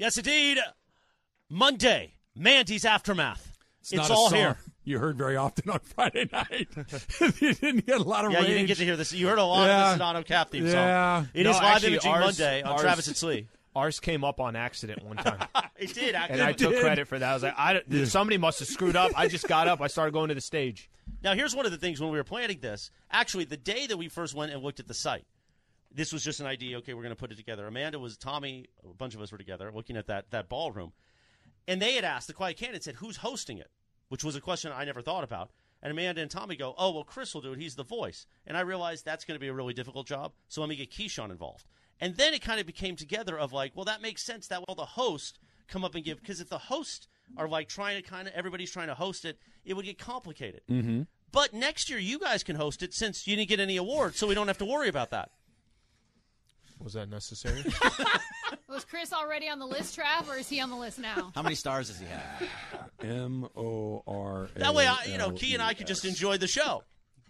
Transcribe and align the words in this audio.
Yes, 0.00 0.16
indeed. 0.16 0.56
Monday, 1.50 2.14
Mandy's 2.34 2.86
Aftermath. 2.86 3.52
It's, 3.80 3.92
not 3.92 4.08
a 4.08 4.14
all 4.14 4.30
song 4.30 4.38
here. 4.38 4.56
You 4.82 4.98
heard 4.98 5.18
very 5.18 5.36
often 5.36 5.68
on 5.70 5.78
Friday 5.82 6.26
night. 6.32 6.68
you 7.40 7.52
didn't 7.54 7.86
get 7.86 8.00
a 8.00 8.02
lot 8.02 8.24
of 8.24 8.32
Yeah, 8.32 8.38
rage. 8.38 8.48
you 8.48 8.54
didn't 8.54 8.68
get 8.68 8.76
to 8.78 8.84
hear 8.84 8.96
this. 8.96 9.12
You 9.12 9.28
heard 9.28 9.38
a 9.38 9.44
lot 9.44 9.66
Yeah. 9.66 9.92
of 9.92 9.98
the 9.98 10.04
Sedano 10.04 10.24
Cap 10.24 10.50
theme 10.50 10.64
Yeah. 10.66 11.18
song. 11.22 11.28
It 11.34 11.44
No, 11.44 11.50
is 11.50 11.56
live 11.56 11.64
actually, 11.64 11.88
imaging 11.92 12.10
ours- 12.12 12.24
Monday 12.38 12.62
on 12.62 12.72
ours- 12.72 12.80
Travis 12.80 13.06
and 13.08 13.16
Slee. 13.16 13.46
Ours 13.76 14.00
came 14.00 14.24
up 14.24 14.40
on 14.40 14.56
accident 14.56 15.04
one 15.04 15.16
time, 15.18 15.46
It 15.78 15.92
did, 15.94 16.14
actually. 16.14 16.40
and 16.40 16.42
I 16.48 16.52
took 16.52 16.72
did. 16.72 16.80
credit 16.80 17.06
for 17.06 17.18
that. 17.18 17.30
I 17.30 17.34
was 17.34 17.42
like, 17.42 17.54
I, 17.58 17.74
don't- 17.74 18.06
somebody 18.06 18.38
must 18.38 18.58
have 18.60 18.68
screwed 18.68 18.96
up. 18.96 19.12
I 19.14 19.28
just 19.28 19.46
got 19.46 19.68
up. 19.68 19.80
I 19.82 19.86
started 19.86 20.12
going 20.12 20.28
to 20.30 20.34
the 20.34 20.40
stage. 20.40 20.88
Now, 21.22 21.34
here's 21.34 21.54
one 21.54 21.66
of 21.66 21.72
the 21.72 21.78
things 21.78 22.00
when 22.00 22.10
we 22.10 22.16
were 22.16 22.24
planning 22.24 22.58
this. 22.60 22.90
Actually, 23.10 23.44
the 23.44 23.56
day 23.58 23.86
that 23.86 23.96
we 23.98 24.08
first 24.08 24.34
went 24.34 24.50
and 24.50 24.62
looked 24.62 24.80
at 24.80 24.88
the 24.88 24.94
site, 24.94 25.26
this 25.92 26.12
was 26.12 26.22
just 26.22 26.40
an 26.40 26.46
idea. 26.46 26.78
Okay, 26.78 26.94
we're 26.94 27.02
going 27.02 27.14
to 27.14 27.20
put 27.20 27.32
it 27.32 27.36
together. 27.36 27.66
Amanda 27.66 27.98
was 27.98 28.16
Tommy. 28.16 28.66
A 28.84 28.94
bunch 28.94 29.14
of 29.14 29.20
us 29.20 29.32
were 29.32 29.38
together 29.38 29.70
looking 29.74 29.96
at 29.96 30.06
that 30.06 30.30
that 30.30 30.48
ballroom, 30.48 30.92
and 31.66 31.80
they 31.80 31.94
had 31.94 32.04
asked 32.04 32.26
the 32.26 32.34
Quiet 32.34 32.56
Candidate 32.56 32.84
said, 32.84 32.96
"Who's 32.96 33.18
hosting 33.18 33.58
it?" 33.58 33.70
Which 34.08 34.24
was 34.24 34.34
a 34.36 34.40
question 34.40 34.72
I 34.74 34.84
never 34.84 35.02
thought 35.02 35.24
about. 35.24 35.50
And 35.82 35.90
Amanda 35.90 36.20
and 36.20 36.30
Tommy 36.30 36.56
go, 36.56 36.74
"Oh, 36.76 36.92
well, 36.92 37.04
Chris 37.04 37.34
will 37.34 37.40
do 37.40 37.52
it. 37.52 37.58
He's 37.58 37.74
the 37.74 37.84
voice." 37.84 38.26
And 38.46 38.56
I 38.56 38.60
realized 38.60 39.04
that's 39.04 39.24
going 39.24 39.36
to 39.36 39.40
be 39.40 39.48
a 39.48 39.54
really 39.54 39.74
difficult 39.74 40.06
job. 40.06 40.32
So 40.48 40.60
let 40.60 40.68
me 40.68 40.76
get 40.76 40.90
Keyshawn 40.90 41.30
involved. 41.30 41.66
And 42.00 42.16
then 42.16 42.34
it 42.34 42.42
kind 42.42 42.60
of 42.60 42.66
became 42.66 42.96
together 42.96 43.38
of 43.38 43.52
like, 43.52 43.72
well, 43.74 43.84
that 43.84 44.00
makes 44.00 44.22
sense. 44.22 44.46
That 44.48 44.66
will 44.66 44.74
the 44.74 44.84
host 44.84 45.38
come 45.68 45.84
up 45.84 45.94
and 45.94 46.04
give 46.04 46.20
because 46.20 46.40
if 46.40 46.48
the 46.48 46.58
host 46.58 47.06
are 47.36 47.48
like 47.48 47.68
trying 47.68 48.02
to 48.02 48.08
kind 48.08 48.26
of 48.26 48.34
everybody's 48.34 48.70
trying 48.70 48.88
to 48.88 48.94
host 48.94 49.24
it, 49.24 49.38
it 49.64 49.74
would 49.74 49.84
get 49.84 49.98
complicated. 49.98 50.62
Mm-hmm. 50.68 51.02
But 51.30 51.52
next 51.52 51.88
year 51.88 51.98
you 51.98 52.18
guys 52.18 52.42
can 52.42 52.56
host 52.56 52.82
it 52.82 52.92
since 52.92 53.26
you 53.26 53.36
didn't 53.36 53.48
get 53.48 53.60
any 53.60 53.76
awards, 53.76 54.18
so 54.18 54.26
we 54.26 54.34
don't 54.34 54.48
have 54.48 54.58
to 54.58 54.64
worry 54.64 54.88
about 54.88 55.10
that. 55.10 55.30
Was 56.82 56.94
that 56.94 57.08
necessary? 57.08 57.62
Was 58.68 58.84
Chris 58.84 59.12
already 59.12 59.48
on 59.48 59.58
the 59.58 59.66
list, 59.66 59.98
Trav, 59.98 60.28
or 60.28 60.36
is 60.36 60.48
he 60.48 60.60
on 60.60 60.70
the 60.70 60.76
list 60.76 60.98
now? 60.98 61.32
How 61.34 61.42
many 61.42 61.54
stars 61.54 61.88
does 61.88 61.98
he 61.98 62.06
have? 62.06 62.48
M 63.02 63.46
O 63.56 64.02
R. 64.06 64.48
That 64.56 64.74
way, 64.74 64.86
I, 64.86 65.04
you 65.04 65.18
know, 65.18 65.30
Key 65.32 65.54
and 65.54 65.62
I 65.62 65.74
could 65.74 65.86
just 65.86 66.04
enjoy 66.04 66.38
the 66.38 66.46
show. 66.46 66.82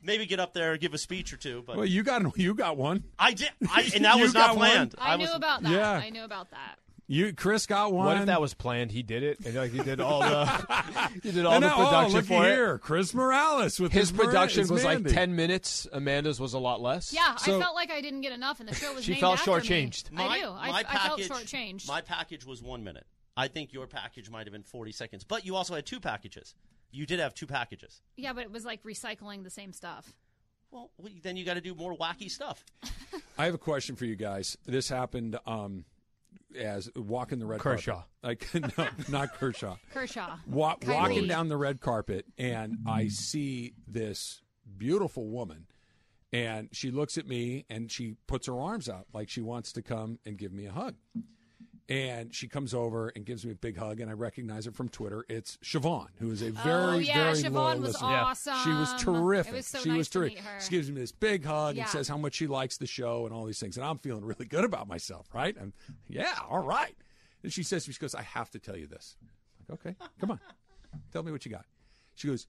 Maybe 0.02 0.24
get 0.24 0.40
up 0.40 0.54
there, 0.54 0.72
and 0.72 0.80
give 0.80 0.94
a 0.94 0.98
speech 0.98 1.32
or 1.32 1.36
two. 1.36 1.62
But 1.66 1.76
Well, 1.76 1.86
you 1.86 2.02
got 2.02 2.38
you 2.38 2.54
got 2.54 2.76
one. 2.76 3.04
I 3.18 3.32
did, 3.32 3.50
I, 3.68 3.90
and 3.94 4.04
that 4.04 4.16
was 4.20 4.32
not 4.32 4.48
got 4.48 4.56
one? 4.56 4.68
planned. 4.70 4.94
I, 4.98 5.16
knew 5.16 5.24
was, 5.26 5.34
about 5.34 5.62
that. 5.62 5.72
Yeah. 5.72 5.90
I 5.92 6.10
knew 6.10 6.24
about 6.24 6.50
that. 6.52 6.76
You 7.12 7.33
Chris 7.33 7.66
got 7.66 7.92
one. 7.92 8.06
what 8.06 8.16
if 8.19 8.27
that 8.27 8.41
was 8.41 8.55
planned? 8.55 8.92
He 8.92 9.03
did 9.03 9.25
it, 9.25 9.41
and 9.44 9.53
like 9.56 9.72
he 9.72 9.80
did 9.80 10.00
all 10.00 10.20
the 10.20 10.47
he 11.25 11.33
did 11.33 11.44
all 11.44 11.55
And 11.55 11.64
the 11.64 11.69
now, 11.69 11.75
oh, 11.77 11.84
production 11.86 12.17
look 12.17 12.25
for 12.27 12.47
it. 12.47 12.52
here, 12.52 12.78
Chris 12.78 13.12
Morales 13.12 13.80
with 13.80 13.91
His 13.91 14.12
Mara- 14.12 14.27
production 14.27 14.61
his 14.61 14.70
was 14.70 14.84
like 14.84 15.05
ten 15.05 15.34
minutes. 15.34 15.89
Amanda's 15.92 16.39
was 16.39 16.55
a 16.55 16.61
lot 16.61 16.80
less. 16.80 17.12
Yeah, 17.12 17.34
So- 17.34 17.56
I 17.58 17.61
felt 17.61 17.75
like 17.75 17.91
I 17.91 18.00
didn't 18.00 18.20
get 18.20 18.30
enough, 18.30 18.61
and 18.61 18.69
the 18.69 18.77
show 18.77 18.94
was 18.94 19.02
She 19.02 19.11
named 19.11 19.22
felt 19.22 19.39
after 19.41 19.50
me. 19.50 19.56
shortchanged. 19.58 20.12
My, 20.12 20.25
I 20.28 20.39
do. 20.41 20.47
I, 20.50 20.70
my 20.70 20.78
I 20.78 20.83
felt 20.84 21.19
package, 21.20 21.28
shortchanged. 21.28 21.89
My 21.89 22.00
package 22.00 22.47
was 22.47 22.62
one 22.62 22.84
minute. 22.84 23.06
I 23.36 23.48
think 23.48 23.72
your 23.72 23.89
package 23.89 24.30
might 24.30 24.47
have 24.47 24.52
been 24.52 24.62
40 24.62 24.92
seconds. 24.92 25.24
But 25.24 25.45
you 25.45 25.56
also 25.56 25.74
had 25.74 25.86
two 25.86 25.98
packages. 25.98 26.55
You 26.92 27.07
did 27.07 27.18
have 27.18 27.34
two 27.34 27.46
packages. 27.48 28.02
yeah, 28.17 28.33
but 28.33 28.45
it 28.45 28.52
was 28.52 28.64
like 28.64 28.84
recycling 28.84 29.42
the 29.42 29.51
same 29.51 29.73
stuff. 29.73 30.13
Well, 30.70 30.92
well, 30.96 31.11
then 31.24 31.36
you 31.36 31.45
got 31.45 31.55
to 31.55 31.61
do 31.61 31.74
more 31.74 31.96
wacky 31.96 32.30
stuff. 32.30 32.64
I 33.39 33.46
have 33.46 33.55
a 33.55 33.58
question 33.58 33.96
for 33.96 34.05
you 34.05 34.14
guys. 34.14 34.57
This 34.64 34.89
happened 34.89 35.36
um, 35.46 35.84
as 36.56 36.90
walking 36.96 37.38
the 37.38 37.46
red 37.46 37.61
Kershaw. 37.61 38.02
carpet. 38.22 38.52
Like 38.55 38.78
no, 38.78 38.88
not 39.08 39.34
Kershaw. 39.34 39.77
Kershaw. 39.92 40.36
Wa- 40.46 40.77
walking 40.86 41.27
down 41.27 41.48
the 41.48 41.56
red 41.56 41.80
carpet, 41.80 42.27
and 42.38 42.78
I 42.86 43.08
see 43.08 43.74
this 43.86 44.40
beautiful 44.77 45.28
woman, 45.28 45.66
and 46.33 46.68
she 46.72 46.90
looks 46.90 47.18
at 47.18 47.27
me 47.27 47.64
and 47.68 47.90
she 47.90 48.14
puts 48.27 48.46
her 48.46 48.58
arms 48.58 48.89
out 48.89 49.06
like 49.12 49.28
she 49.28 49.40
wants 49.40 49.72
to 49.72 49.83
come 49.83 50.18
and 50.24 50.36
give 50.39 50.52
me 50.52 50.66
a 50.66 50.72
hug. 50.72 50.94
And 51.90 52.33
she 52.33 52.46
comes 52.46 52.73
over 52.73 53.08
and 53.08 53.27
gives 53.27 53.45
me 53.45 53.51
a 53.51 53.56
big 53.56 53.77
hug, 53.77 53.98
and 54.01 54.08
I 54.08 54.14
recognize 54.14 54.64
her 54.64 54.70
from 54.70 54.89
Twitter. 54.89 55.24
It's 55.28 55.56
Siobhan, 55.56 56.06
who 56.20 56.30
is 56.30 56.40
a 56.40 56.51
oh, 56.51 56.52
very, 56.62 56.95
oh, 56.95 56.98
yeah, 56.98 57.14
very 57.24 57.36
Siobhan 57.39 57.52
loyal 57.52 57.78
was 57.80 57.92
listener. 57.95 58.08
awesome. 58.08 58.56
She 58.62 58.70
was 58.70 58.95
terrific. 59.02 59.52
It 59.52 59.56
was 59.56 59.67
so 59.67 59.78
she 59.80 59.89
nice 59.89 59.98
was 59.98 60.08
terrific. 60.08 60.42
She 60.61 60.70
gives 60.70 60.89
me 60.89 61.01
this 61.01 61.11
big 61.11 61.45
hug 61.45 61.74
Yeah. 61.74 61.83
and 61.83 61.90
says 61.90 62.06
how 62.06 62.17
much 62.17 62.34
she 62.34 62.46
likes 62.46 62.77
the 62.77 62.86
show 62.86 63.27
and 63.27 63.34
all 63.34 63.45
these 63.45 63.58
things. 63.58 63.77
And 63.77 63.84
I'm 63.84 63.98
feeling 63.98 64.24
really 64.24 64.45
good 64.46 64.64
about 64.64 64.86
myself, 64.86 65.27
right? 65.34 65.56
And 65.56 65.73
yeah, 66.08 66.36
all 66.48 66.62
right. 66.62 66.96
And 67.42 67.52
she 67.52 67.64
says, 67.64 67.84
she 67.86 67.92
goes, 67.95 68.14
I 68.14 68.22
have 68.22 68.51
to 68.51 68.61
tell 68.61 68.77
you 68.77 68.86
this. 68.86 69.17
I'm 69.20 69.28
like, 69.68 69.80
okay, 69.80 69.96
come 70.20 70.30
on. 70.30 70.40
Tell 71.12 71.24
me 71.24 71.33
what 71.33 71.45
you 71.45 71.51
got. 71.51 71.64
She 72.14 72.28
goes, 72.28 72.46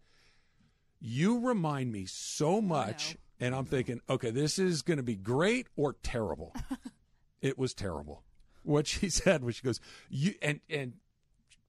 You 1.00 1.40
remind 1.40 1.92
me 1.92 2.06
so 2.06 2.62
much. 2.62 3.18
And 3.40 3.56
I'm 3.56 3.66
thinking, 3.66 4.02
okay, 4.08 4.30
this 4.30 4.60
is 4.60 4.84
going 4.84 4.98
to 4.98 5.04
be 5.04 5.16
great 5.16 5.66
or 5.76 5.96
terrible. 6.04 6.54
it 7.42 7.58
was 7.58 7.74
terrible. 7.74 8.24
What 8.64 8.88
she 8.88 9.10
said 9.10 9.44
was, 9.44 9.56
she 9.56 9.64
goes, 9.64 9.80
You, 10.10 10.36
and, 10.42 10.60
and, 10.70 10.94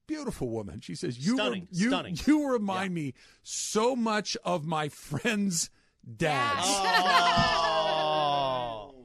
Beautiful 0.05 0.49
woman. 0.49 0.81
She 0.81 0.95
says, 0.95 1.17
"You, 1.25 1.35
Stunning, 1.35 1.69
you, 1.71 1.87
stunning. 1.87 2.17
you 2.25 2.51
remind 2.51 2.93
me 2.93 3.13
so 3.41 3.95
much 3.95 4.35
of 4.43 4.65
my 4.65 4.89
friends' 4.89 5.69
dads." 6.17 6.59
Oh. 6.67 8.93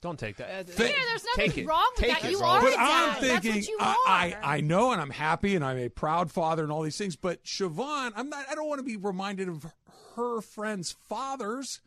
Don't 0.00 0.18
take 0.18 0.36
that. 0.38 0.50
Uh, 0.50 0.62
Th- 0.64 0.78
Yeah, 0.78 0.96
there's 1.10 1.22
Take 1.36 1.46
nothing 1.48 1.64
it. 1.64 1.68
wrong 1.68 1.90
with 1.96 2.04
Take 2.04 2.20
that. 2.22 2.24
it, 2.24 2.30
You 2.32 2.38
bro. 2.38 2.48
are 2.48 2.60
But 2.60 2.72
a 2.72 2.76
I'm 2.80 3.14
thinking, 3.20 3.52
That's 3.52 3.68
what 3.68 3.68
you 3.68 3.78
I, 3.80 3.86
are. 3.86 4.44
I, 4.44 4.56
I 4.56 4.60
know, 4.62 4.90
and 4.92 5.00
I'm 5.00 5.10
happy, 5.10 5.54
and 5.54 5.64
I'm 5.64 5.78
a 5.78 5.88
proud 5.90 6.30
father, 6.32 6.62
and 6.64 6.72
all 6.72 6.82
these 6.82 6.98
things. 6.98 7.14
But 7.16 7.44
Siobhan, 7.44 8.12
I'm 8.16 8.28
not. 8.30 8.46
I 8.50 8.54
don't 8.56 8.68
want 8.68 8.80
to 8.80 8.84
be 8.84 8.96
reminded 8.96 9.48
of 9.48 9.64
her 10.16 10.40
friends' 10.40 10.90
fathers. 11.08 11.80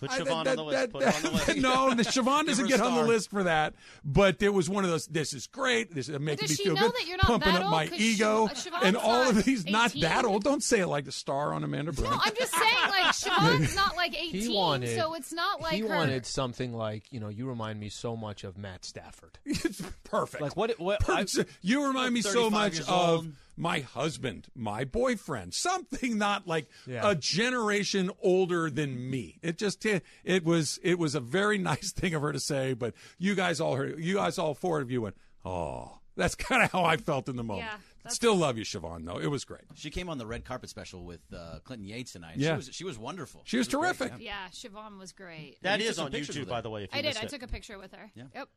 Put 0.00 0.10
I- 0.10 0.18
Siobhan 0.20 0.44
that- 0.44 0.46
on 0.48 0.56
the 0.56 0.64
list. 0.64 0.78
that- 0.78 0.90
Put 0.92 1.02
her 1.02 1.08
on 1.08 1.22
the 1.22 1.28
that- 1.38 1.48
list. 1.48 1.58
no, 1.62 1.94
the 1.94 2.02
Siobhan 2.10 2.46
doesn't 2.46 2.68
her 2.68 2.74
a 2.74 2.78
get 2.78 2.80
on 2.80 2.94
the 2.96 3.04
list 3.04 3.30
for 3.30 3.42
that. 3.44 3.74
But 4.04 4.42
it 4.42 4.48
was 4.48 4.68
one 4.68 4.84
of 4.84 4.90
those. 4.90 5.06
This 5.06 5.32
is 5.34 5.46
great. 5.46 5.94
This 5.94 6.08
is 6.08 6.18
making 6.18 6.48
me 6.48 6.54
feel 6.54 6.74
good. 6.74 6.92
that 6.92 7.06
you're 7.06 7.16
not 7.18 7.26
pumping 7.26 7.54
up 7.54 7.62
old? 7.62 7.70
my 7.70 7.86
'Cause 7.86 8.00
ego, 8.00 8.46
Siobhan- 8.46 8.50
uh, 8.50 8.54
Siobhan's 8.54 8.84
and 8.84 8.96
all 8.96 9.28
of 9.28 9.34
not 9.36 9.44
these. 9.44 9.66
Not 9.66 9.92
that 10.00 10.24
old. 10.24 10.42
Don't 10.44 10.62
say 10.62 10.80
it 10.80 10.86
like 10.86 11.04
the 11.04 11.12
star 11.12 11.52
on 11.52 11.62
Amanda 11.64 11.92
Brown. 11.92 12.12
No, 12.12 12.18
I'm 12.22 12.34
just 12.34 12.52
saying, 12.54 12.76
like 12.88 13.14
Siobhan's 13.14 13.74
not 13.76 13.96
like 13.96 14.14
18, 14.18 14.40
He 14.40 14.48
wanted. 14.48 14.96
so 14.98 15.14
it's 15.14 15.32
not 15.32 15.60
like 15.60 15.74
he 15.74 15.80
her. 15.80 15.88
wanted 15.88 16.24
something 16.26 16.72
like 16.72 17.04
you 17.10 17.20
know. 17.20 17.28
You 17.28 17.46
remind 17.48 17.78
me 17.78 17.88
so 17.90 18.16
much 18.16 18.44
of 18.44 18.56
Matt 18.56 18.84
Stafford. 18.84 19.38
it's 19.44 19.82
perfect. 20.04 20.42
Like 20.42 20.56
what? 20.56 20.78
What? 20.80 21.08
I, 21.08 21.26
you 21.62 21.86
remind 21.86 22.14
me 22.14 22.22
so 22.22 22.48
much 22.50 22.80
of 22.80 22.88
old. 22.88 23.32
My 23.60 23.80
husband, 23.80 24.48
my 24.54 24.84
boyfriend, 24.84 25.54
something 25.54 26.16
not 26.18 26.46
like 26.48 26.68
Yeah. 26.86 27.08
a 27.10 27.14
generation 27.14 28.10
older 28.22 28.70
than 28.70 29.10
me. 29.10 29.38
It 29.42 29.58
just 29.58 29.84
it 29.86 30.44
was 30.44 30.78
it 30.82 30.98
was 30.98 31.14
a 31.14 31.20
very 31.20 31.58
nice 31.72 31.92
thing 31.92 32.14
of 32.14 32.22
her 32.22 32.32
to 32.32 32.40
say, 32.40 32.72
but 32.74 32.94
you 33.18 33.34
guys 33.34 33.60
all 33.60 33.76
heard 33.76 33.98
you 34.00 34.14
guys 34.16 34.38
all 34.38 34.54
four 34.54 34.80
of 34.80 34.90
you 34.90 35.02
went, 35.02 35.16
"Oh." 35.44 35.96
That's 36.16 36.34
kind 36.34 36.62
of 36.62 36.70
how 36.72 36.84
I 36.84 36.98
felt 36.98 37.28
in 37.30 37.36
the 37.36 37.44
moment. 37.44 37.68
Yeah, 37.68 37.76
that's- 38.02 38.16
Still 38.16 38.34
love 38.36 38.58
you, 38.58 38.64
Siobhan, 38.64 39.06
though. 39.06 39.18
It 39.18 39.28
was 39.28 39.44
great. 39.46 39.62
She 39.74 39.88
came 39.88 40.10
on 40.10 40.18
the 40.18 40.26
red 40.26 40.44
carpet 40.44 40.68
special 40.68 41.04
with 41.04 41.20
uh, 41.34 41.60
Clinton 41.64 41.86
Yates 41.88 42.12
tonight. 42.12 42.34
Yeah. 42.36 42.50
She 42.50 42.56
was 42.56 42.70
she 42.74 42.84
was 42.84 42.98
wonderful. 42.98 43.42
She 43.44 43.56
was 43.56 43.66
great, 43.68 43.80
terrific. 43.96 44.12
yeah. 44.18 44.48
Yeah, 44.52 44.68
Siobhan 44.68 44.98
was 44.98 45.12
great. 45.12 45.56
That 45.62 45.78
You 45.78 45.84
took 45.86 45.90
is 45.90 45.96
some 45.96 46.06
on 46.06 46.12
YouTube, 46.12 46.48
by 46.48 46.60
the 46.60 46.68
way. 46.68 46.84
If 46.84 46.92
you 46.92 46.98
I 46.98 47.02
did. 47.02 47.08
missed 47.10 47.20
I 47.20 47.22
it. 47.22 47.30
took 47.30 47.42
a 47.42 47.46
picture 47.48 47.78
with 47.78 47.92
her. 47.92 48.10
Yeah. 48.14 48.24
Yep. 48.34 48.48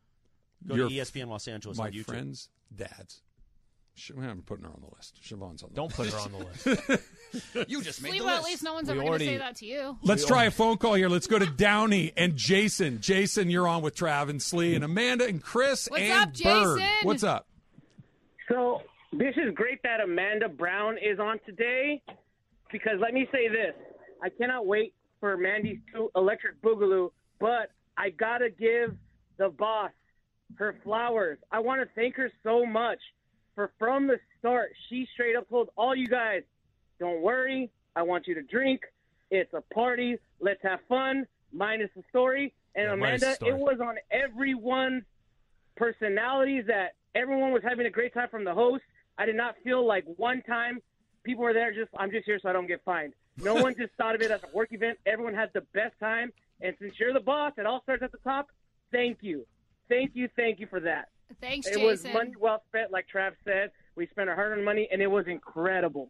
Go 0.68 0.76
Your- 0.76 0.90
to 0.90 0.96
ESPN 0.96 1.28
Los 1.30 1.48
Angeles 1.48 1.78
My 1.78 1.86
on 1.86 1.92
YouTube. 1.94 2.06
friends' 2.06 2.50
dads. 2.76 3.22
Sh- 3.96 4.12
I'm 4.18 4.42
putting 4.42 4.66
her 4.66 4.72
on 4.72 4.82
the 4.82 4.96
list. 4.96 5.20
Siobhan's 5.24 5.62
on 5.64 5.70
the 5.70 5.76
don't 5.76 5.98
list. 6.00 6.14
put 6.16 6.20
her 6.20 6.20
on 6.20 6.32
the 6.32 6.88
list. 6.90 7.04
You 7.70 7.82
just 7.82 8.02
made 8.04 8.12
Lee, 8.14 8.20
the 8.20 8.26
well, 8.26 8.36
list. 8.36 8.46
at 8.46 8.52
least 8.52 8.64
no 8.64 8.74
one's 8.74 8.88
We 8.88 8.94
ever 8.94 9.04
going 9.04 9.20
to 9.20 9.26
say 9.26 9.38
that 9.38 9.56
to 9.58 9.66
you. 9.66 9.98
Let's 10.04 10.24
try 10.26 10.46
a 10.46 10.52
phone 10.52 10.78
call 10.78 10.94
here. 10.94 11.10
Let's 11.10 11.26
go 11.26 11.40
to 11.40 11.46
Downey 11.48 12.12
and 12.16 12.36
Jason. 12.36 13.02
Jason, 13.02 13.50
you're 13.50 13.68
on 13.68 13.82
with 13.82 13.96
Trav 13.96 14.30
and 14.30 14.40
Slee 14.42 14.76
and 14.76 14.84
Amanda 14.84 15.26
and 15.26 15.42
Chris 15.42 15.88
What's 15.90 16.04
and 16.04 16.12
up, 16.14 16.34
Bird. 16.34 16.80
Jason? 16.80 17.08
What's 17.08 17.24
up? 17.24 17.48
So 18.50 18.82
this 19.12 19.34
is 19.38 19.54
great 19.56 19.82
that 19.84 20.00
Amanda 20.02 20.48
Brown 20.50 20.98
is 20.98 21.20
on 21.20 21.40
today 21.46 22.02
because 22.72 22.94
let 23.00 23.14
me 23.14 23.28
say 23.32 23.48
this. 23.48 23.74
I 24.24 24.30
cannot 24.30 24.66
wait 24.68 24.94
for 25.20 25.36
Mandy's 25.38 25.80
two 25.94 26.10
electric 26.16 26.62
boogaloo, 26.62 27.12
but 27.40 27.72
I 27.98 28.10
gotta 28.12 28.50
give 28.50 28.96
the 29.38 29.50
boss 29.50 29.92
her 30.56 30.76
flowers. 30.84 31.38
I 31.52 31.60
want 31.60 31.82
to 31.82 31.88
thank 31.96 32.16
her 32.18 32.32
so 32.44 32.66
much 32.66 33.00
for 33.56 33.72
from 33.80 34.08
the 34.08 34.20
start, 34.40 34.72
she 34.90 35.08
straight 35.14 35.36
up 35.36 35.50
told 35.50 35.70
all 35.78 35.96
you 35.96 36.08
guys, 36.08 36.44
don't 37.00 37.22
worry, 37.22 37.70
I 37.96 38.02
want 38.04 38.28
you 38.28 38.36
to 38.36 38.42
drink. 38.44 38.82
It's 39.32 39.54
a 39.54 39.62
party. 39.74 40.18
Let's 40.40 40.62
have 40.64 40.80
fun. 40.88 41.26
Minus 41.52 41.90
the 41.96 42.04
story. 42.10 42.54
And 42.76 42.86
Yeah, 42.86 42.94
Amanda, 42.94 43.34
star. 43.36 43.50
it 43.50 43.58
was 43.58 43.80
on 43.82 43.96
everyone's 44.12 45.04
personalities 45.76 46.66
that 46.68 46.96
everyone 47.16 47.52
was 47.52 47.64
having 47.64 47.86
a 47.86 47.90
great 47.90 48.14
time 48.14 48.30
from 48.30 48.44
the 48.44 48.54
host. 48.54 48.84
I 49.18 49.26
did 49.26 49.36
not 49.36 49.56
feel 49.64 49.86
like 49.86 50.06
one 50.18 50.42
time 50.44 50.82
people 51.24 51.44
were 51.44 51.54
there 51.54 51.72
just 51.74 51.90
I'm 51.98 52.12
just 52.12 52.26
here 52.26 52.40
so 52.42 52.50
I 52.50 52.54
don't 52.54 52.68
get 52.68 52.84
fined. 52.84 53.14
No 53.38 53.56
one 53.64 53.76
just 53.76 53.94
thought 53.98 54.16
of 54.16 54.22
it 54.22 54.32
as 54.32 54.42
a 54.44 54.56
work 54.56 54.70
event. 54.72 54.98
Everyone 55.06 55.34
had 55.34 55.50
the 55.54 55.62
best 55.74 56.00
time. 56.00 56.32
And 56.62 56.76
since 56.80 57.00
you're 57.00 57.14
the 57.14 57.20
boss, 57.20 57.54
it 57.58 57.66
all 57.66 57.82
starts 57.84 58.04
at 58.04 58.12
the 58.12 58.20
top. 58.20 58.48
Thank 58.92 59.20
you, 59.22 59.46
thank 59.90 60.12
you, 60.14 60.30
thank 60.36 60.60
you 60.60 60.68
for 60.68 60.80
that. 60.82 61.10
Thanks, 61.42 61.68
It 61.68 61.72
Jason. 61.74 61.86
was 61.86 62.04
money 62.06 62.32
well 62.40 62.62
spent, 62.70 62.92
like 62.92 63.06
Trav 63.14 63.32
said. 63.44 63.72
We 63.96 64.08
spent 64.08 64.30
our 64.30 64.36
hard-earned 64.36 64.64
money, 64.66 64.88
and 64.92 65.02
it 65.02 65.08
was 65.08 65.26
incredible. 65.28 66.10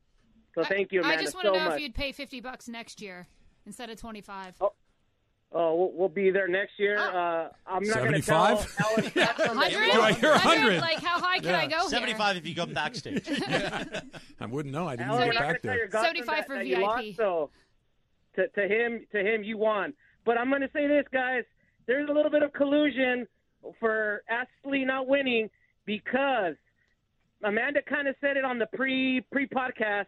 So 0.56 0.64
thank 0.64 0.92
you, 0.92 1.00
Amanda, 1.02 1.20
I 1.20 1.24
just 1.24 1.34
want 1.36 1.48
so 1.48 1.54
to 1.54 1.60
know 1.60 1.66
much. 1.66 1.76
if 1.76 1.82
you'd 1.82 1.96
pay 1.96 2.12
50 2.12 2.40
bucks 2.42 2.68
next 2.68 3.02
year 3.02 3.28
instead 3.66 3.90
of 3.90 4.00
25. 4.00 4.56
Oh, 5.56 5.76
we'll, 5.76 5.92
we'll 5.94 6.10
be 6.10 6.32
there 6.32 6.48
next 6.48 6.74
year. 6.80 6.98
Oh. 7.00 7.18
Uh, 7.18 7.50
I'm 7.68 7.84
not 7.84 7.98
going 8.00 8.14
to 8.14 8.22
tell 8.22 8.58
75? 8.58 9.40
Alan 9.40 9.58
100? 9.58 9.92
Do 9.92 10.02
I 10.02 10.14
hear 10.14 10.30
100? 10.32 10.82
Like, 10.82 11.00
how 11.00 11.20
high 11.20 11.40
can 11.40 11.54
I 11.56 11.68
go 11.68 11.80
here? 11.82 11.90
75 11.90 12.38
if 12.38 12.48
you 12.48 12.56
go 12.56 12.66
backstage. 12.66 13.28
I 14.40 14.46
wouldn't 14.48 14.74
know. 14.74 14.88
I 14.88 14.96
didn't 14.96 15.10
Alan, 15.12 15.30
get 15.32 15.40
back 15.40 15.62
there. 15.62 15.90
75 15.92 16.26
that- 16.28 16.48
for 16.48 16.56
that 16.56 16.66
you 16.66 16.76
VIP. 16.78 16.86
lost, 16.86 17.08
so 17.18 17.50
to, 18.36 18.48
to 18.48 18.62
him, 18.68 19.06
to 19.12 19.20
him, 19.20 19.44
you 19.44 19.58
won. 19.58 19.94
But 20.26 20.38
I'm 20.40 20.50
going 20.50 20.62
to 20.62 20.70
say 20.74 20.88
this, 20.88 21.06
guys. 21.12 21.44
There's 21.86 22.10
a 22.10 22.14
little 22.14 22.32
bit 22.32 22.42
of 22.44 22.54
collusion 22.54 23.28
for 23.80 24.24
Ashley 24.30 24.86
not 24.86 25.08
winning 25.08 25.50
because 25.86 26.56
Amanda 27.44 27.82
kind 27.82 28.08
of 28.08 28.16
said 28.22 28.38
it 28.38 28.46
on 28.46 28.60
the 28.60 28.68
pre 28.68 29.22
pre 29.32 29.48
podcast 29.48 30.06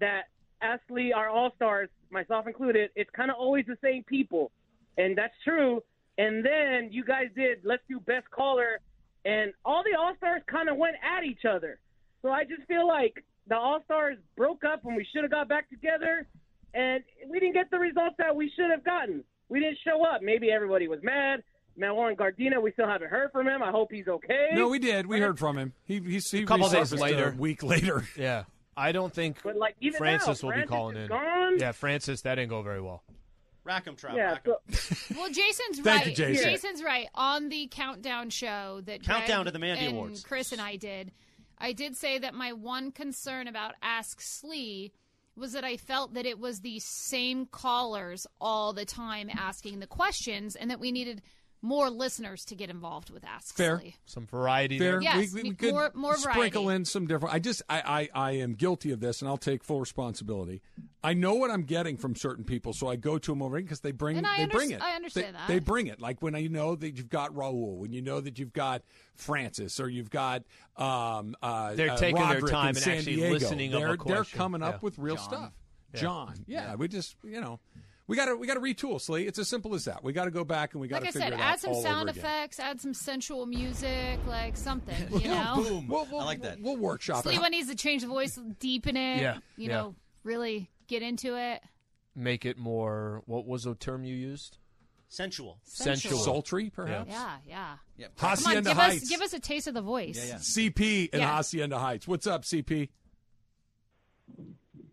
that 0.00 0.22
Ashley, 0.60 1.12
our 1.12 1.28
all 1.28 1.52
stars, 1.56 1.88
myself 2.10 2.46
included, 2.46 2.90
it's 2.96 3.10
kind 3.10 3.30
of 3.30 3.36
always 3.38 3.64
the 3.66 3.78
same 3.82 4.02
people, 4.04 4.50
and 4.98 5.16
that's 5.16 5.34
true. 5.44 5.82
And 6.18 6.44
then 6.44 6.90
you 6.92 7.04
guys 7.04 7.26
did 7.34 7.58
let's 7.64 7.82
do 7.88 8.00
best 8.00 8.30
caller, 8.30 8.80
and 9.24 9.52
all 9.64 9.82
the 9.82 9.98
all 9.98 10.14
stars 10.16 10.42
kind 10.50 10.68
of 10.68 10.76
went 10.76 10.96
at 11.02 11.24
each 11.24 11.44
other. 11.48 11.78
So 12.22 12.30
I 12.30 12.44
just 12.44 12.66
feel 12.66 12.86
like 12.86 13.24
the 13.48 13.56
all 13.56 13.80
stars 13.84 14.16
broke 14.36 14.64
up 14.64 14.84
when 14.84 14.96
we 14.96 15.06
should 15.12 15.22
have 15.22 15.30
got 15.30 15.48
back 15.48 15.68
together, 15.68 16.26
and 16.72 17.04
we 17.28 17.38
didn't 17.40 17.54
get 17.54 17.70
the 17.70 17.78
results 17.78 18.16
that 18.18 18.34
we 18.34 18.50
should 18.56 18.70
have 18.70 18.84
gotten. 18.84 19.22
We 19.48 19.60
didn't 19.60 19.78
show 19.84 20.04
up. 20.04 20.22
Maybe 20.22 20.50
everybody 20.50 20.88
was 20.88 21.00
mad. 21.02 21.42
Manuel 21.76 22.14
Gardena, 22.14 22.60
we 22.62 22.72
still 22.72 22.86
haven't 22.88 23.10
heard 23.10 23.32
from 23.32 23.46
him. 23.48 23.62
I 23.62 23.70
hope 23.70 23.90
he's 23.92 24.06
okay. 24.08 24.50
No, 24.52 24.68
we 24.68 24.78
did. 24.78 25.06
We 25.06 25.20
heard 25.20 25.38
from 25.38 25.58
him. 25.58 25.72
He 25.84 25.98
he, 26.00 26.18
he 26.18 26.44
couple 26.44 26.68
days 26.68 26.92
later. 26.92 27.30
a 27.30 27.36
week 27.36 27.62
later. 27.74 28.06
Yeah. 28.16 28.44
I 28.76 28.92
don't 28.92 29.12
think 29.12 29.38
But 29.42 29.56
like 29.56 29.76
even 29.80 29.98
Francis 29.98 30.42
now, 30.42 30.48
will 30.48 30.52
Francis 30.54 30.70
be 30.70 30.76
calling 30.76 30.96
in. 30.96 31.08
Gone. 31.08 31.58
Yeah, 31.58 31.72
Francis, 31.72 32.22
that 32.22 32.36
didn't 32.36 32.50
go 32.50 32.62
very 32.62 32.80
well. 32.80 33.02
Rack 33.62 33.86
'em, 33.86 33.96
Trav. 33.96 34.14
Yeah, 34.16 34.32
rack 34.32 34.46
'em. 34.46 34.54
so, 34.74 35.14
Well, 35.16 35.28
Jason's 35.30 35.78
right. 35.78 35.84
Thank 35.84 35.98
right. 36.00 36.06
you, 36.06 36.14
Jason. 36.14 36.50
Jason's 36.50 36.82
right. 36.82 37.08
On 37.14 37.48
the 37.48 37.68
countdown 37.70 38.30
show 38.30 38.80
that 38.84 39.02
Countdown 39.02 39.44
Greg 39.44 39.46
to 39.46 39.50
the 39.52 39.58
Mandy 39.58 39.86
and 39.86 39.96
Awards. 39.96 40.22
Chris 40.22 40.52
and 40.52 40.60
I 40.60 40.76
did, 40.76 41.12
I 41.56 41.72
did 41.72 41.96
say 41.96 42.18
that 42.18 42.34
my 42.34 42.52
one 42.52 42.90
concern 42.92 43.46
about 43.48 43.74
Ask 43.80 44.20
Slee 44.20 44.92
was 45.36 45.52
that 45.52 45.64
I 45.64 45.76
felt 45.76 46.14
that 46.14 46.26
it 46.26 46.38
was 46.38 46.60
the 46.60 46.78
same 46.80 47.46
callers 47.46 48.26
all 48.40 48.72
the 48.72 48.84
time 48.84 49.30
asking 49.32 49.80
the 49.80 49.86
questions, 49.86 50.56
and 50.56 50.70
that 50.70 50.78
we 50.78 50.92
needed 50.92 51.22
more 51.64 51.88
listeners 51.90 52.44
to 52.44 52.54
get 52.54 52.68
involved 52.70 53.08
with 53.10 53.24
Ask 53.24 53.56
Fair. 53.56 53.80
Slee. 53.80 53.96
Some 54.04 54.26
variety 54.26 54.78
Fair. 54.78 54.92
there. 54.92 55.02
Yes, 55.02 55.16
we, 55.16 55.22
we, 55.22 55.42
we- 55.42 55.48
we 55.50 55.54
could 55.56 55.72
more- 55.72 55.90
more 55.94 56.16
sprinkle 56.16 56.64
variety. 56.64 56.76
in 56.76 56.84
some 56.84 57.06
different. 57.06 57.34
I 57.34 57.38
just 57.38 57.62
I, 57.68 58.08
I 58.14 58.28
I 58.28 58.30
am 58.32 58.52
guilty 58.54 58.90
of 58.92 59.00
this, 59.00 59.20
and 59.22 59.28
I'll 59.28 59.36
take 59.38 59.64
full 59.64 59.80
responsibility. 59.80 60.60
I 61.02 61.14
know 61.14 61.34
what 61.34 61.50
I'm 61.50 61.62
getting 61.62 61.96
from 61.96 62.14
certain 62.16 62.44
people, 62.44 62.72
so 62.72 62.86
I 62.88 62.96
go 62.96 63.18
to 63.18 63.30
them 63.32 63.42
over 63.42 63.60
because 63.60 63.80
they 63.80 63.92
bring 63.92 64.16
And 64.18 64.26
I 64.26 64.36
they 64.38 64.44
underst- 64.46 64.52
bring 64.52 64.70
it. 64.72 64.82
I 64.82 64.92
understand 64.94 65.26
they, 65.28 65.32
that. 65.38 65.48
they 65.48 65.58
bring 65.58 65.86
it. 65.86 66.00
Like 66.00 66.20
when 66.22 66.34
I 66.34 66.42
know 66.42 66.76
that 66.76 66.96
you've 66.96 67.08
got 67.10 67.34
Raul, 67.34 67.76
when 67.78 67.92
you 67.92 68.02
know 68.02 68.20
that 68.20 68.38
you've 68.38 68.52
got 68.52 68.82
Francis, 69.14 69.80
or 69.80 69.88
you've 69.88 70.10
got 70.10 70.42
um 70.76 71.34
uh, 71.42 71.74
They're 71.74 71.90
uh, 71.90 71.96
taking 71.96 72.20
their 72.28 72.40
time 72.42 72.68
and 72.68 72.76
San 72.78 72.98
actually 72.98 73.16
Diego. 73.16 73.32
listening 73.34 73.72
of 73.74 73.82
a 73.82 73.86
They're 73.86 73.96
they're 74.14 74.24
coming 74.24 74.62
up 74.62 74.74
Yeah. 74.74 74.78
with 74.82 74.98
real 74.98 75.16
John. 75.16 75.24
stuff. 75.24 75.52
John, 75.94 76.34
yeah, 76.46 76.74
we 76.74 76.88
just 76.88 77.16
you 77.24 77.40
know. 77.40 77.60
We 78.06 78.16
got 78.16 78.26
to 78.26 78.36
we 78.36 78.46
got 78.46 78.54
to 78.54 78.60
retool, 78.60 79.00
Slee. 79.00 79.22
It's 79.26 79.38
as 79.38 79.48
simple 79.48 79.74
as 79.74 79.86
that. 79.86 80.04
We 80.04 80.12
got 80.12 80.26
to 80.26 80.30
go 80.30 80.44
back 80.44 80.74
and 80.74 80.80
we 80.82 80.88
got 80.88 81.02
Like 81.02 81.12
to 81.12 81.18
I 81.18 81.22
figure 81.22 81.26
said, 81.28 81.32
it 81.32 81.40
out 81.40 81.40
Like 81.40 81.48
I 81.48 81.52
said, 81.52 81.54
add 81.54 81.60
some 81.60 81.72
all 81.72 81.82
sound 81.82 82.10
over 82.10 82.18
again. 82.18 82.24
effects, 82.32 82.60
add 82.60 82.80
some 82.80 82.92
sensual 82.94 83.46
music, 83.46 84.18
like 84.26 84.56
something, 84.56 84.94
you 85.22 85.28
know? 85.28 85.54
Boom. 85.56 85.88
We'll, 85.88 86.06
we'll, 86.12 86.20
I 86.20 86.24
like 86.24 86.42
that. 86.42 86.60
We'll 86.60 86.76
workshop 86.76 87.20
it. 87.24 87.30
Slee 87.30 87.38
one 87.38 87.50
needs 87.52 87.68
to 87.70 87.74
change 87.74 88.02
the 88.02 88.08
voice, 88.08 88.38
deepen 88.60 88.96
it, 88.98 89.22
Yeah, 89.22 89.38
you 89.56 89.68
yeah. 89.68 89.76
know, 89.76 89.94
really 90.22 90.70
get 90.86 91.02
into 91.02 91.34
it. 91.38 91.62
Make 92.14 92.44
it 92.44 92.58
more. 92.58 93.22
What 93.24 93.46
was 93.46 93.64
the 93.64 93.74
term 93.74 94.04
you 94.04 94.14
used? 94.14 94.58
Sensual. 95.08 95.58
Sensual. 95.64 96.18
Sultry, 96.18 96.70
perhaps. 96.70 97.10
Yeah, 97.10 97.36
yeah. 97.46 97.74
Yeah. 97.96 98.06
Come 98.16 98.30
on, 98.46 98.62
give 98.64 98.66
Heights. 98.76 99.02
us 99.04 99.08
give 99.08 99.20
us 99.22 99.32
a 99.32 99.38
taste 99.40 99.66
of 99.66 99.74
the 99.74 99.80
voice. 99.82 100.18
Yeah, 100.18 100.34
yeah. 100.34 100.38
CP 100.38 101.08
in 101.14 101.20
Yeah. 101.20 101.36
Hacienda 101.36 101.78
Heights. 101.78 102.06
What's 102.08 102.26
up, 102.26 102.42
CP? 102.42 102.88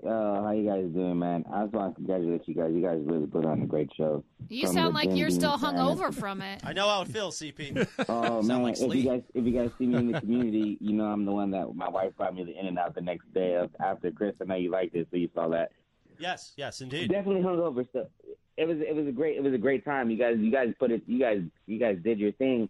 Uh, 0.06 0.42
how 0.44 0.51
you 0.51 0.68
guys 0.68 0.86
doing, 0.94 1.19
man? 1.19 1.45
I 1.53 1.62
just 1.63 1.74
want 1.74 1.94
to 1.94 1.95
congratulate 1.95 2.48
you 2.48 2.56
guys. 2.56 2.71
You 2.74 2.81
guys 2.81 3.00
really 3.03 3.27
put 3.27 3.45
on 3.45 3.62
a 3.62 3.65
great 3.68 3.89
show. 3.95 4.24
You 4.50 4.65
From 4.65 4.75
sound 4.75 4.94
like 4.95 5.09
Jim 5.09 5.18
you're 5.18 5.27
Beam 5.30 5.39
still 5.39 5.57
fan. 5.59 5.75
hungover 5.75 6.12
from 6.13 6.42
it. 6.42 6.62
I 6.65 6.74
know 6.74 6.88
how 6.89 7.03
it 7.03 7.07
feels, 7.09 7.39
CP. 7.39 7.88
Oh 8.09 8.42
Sound 8.42 8.48
man, 8.48 8.63
like 8.63 8.80
if 8.81 8.95
you 8.95 9.03
guys 9.03 9.21
if 9.36 9.45
you 9.45 9.51
guys 9.51 9.69
see 9.77 9.86
me 9.86 9.98
in 10.00 10.12
the 10.12 10.19
community, 10.19 10.77
you 10.81 10.94
know 10.94 11.06
I'm 11.06 11.24
the 11.25 11.31
one 11.31 11.51
that 11.51 11.75
my 11.75 11.88
wife 11.89 12.15
brought 12.18 12.33
me 12.33 12.44
the 12.44 12.57
in 12.59 12.65
and 12.65 12.80
out 12.80 12.95
the 12.95 13.01
next 13.01 13.31
day 13.33 13.53
of 13.56 13.69
after 13.80 14.12
Chris. 14.12 14.33
I 14.42 14.45
know 14.45 14.56
you 14.56 14.71
liked 14.71 14.95
it, 14.95 15.07
so 15.12 15.18
you 15.18 15.30
saw 15.36 15.48
that. 15.50 15.71
yes, 16.19 16.53
yes, 16.57 16.81
indeed. 16.81 17.12
Definitely 17.12 17.44
hungover. 17.44 17.86
So 17.94 18.07
it 18.57 18.68
was 18.68 18.77
it 18.80 18.95
was 18.95 19.07
a 19.07 19.12
great 19.12 19.38
it 19.38 19.44
was 19.44 19.53
a 19.53 19.57
great 19.59 19.86
time. 19.86 20.09
You 20.09 20.18
guys 20.18 20.38
you 20.39 20.51
guys 20.51 20.74
put 20.80 20.89
it 20.92 21.03
you 21.06 21.19
guys 21.19 21.42
you 21.68 21.77
guys 21.80 21.98
did 22.03 22.18
your 22.18 22.31
thing. 22.33 22.69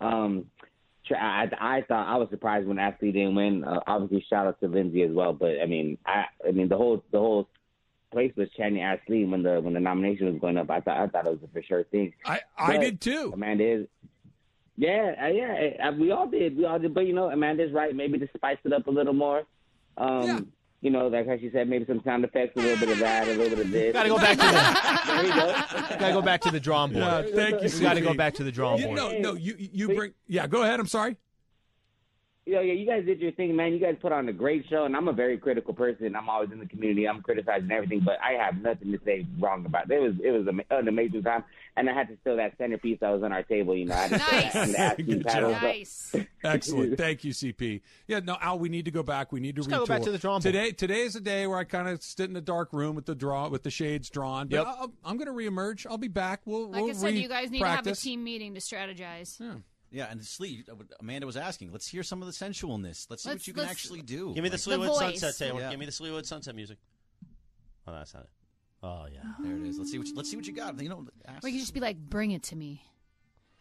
Um, 0.00 0.46
tr- 0.58 0.66
I, 1.10 1.48
I 1.58 1.82
thought 1.82 2.06
I 2.08 2.16
was 2.16 2.28
surprised 2.30 2.66
when 2.66 2.78
Ashley 2.78 3.12
didn't 3.12 3.34
win. 3.34 3.64
Uh, 3.64 3.80
obviously, 3.86 4.24
shout 4.28 4.46
out 4.46 4.60
to 4.60 4.68
Lindsay 4.68 5.02
as 5.02 5.10
well. 5.12 5.32
But 5.32 5.60
I 5.62 5.66
mean, 5.66 5.98
I 6.06 6.24
I 6.46 6.52
mean 6.52 6.68
the 6.68 6.76
whole 6.76 7.02
the 7.10 7.18
whole 7.18 7.48
place 8.12 8.32
was 8.36 8.48
chanting 8.56 8.82
Ashley 8.82 9.24
when 9.24 9.42
the 9.42 9.60
when 9.60 9.74
the 9.74 9.80
nomination 9.80 10.26
was 10.30 10.40
going 10.40 10.56
up. 10.58 10.70
I 10.70 10.80
thought 10.80 10.98
I 10.98 11.06
thought 11.08 11.26
it 11.26 11.30
was 11.30 11.40
a 11.42 11.48
for 11.52 11.62
sure 11.62 11.84
thing. 11.84 12.12
I, 12.24 12.40
I 12.56 12.72
But 12.76 12.80
did 12.80 13.00
too. 13.00 13.32
Amanda 13.34 13.64
is. 13.64 13.86
Yeah, 14.76 15.14
uh, 15.22 15.26
yeah, 15.26 15.88
uh, 15.88 15.92
we 15.92 16.12
all 16.12 16.26
did. 16.26 16.56
We 16.56 16.64
all 16.64 16.78
did. 16.78 16.94
But 16.94 17.06
you 17.06 17.12
know, 17.12 17.30
Amanda's 17.30 17.72
right. 17.72 17.94
Maybe 17.94 18.18
to 18.18 18.28
spice 18.34 18.56
it 18.64 18.72
up 18.72 18.86
a 18.86 18.90
little 18.90 19.12
more. 19.12 19.42
Um, 19.96 20.22
Yeah. 20.22 20.40
You 20.82 20.90
know, 20.90 21.06
like 21.06 21.28
how 21.28 21.36
she 21.38 21.48
said, 21.52 21.68
maybe 21.68 21.84
some 21.86 22.02
sound 22.04 22.24
effects, 22.24 22.56
a 22.56 22.60
little 22.60 22.76
bit 22.78 22.88
of 22.90 22.98
that, 22.98 23.28
a 23.28 23.34
little 23.34 23.56
bit 23.56 23.66
of 23.66 23.70
this. 23.70 23.92
Got 23.92 24.02
to 24.02 24.08
go 24.08 24.18
back 24.18 24.36
to 24.36 24.44
the. 24.44 25.12
There 25.12 25.26
you 25.26 25.32
go. 25.32 25.46
Got 26.00 26.08
to 26.08 26.12
go 26.12 26.22
back 26.22 26.40
to 26.40 26.50
the 26.50 26.58
drawing 26.58 26.92
board. 26.92 27.04
Yeah, 27.04 27.22
thank 27.36 27.62
you. 27.62 27.70
We 27.78 27.80
got 27.84 27.94
to 27.94 28.00
go 28.00 28.14
back 28.14 28.34
to 28.34 28.44
the 28.44 28.50
drawing 28.50 28.80
You, 28.80 28.86
board. 28.86 28.96
no, 28.96 29.18
no, 29.18 29.34
you 29.34 29.54
you 29.58 29.94
bring. 29.94 30.12
Yeah, 30.26 30.48
go 30.48 30.62
ahead. 30.62 30.80
I'm 30.80 30.88
sorry. 30.88 31.16
Yeah, 32.44 32.60
yeah, 32.60 32.72
you 32.72 32.84
guys 32.84 33.04
did 33.06 33.20
your 33.20 33.30
thing, 33.30 33.54
man. 33.54 33.72
You 33.72 33.78
guys 33.78 33.94
put 34.02 34.10
on 34.10 34.28
a 34.28 34.32
great 34.32 34.66
show, 34.68 34.84
and 34.84 34.96
I'm 34.96 35.06
a 35.06 35.12
very 35.12 35.38
critical 35.38 35.72
person. 35.72 36.16
I'm 36.16 36.28
always 36.28 36.50
in 36.50 36.58
the 36.58 36.66
community. 36.66 37.06
I'm 37.08 37.22
criticizing 37.22 37.70
everything, 37.70 38.00
but 38.04 38.16
I 38.20 38.32
have 38.32 38.60
nothing 38.60 38.90
to 38.90 38.98
say 39.04 39.24
wrong 39.38 39.64
about 39.64 39.88
it. 39.88 39.94
It 39.94 40.00
was 40.00 40.14
it 40.24 40.30
was 40.32 40.48
an 40.70 40.88
amazing 40.88 41.22
time, 41.22 41.44
and 41.76 41.88
I 41.88 41.92
had 41.94 42.08
to 42.08 42.16
steal 42.20 42.36
that 42.38 42.58
centerpiece 42.58 42.98
that 43.00 43.10
was 43.10 43.22
on 43.22 43.32
our 43.32 43.44
table. 43.44 43.76
You 43.76 43.84
know, 43.84 43.94
I 43.94 44.08
had 44.08 44.10
to 44.10 44.18
steal 44.18 44.32
Nice. 44.40 44.52
that 44.54 44.62
from 44.64 44.72
the 44.72 44.80
asking 44.80 45.06
Good 45.06 45.24
paddle. 45.24 45.50
job. 45.52 45.60
So- 45.60 45.66
Nice. 45.68 46.26
Excellent. 46.42 46.98
Thank 46.98 47.22
you, 47.22 47.30
CP. 47.32 47.80
Yeah, 48.08 48.18
no, 48.18 48.36
Al, 48.40 48.58
we 48.58 48.68
need 48.68 48.86
to 48.86 48.90
go 48.90 49.04
back. 49.04 49.30
We 49.30 49.38
need 49.38 49.54
to 49.54 49.60
Just 49.60 49.70
gotta 49.70 49.82
go 49.82 49.86
back 49.86 50.02
to 50.02 50.10
the 50.10 50.18
drawing. 50.18 50.42
Today, 50.42 50.72
today 50.72 51.02
is 51.02 51.14
a 51.14 51.20
day 51.20 51.46
where 51.46 51.58
I 51.58 51.62
kind 51.62 51.88
of 51.88 52.02
sit 52.02 52.24
in 52.26 52.32
the 52.32 52.40
dark 52.40 52.72
room 52.72 52.96
with 52.96 53.06
the 53.06 53.14
draw 53.14 53.48
with 53.50 53.62
the 53.62 53.70
shades 53.70 54.10
drawn. 54.10 54.48
But 54.48 54.56
Yep. 54.56 54.66
I'll, 54.66 54.92
I'm 55.04 55.16
going 55.16 55.28
to 55.28 55.32
reemerge. 55.32 55.86
I'll 55.88 55.96
be 55.96 56.08
back. 56.08 56.40
We'll 56.44 56.70
Like 56.72 56.82
we'll 56.82 56.90
I 56.90 56.94
said, 56.94 57.14
you 57.14 57.28
guys 57.28 57.52
need 57.52 57.60
to 57.60 57.68
have 57.68 57.86
a 57.86 57.94
team 57.94 58.24
meeting 58.24 58.54
to 58.54 58.60
strategize. 58.60 59.38
Yeah, 59.38 59.54
and 59.94 60.24
Slee, 60.24 60.64
uh, 60.70 60.74
Amanda 61.00 61.26
was 61.26 61.36
asking, 61.36 61.70
let's 61.72 61.86
hear 61.86 62.02
some 62.02 62.22
of 62.22 62.26
the 62.26 62.32
sensualness. 62.32 63.06
Let's 63.10 63.22
see 63.22 63.28
Let's- 63.28 63.40
what 63.42 63.46
you 63.46 63.52
can 63.52 63.62
let's- 63.64 63.72
actually 63.72 64.02
do. 64.02 64.32
Give 64.34 64.42
me 64.42 64.48
the 64.48 64.54
Like, 64.54 64.60
Sleewood 64.60 64.88
voice. 64.88 65.20
Sunset, 65.20 65.36
Taylor. 65.36 65.60
Yeah. 65.60 65.70
Give 65.70 65.78
me 65.80 65.86
the 65.86 65.92
Sleewood 65.92 66.26
Sunset 66.26 66.54
music. 66.54 66.78
Oh, 67.86 67.92
that's 67.92 68.14
not 68.14 68.24
it. 68.24 68.30
Oh, 68.82 69.06
yeah. 69.12 69.20
There 69.40 69.54
it 69.56 69.62
is. 69.62 69.78
Let's 69.78 69.90
see 69.92 69.98
what 69.98 70.06
you, 70.08 70.14
let's 70.14 70.30
see 70.30 70.36
what 70.36 70.46
you 70.46 70.52
got. 70.54 70.80
You 70.80 70.88
know, 70.88 71.06
ask- 71.26 71.44
Or 71.44 71.48
you 71.48 71.54
could 71.54 71.60
just 71.62 71.74
be 71.74 71.80
like, 71.80 71.98
bring 71.98 72.30
it 72.32 72.42
to 72.44 72.56
me. 72.56 72.82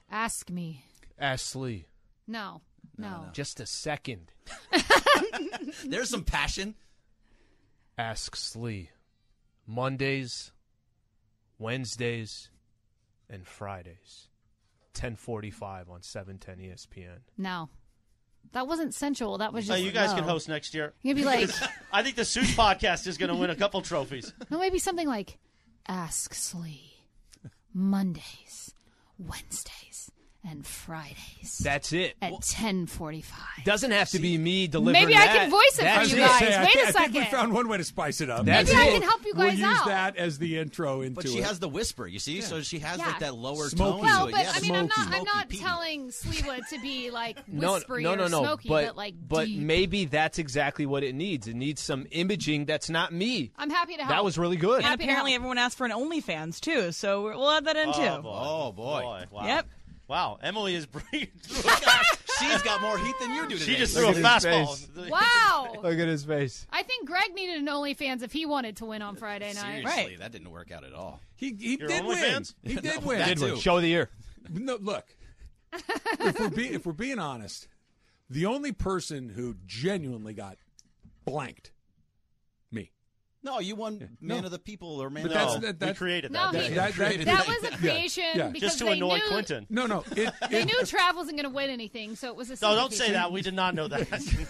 Ask 0.09 0.50
me. 0.50 0.85
Ashley, 1.19 1.88
No. 2.27 2.61
No. 2.97 3.09
no. 3.25 3.29
just 3.33 3.59
a 3.59 3.65
second. 3.65 4.31
there's 5.85 6.09
some 6.09 6.23
passion. 6.23 6.75
Ask 7.97 8.35
Slee. 8.35 8.89
Mondays, 9.67 10.51
Wednesdays, 11.59 12.50
and 13.29 13.45
Fridays. 13.47 14.27
1045 14.93 15.89
on 15.89 16.01
710 16.01 16.69
ESPN. 16.69 17.17
No. 17.38 17.69
That 18.53 18.67
wasn't 18.67 18.93
sensual. 18.93 19.38
That 19.38 19.53
was 19.53 19.69
Oh, 19.69 19.74
just. 19.74 19.83
you 19.86 19.91
guys 19.91 20.13
can 20.13 20.24
host 20.24 20.50
next 20.50 20.74
year. 20.74 20.93
You'd 21.03 21.15
be 21.17 21.24
like, 21.24 21.50
I 21.93 22.03
think 22.03 22.15
the 22.15 22.25
Suits 22.25 22.51
podcast 22.55 23.07
is 23.07 23.17
going 23.17 23.29
to 23.29 23.36
win 23.36 23.50
a 23.50 23.55
couple 23.55 23.81
trophies. 23.81 24.33
no, 24.50 24.57
maybe 24.60 24.79
something 24.79 25.07
like, 25.07 25.38
Ask 25.88 26.33
Slee. 26.33 26.93
Mondays, 27.74 28.74
Wednesdays, 29.17 30.12
and 30.43 30.65
Fridays. 30.65 31.60
That's 31.63 31.93
it. 31.93 32.15
at 32.21 32.31
10:45. 32.33 33.24
Doesn't 33.63 33.91
have 33.91 34.10
to 34.10 34.19
be 34.19 34.38
me 34.38 34.67
delivering 34.67 35.05
Maybe 35.05 35.15
I 35.15 35.27
can 35.27 35.50
voice 35.51 35.77
it 35.79 35.86
I 35.86 36.03
for 36.03 36.10
you 36.10 36.15
gonna 36.17 36.27
guys. 36.27 36.39
say, 36.39 36.55
I 36.55 36.63
Wait 36.63 36.71
thi- 36.74 36.79
a 36.79 36.88
I 36.88 36.91
think 36.91 37.13
we 37.13 37.25
found 37.25 37.53
one 37.53 37.67
way 37.67 37.77
to 37.77 37.83
spice 37.83 38.21
it 38.21 38.29
up. 38.29 38.45
That's 38.45 38.71
Maybe 38.74 38.81
I 38.81 38.91
can 38.93 39.01
help 39.03 39.24
you 39.25 39.33
guys 39.33 39.57
we'll 39.60 39.69
guys 39.69 39.77
use 39.77 39.86
that 39.86 40.17
as 40.17 40.39
the 40.39 40.57
intro 40.57 41.01
into 41.01 41.15
But 41.21 41.27
she 41.29 41.38
it. 41.39 41.43
has 41.43 41.60
the 41.60 41.69
whisper, 41.69 42.07
you 42.07 42.17
see? 42.19 42.41
So 42.41 42.62
she 42.62 42.79
has 42.79 42.98
Yeah. 42.98 43.07
like 43.07 43.19
that 43.19 43.36
lower 43.36 43.69
Smoky. 43.69 43.91
tone 43.91 44.01
Well, 44.01 44.24
to 44.24 44.29
it. 44.29 44.31
but 44.31 44.43
yeah, 44.45 44.51
I 44.55 44.60
mean, 44.62 44.75
I'm 44.75 44.88
not. 44.88 45.13
I'm 45.15 45.24
not 45.24 45.50
telling 45.51 46.07
Sliwa 46.10 46.67
to 46.69 46.79
be 46.79 47.12
like 47.12 47.38
No, 47.48 47.74
whispery 47.74 48.03
no, 48.03 48.15
no, 48.15 48.24
or 48.25 48.27
smoky, 48.29 48.69
but 48.69 48.86
but, 48.88 48.98
like 48.98 49.13
but 49.27 49.45
deep. 49.45 49.60
maybe 49.60 50.05
that's 50.05 50.39
exactly 50.39 50.86
what 50.88 51.03
it 51.03 51.13
needs. 51.13 51.48
It 51.48 51.55
needs 51.55 51.81
some 51.81 52.07
imaging 52.12 52.65
that's 52.65 52.89
not 52.89 53.13
me. 53.13 53.51
I'm 53.57 53.69
happy 53.69 53.93
to 53.95 54.00
help. 54.03 54.10
That 54.10 54.24
was 54.24 54.38
really 54.39 54.57
good. 54.57 54.83
And 54.83 54.93
apparently, 55.00 55.33
everyone 55.36 55.57
asked 55.60 55.77
for 55.77 55.86
an 55.86 55.91
OnlyFans 55.91 56.60
too, 56.60 56.91
so 56.91 57.24
we're- 57.24 57.36
we'll 57.38 57.51
add 57.51 57.65
that 57.65 57.75
in 57.77 57.89
oh, 57.89 57.93
too. 57.93 58.27
Oh 58.27 58.71
boy. 58.71 59.03
Oh, 59.05 59.25
boy. 59.31 59.45
Yep. 59.45 59.67
Wow. 60.11 60.39
Emily 60.43 60.75
is 60.75 60.85
breathing. 60.85 61.29
She's 61.47 62.61
got 62.63 62.81
more 62.81 62.97
heat 62.97 63.15
than 63.21 63.33
you 63.33 63.47
do 63.47 63.57
today. 63.57 63.71
she 63.71 63.77
just 63.77 63.95
Look 63.95 64.13
threw 64.15 64.23
a 64.25 64.27
at 64.27 64.43
his 64.43 64.45
fastball. 64.45 65.09
Wow. 65.09 65.71
Look 65.81 65.97
at 65.99 66.07
his 66.09 66.25
face. 66.25 66.67
I 66.69 66.83
think 66.83 67.07
Greg 67.07 67.33
needed 67.33 67.61
an 67.61 67.67
OnlyFans 67.67 68.21
if 68.21 68.33
he 68.33 68.45
wanted 68.45 68.75
to 68.77 68.85
win 68.85 69.01
on 69.01 69.15
uh, 69.15 69.19
Friday 69.19 69.53
night. 69.53 69.61
Seriously, 69.61 69.85
Right. 69.85 70.19
that 70.19 70.33
didn't 70.33 70.51
work 70.51 70.69
out 70.69 70.83
at 70.83 70.91
all. 70.93 71.21
he 71.37 71.55
he 71.57 71.77
Your 71.77 71.87
did 71.87 72.03
win. 72.03 72.17
OnlyFans? 72.17 72.53
He 72.61 72.75
did 72.75 72.83
No, 73.01 73.07
win. 73.07 73.19
that 73.19 73.27
Did 73.29 73.37
too. 73.37 73.43
win. 73.45 73.55
Show 73.57 73.77
of 73.77 73.83
the 73.83 73.87
year. 73.87 74.09
No, 74.49 74.75
look. 74.81 75.05
if 75.71 76.39
we're 76.41 76.49
being 76.49 76.73
if 76.73 76.85
we're 76.85 76.91
being 76.91 77.17
honest, 77.19 77.69
the 78.29 78.45
only 78.47 78.73
person 78.73 79.29
who 79.29 79.55
genuinely 79.65 80.33
got 80.33 80.57
blanked, 81.23 81.67
me. 81.67 81.70
No, 83.43 83.60
you 83.60 83.75
won 83.75 83.98
Man 84.21 84.41
No. 84.41 84.45
of 84.45 84.51
the 84.51 84.60
People 84.60 85.01
or 85.01 85.10
Man 85.10 85.24
But 85.24 85.31
of 85.31 85.38
that's 85.38 85.53
the 85.55 85.60
that, 85.62 85.79
we 85.79 85.86
that, 85.88 85.98
created 85.98 86.31
No, 86.31 86.51
that. 86.51 86.63
he- 86.63 86.74
that, 86.75 86.93
that, 86.93 87.17
That 87.25 87.48
was 87.48 87.63
a 87.74 87.77
creation 87.77 88.24
yeah. 88.36 88.48
because 88.50 88.62
just 88.62 88.77
to 88.79 88.86
they 88.86 88.91
annoy 88.93 89.15
knew 89.17 89.27
Clinton. 89.29 89.65
no, 89.69 89.88
no, 89.88 90.03
it, 90.15 90.31
they 90.51 90.63
knew 90.63 90.75
Trav 90.81 91.15
wasn't 91.15 91.38
going 91.38 91.50
to 91.50 91.55
win 91.55 91.69
anything, 91.71 92.15
so 92.15 92.27
it 92.27 92.36
was 92.36 92.50
a. 92.51 92.57
No, 92.62 92.75
don't 92.75 92.93
say 92.93 93.13
that. 93.13 93.31
We 93.31 93.41
did 93.41 93.55
not 93.55 93.74
know 93.74 93.88
that. 93.88 94.07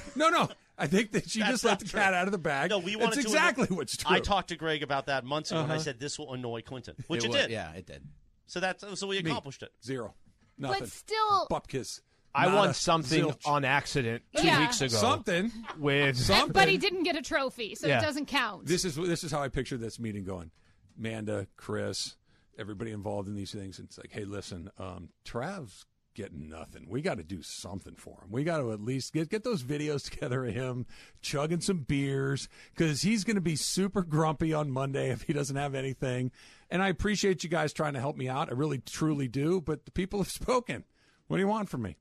no, 0.15 0.29
no. 0.29 0.49
I 0.77 0.87
think 0.87 1.11
that 1.11 1.29
she 1.29 1.39
That's 1.39 1.51
just 1.51 1.63
let 1.63 1.79
the 1.79 1.85
true. 1.85 1.99
cat 1.99 2.13
out 2.13 2.25
of 2.27 2.31
the 2.31 2.37
bag. 2.39 2.71
no, 2.71 2.79
we 2.79 2.91
That's 2.95 3.03
wanted 3.03 3.21
to. 3.21 3.27
exactly 3.27 3.67
annoy- 3.69 3.77
what's 3.77 3.95
true. 3.97 4.13
I 4.15 4.19
talked 4.19 4.49
to 4.49 4.55
Greg 4.57 4.81
about 4.83 5.05
that 5.05 5.23
months 5.23 5.51
ago, 5.51 5.61
and 5.61 5.71
I 5.71 5.75
Uh-huh. 5.75 5.83
said 5.83 5.99
this 5.99 6.17
will 6.19 6.33
annoy 6.33 6.61
Clinton, 6.61 6.95
which 7.07 7.23
it, 7.23 7.27
was- 7.29 7.37
did. 7.37 7.51
Yeah, 7.51 7.71
it 7.73 7.85
did. 7.85 8.03
So 8.47 8.59
that's 8.59 8.83
so 8.99 9.07
we 9.07 9.21
Me. 9.21 9.29
accomplished 9.29 9.63
it. 9.63 9.69
Zero, 9.85 10.15
nothing. 10.57 10.79
But 10.81 10.89
still, 10.89 11.47
Bupkis. 11.49 12.01
I 12.33 12.45
Not 12.45 12.55
won 12.55 12.69
a 12.69 12.73
something 12.73 13.25
zilch. 13.25 13.45
on 13.45 13.65
accident 13.65 14.23
two 14.37 14.45
Yeah. 14.47 14.59
weeks 14.61 14.79
ago. 14.81 14.95
something. 14.97 15.51
with 15.77 16.17
Something. 16.17 16.53
but 16.53 16.69
he 16.69 16.77
didn't 16.77 17.03
get 17.03 17.15
a 17.15 17.21
trophy, 17.21 17.75
so 17.75 17.87
Yeah. 17.87 17.99
it 17.99 18.03
doesn't 18.03 18.27
count. 18.27 18.65
This 18.65 18.85
is 18.85 18.95
this 18.95 19.23
is 19.23 19.31
how 19.31 19.41
I 19.41 19.49
picture 19.49 19.77
this 19.77 19.99
meeting 19.99 20.23
going. 20.23 20.51
Manda, 20.97 21.47
Chris, 21.57 22.15
everybody 22.57 22.91
involved 22.91 23.27
in 23.27 23.35
these 23.35 23.51
things. 23.51 23.79
It's 23.79 23.97
like, 23.97 24.11
hey, 24.11 24.23
listen, 24.25 24.69
um, 24.77 25.09
Trav's 25.25 25.85
getting 26.13 26.49
nothing. 26.49 26.85
We 26.89 27.01
got 27.01 27.17
to 27.17 27.23
do 27.23 27.41
something 27.41 27.95
for 27.95 28.21
him. 28.21 28.31
We 28.31 28.43
got 28.43 28.57
to 28.57 28.71
at 28.73 28.81
least 28.81 29.13
get 29.13 29.29
get 29.29 29.43
those 29.43 29.63
videos 29.63 30.03
together 30.09 30.45
of 30.45 30.53
him 30.53 30.85
chugging 31.21 31.61
some 31.61 31.79
beers 31.79 32.47
because 32.75 33.01
he's 33.01 33.23
going 33.23 33.35
to 33.35 33.41
be 33.41 33.55
super 33.55 34.03
grumpy 34.03 34.53
on 34.53 34.69
Monday 34.71 35.09
if 35.09 35.23
he 35.23 35.33
doesn't 35.33 35.55
have 35.55 35.73
anything. 35.75 36.31
And 36.69 36.81
I 36.83 36.89
appreciate 36.89 37.43
you 37.43 37.49
guys 37.49 37.73
trying 37.73 37.93
to 37.93 37.99
help 37.99 38.15
me 38.17 38.27
out. 38.29 38.49
I 38.49 38.53
really 38.53 38.77
truly 38.79 39.27
do. 39.27 39.59
But 39.61 39.85
the 39.85 39.91
people 39.91 40.19
have 40.19 40.29
spoken. 40.31 40.83
What 41.27 41.37
do 41.37 41.41
you 41.43 41.47
want 41.47 41.69
from 41.69 41.81
me? 41.83 41.95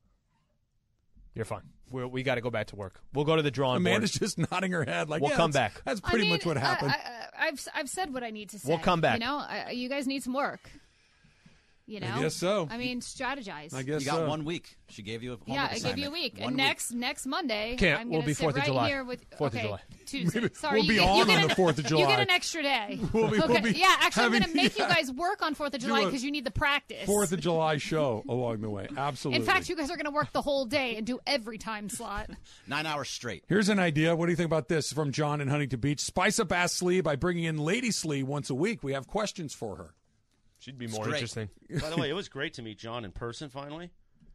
You're 1.34 1.44
fine. 1.44 1.62
We're, 1.90 2.06
we 2.06 2.22
got 2.22 2.37
to 2.37 2.40
go 2.40 2.50
back 2.50 2.68
to 2.68 2.76
work. 2.76 3.00
We'll 3.14 3.25
go 3.25 3.34
to 3.37 3.42
the 3.42 3.50
drawing 3.50 3.82
board. 3.82 3.92
Amanda's 3.92 4.12
board. 4.12 4.20
just 4.20 4.38
nodding 4.52 4.72
her 4.72 4.84
head 4.84 5.08
like, 5.08 5.20
We'll 5.22 5.30
yeah, 5.30 5.37
come 5.37 5.50
that's- 5.50 5.75
back. 5.75 5.82
That's 5.84 6.00
I 6.04 6.10
pretty 6.10 6.25
mean, 6.25 6.32
much 6.34 6.46
what 6.46 6.56
happened. 6.56 6.92
I, 6.92 6.94
I, 6.94 7.46
I've 7.49 7.68
I've 7.75 7.88
said 7.88 8.12
what 8.12 8.22
I 8.22 8.30
need 8.30 8.50
to 8.50 8.58
say. 8.58 8.68
We'll 8.68 8.78
come 8.78 9.00
back. 9.00 9.18
You 9.20 9.26
know, 9.26 9.37
I, 9.38 9.70
you 9.70 9.88
guys 9.88 10.06
need 10.06 10.22
some 10.22 10.34
work. 10.34 10.60
You 11.90 11.99
know, 11.99 12.20
guess 12.20 12.37
so. 12.37 12.68
I 12.70 12.76
mean, 12.78 13.00
strategize. 13.00 13.75
I 13.75 13.82
guess 13.82 14.02
You 14.02 14.06
got 14.06 14.18
so. 14.18 14.28
one 14.28 14.44
week. 14.44 14.76
She 14.90 15.02
gave 15.02 15.23
you 15.25 15.32
a 15.32 15.37
homework 15.37 15.49
Yeah, 15.49 15.68
I 15.70 15.78
give 15.78 15.99
you 15.99 16.06
a 16.09 16.11
week. 16.12 16.37
One 16.38 16.49
and 16.49 16.56
next 16.56 16.92
next 16.92 17.26
Monday, 17.26 17.75
Can't. 17.78 18.00
I'm 18.00 18.09
We'll 18.11 18.20
gonna 18.20 18.26
be 18.28 18.35
sit 18.35 18.44
4th 18.47 18.50
of 18.50 18.56
right 18.56 18.64
July. 18.66 18.88
here 18.88 19.04
with 19.04 19.28
4th 19.30 19.40
of 19.40 19.54
okay, 19.54 19.62
July. 19.62 19.80
Tuesday. 20.06 20.40
Maybe 20.40 20.54
Sorry, 20.54 20.75
we'll 20.76 20.85
you 20.85 20.88
be 20.90 20.94
get, 20.99 21.09
on 21.09 21.16
you 21.16 21.23
on 21.23 21.28
get 21.28 21.56
the 21.56 21.62
an, 21.62 21.68
4th 21.68 21.78
of 21.78 21.87
July. 21.87 22.00
You 22.02 22.06
get 22.09 22.20
an 22.20 22.30
extra 22.30 22.62
day. 22.62 23.00
We'll 23.12 23.28
be- 23.30 23.38
we'll 23.40 23.61
be 23.61 23.73
yeah, 23.73 23.97
actually, 24.00 24.25
I'm 24.25 24.30
going 24.30 24.42
to 24.44 24.54
make 24.54 24.76
yeah. 24.78 24.88
you 24.88 24.94
guys 24.94 25.11
work 25.11 25.42
on 25.42 25.54
Fourth 25.54 25.75
of 25.75 25.80
July 25.80 26.04
because 26.04 26.23
you 26.23 26.30
need 26.30 26.44
the 26.44 26.50
practice. 26.52 27.06
Fourth 27.06 27.32
of 27.32 27.40
July 27.40 27.76
show 27.78 28.23
along 28.28 28.61
the 28.61 28.70
way. 28.70 28.87
Absolutely. 28.97 29.40
In 29.40 29.47
fact, 29.47 29.68
you 29.68 29.75
guys 29.76 29.90
are 29.90 29.97
going 29.97 30.04
to 30.06 30.11
work 30.12 30.32
the 30.32 30.42
whole 30.42 30.64
day 30.66 30.94
and 30.97 31.04
do 31.06 31.18
every 31.26 31.59
time 31.59 31.88
slot. 31.88 32.30
Nine 32.68 32.87
hours 32.87 33.09
straight. 33.09 33.42
Here's 33.49 33.68
an 33.68 33.78
idea. 33.80 34.14
What 34.14 34.26
do 34.26 34.32
you 34.32 34.37
think 34.37 34.47
about 34.47 34.68
this 34.68 34.92
from 34.92 35.11
John 35.12 35.40
in 35.40 35.49
Huntington 35.49 35.80
Beach? 35.80 36.00
Spice 36.00 36.38
up 36.38 36.52
Ask 36.52 36.76
Slee 36.78 37.00
by 37.00 37.16
bringing 37.16 37.44
in 37.44 37.59
Lady 37.59 37.90
Slee 37.90 38.23
once 38.23 38.49
a 38.49 38.54
week. 38.54 38.82
We 38.82 38.92
have 38.92 39.06
questions 39.09 39.54
for 39.54 39.76
her. 39.76 39.94
She'd 40.60 40.78
be 40.78 40.86
more 40.86 41.06
interesting. 41.08 41.48
By 41.80 41.90
the 41.90 41.96
way, 42.00 42.08
it 42.10 42.12
was 42.14 42.28
great 42.28 42.54
to 42.54 42.62
meet 42.62 42.78
John 42.78 43.04
in 43.04 43.10
person. 43.12 43.48
Finally, 43.48 43.90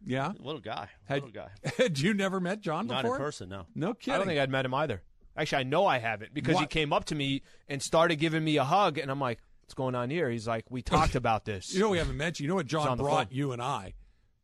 Yeah? 0.05 0.33
little 0.39 0.59
guy, 0.59 0.89
Had, 1.05 1.23
little 1.23 1.29
guy. 1.29 1.49
had 1.77 1.99
you 1.99 2.13
never 2.13 2.39
met 2.39 2.59
John 2.61 2.87
Not 2.87 3.03
before? 3.03 3.15
in 3.17 3.21
person, 3.21 3.49
no. 3.49 3.65
No 3.75 3.93
kidding. 3.93 4.13
I 4.15 4.17
don't 4.17 4.27
think 4.27 4.39
I'd 4.39 4.49
met 4.49 4.65
him 4.65 4.73
either. 4.73 5.01
Actually, 5.37 5.59
I 5.59 5.63
know 5.63 5.85
I 5.85 5.99
haven't 5.99 6.33
because 6.33 6.59
he 6.59 6.65
came 6.65 6.91
up 6.93 7.05
to 7.05 7.15
me 7.15 7.43
and 7.67 7.81
started 7.81 8.15
giving 8.17 8.43
me 8.43 8.57
a 8.57 8.63
hug, 8.63 8.97
and 8.97 9.11
I'm 9.11 9.19
like, 9.19 9.39
"What's 9.61 9.73
going 9.73 9.93
on 9.93 10.09
here?" 10.09 10.29
He's 10.29 10.47
like, 10.47 10.65
"We 10.71 10.81
talked 10.81 11.15
about 11.23 11.43
this." 11.45 11.73
you 11.73 11.79
know 11.81 11.89
we 11.89 11.97
haven't 11.97 12.17
mentioned. 12.17 12.45
You 12.45 12.49
know 12.49 12.55
what 12.55 12.67
John 12.67 12.97
brought 12.97 13.31
you 13.33 13.51
and 13.51 13.61
I? 13.61 13.93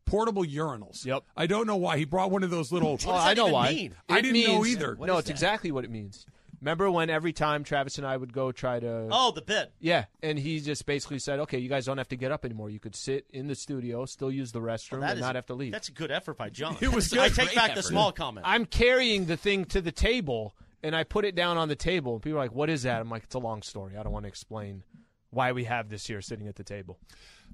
Portable 0.06 0.44
urinals. 0.44 1.06
Yep. 1.06 1.24
I 1.38 1.48
don't 1.48 1.66
know 1.66 1.78
why. 1.78 1.98
He 1.98 2.04
brought 2.04 2.30
one 2.32 2.44
of 2.44 2.50
those 2.50 2.72
little. 2.74 2.90
oh, 2.90 2.98
does 2.98 3.08
I 3.08 3.30
that 3.34 3.38
know 3.38 3.44
even 3.48 3.54
why. 3.54 3.70
mean? 3.74 3.96
I 4.10 4.20
It 4.20 4.22
didn't 4.24 4.44
know 4.46 4.66
either. 4.66 4.98
No, 5.00 5.18
it's 5.18 5.28
that? 5.28 5.32
exactly 5.34 5.72
what 5.72 5.86
it 5.86 5.90
means. 5.92 6.26
Remember 6.62 6.92
when 6.92 7.10
every 7.10 7.34
time 7.34 7.64
Travis 7.64 7.98
and 7.98 8.06
I 8.06 8.16
would 8.16 8.32
go 8.34 8.52
try 8.52 8.80
to 8.80 9.08
Oh, 9.12 9.32
the 9.32 9.42
bit. 9.42 9.74
Yeah, 9.80 10.06
and 10.22 10.38
he 10.38 10.60
just 10.60 10.86
basically 10.86 11.18
said, 11.20 11.40
"Okay, 11.40 11.58
you 11.58 11.68
guys 11.70 11.86
don't 11.86 11.98
have 11.98 12.10
to 12.10 12.16
get 12.16 12.32
up 12.32 12.46
anymore. 12.46 12.70
You 12.70 12.80
could 12.80 12.96
sit 12.96 13.26
in 13.32 13.48
the 13.48 13.56
studio, 13.56 14.06
still 14.06 14.32
use 14.32 14.52
the 14.52 14.60
restroom, 14.62 15.00
That 15.02 15.12
and 15.12 15.20
is- 15.20 15.22
not 15.22 15.34
have 15.36 15.48
to 15.48 15.56
leave." 15.56 15.72
That's 15.72 15.90
a 15.90 15.94
good 15.94 16.12
effort 16.12 16.38
by 16.38 16.50
John. 16.50 16.78
It 16.80 16.94
was 16.94 17.12
I 17.18 17.28
good. 17.30 17.36
take 17.36 17.46
Great 17.48 17.56
back 17.56 17.68
the 17.74 17.80
effort. 17.80 17.84
small 17.90 18.12
comment. 18.12 18.46
I'm 18.48 18.66
carrying 18.66 19.26
the 19.26 19.38
thing 19.38 19.66
to 19.66 19.82
the 19.82 19.92
table, 19.92 20.56
and 20.84 20.96
I 20.96 21.04
put 21.04 21.26
it 21.26 21.34
down 21.34 21.58
on 21.58 21.68
the 21.68 21.76
table. 21.76 22.14
And 22.14 22.22
people 22.22 22.38
are 22.38 22.44
like, 22.44 22.54
"What 22.54 22.70
is 22.70 22.84
that?" 22.84 23.02
I'm 23.02 23.10
like, 23.10 23.24
"It's 23.24 23.36
a 23.36 23.40
long 23.40 23.64
story. 23.64 23.98
I 23.98 24.04
don't 24.04 24.14
want 24.14 24.26
to 24.26 24.30
explain 24.30 24.84
why 25.32 25.54
we 25.54 25.64
have 25.64 25.90
this 25.90 26.06
here 26.06 26.22
sitting 26.22 26.48
at 26.48 26.56
the 26.58 26.64
table." 26.64 27.00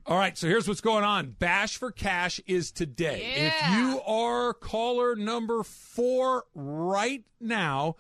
All 0.06 0.18
right, 0.18 0.38
so 0.38 0.48
here's 0.48 0.68
what's 0.68 0.80
going 0.82 1.04
on. 1.04 1.32
Bash 1.32 1.76
for 1.78 1.92
Cash 1.92 2.40
is 2.46 2.72
today. 2.72 3.34
If 3.36 3.72
you 3.78 4.02
are 4.06 4.54
caller 4.54 5.16
number 5.16 5.64
four 5.64 6.44
right 6.54 7.24
now, 7.42 7.96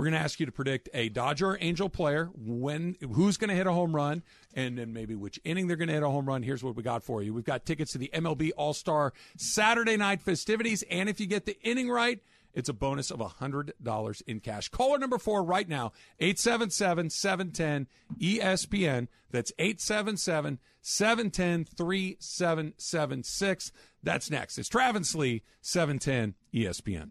we're 0.00 0.04
going 0.04 0.14
to 0.14 0.24
ask 0.24 0.40
you 0.40 0.46
to 0.46 0.52
predict 0.52 0.88
a 0.94 1.10
Dodger 1.10 1.50
or 1.50 1.58
Angel 1.60 1.90
player, 1.90 2.30
when 2.34 2.96
who's 3.12 3.36
going 3.36 3.50
to 3.50 3.54
hit 3.54 3.66
a 3.66 3.72
home 3.72 3.94
run, 3.94 4.22
and 4.54 4.78
then 4.78 4.94
maybe 4.94 5.14
which 5.14 5.38
inning 5.44 5.66
they're 5.66 5.76
going 5.76 5.88
to 5.88 5.94
hit 5.94 6.02
a 6.02 6.08
home 6.08 6.24
run. 6.24 6.42
Here's 6.42 6.64
what 6.64 6.74
we 6.74 6.82
got 6.82 7.04
for 7.04 7.22
you. 7.22 7.34
We've 7.34 7.44
got 7.44 7.66
tickets 7.66 7.92
to 7.92 7.98
the 7.98 8.10
MLB 8.14 8.52
All 8.56 8.72
Star 8.72 9.12
Saturday 9.36 9.98
night 9.98 10.22
festivities, 10.22 10.82
and 10.90 11.10
if 11.10 11.20
you 11.20 11.26
get 11.26 11.44
the 11.44 11.60
inning 11.60 11.90
right, 11.90 12.18
it's 12.54 12.70
a 12.70 12.72
bonus 12.72 13.10
of 13.10 13.18
$100 13.18 14.22
in 14.26 14.40
cash. 14.40 14.70
Caller 14.70 14.96
number 14.96 15.18
four 15.18 15.44
right 15.44 15.68
now, 15.68 15.92
877 16.18 17.10
710 17.10 17.86
ESPN. 18.18 19.08
That's 19.30 19.52
877 19.58 20.60
710 20.80 21.66
3776. 21.76 23.72
That's 24.02 24.30
next. 24.30 24.56
It's 24.56 24.70
Travis 24.70 25.14
Lee, 25.14 25.42
710 25.60 26.36
ESPN. 26.54 27.10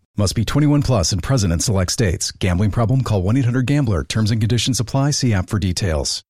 Must 0.21 0.35
be 0.35 0.45
21 0.45 0.83
plus 0.83 1.11
and 1.13 1.23
present 1.23 1.51
in 1.51 1.59
select 1.59 1.91
states. 1.91 2.29
Gambling 2.29 2.69
problem? 2.69 3.01
Call 3.01 3.23
1 3.23 3.37
800 3.37 3.65
Gambler. 3.65 4.03
Terms 4.03 4.29
and 4.29 4.39
conditions 4.39 4.79
apply. 4.79 5.09
See 5.09 5.33
app 5.33 5.49
for 5.49 5.57
details. 5.57 6.23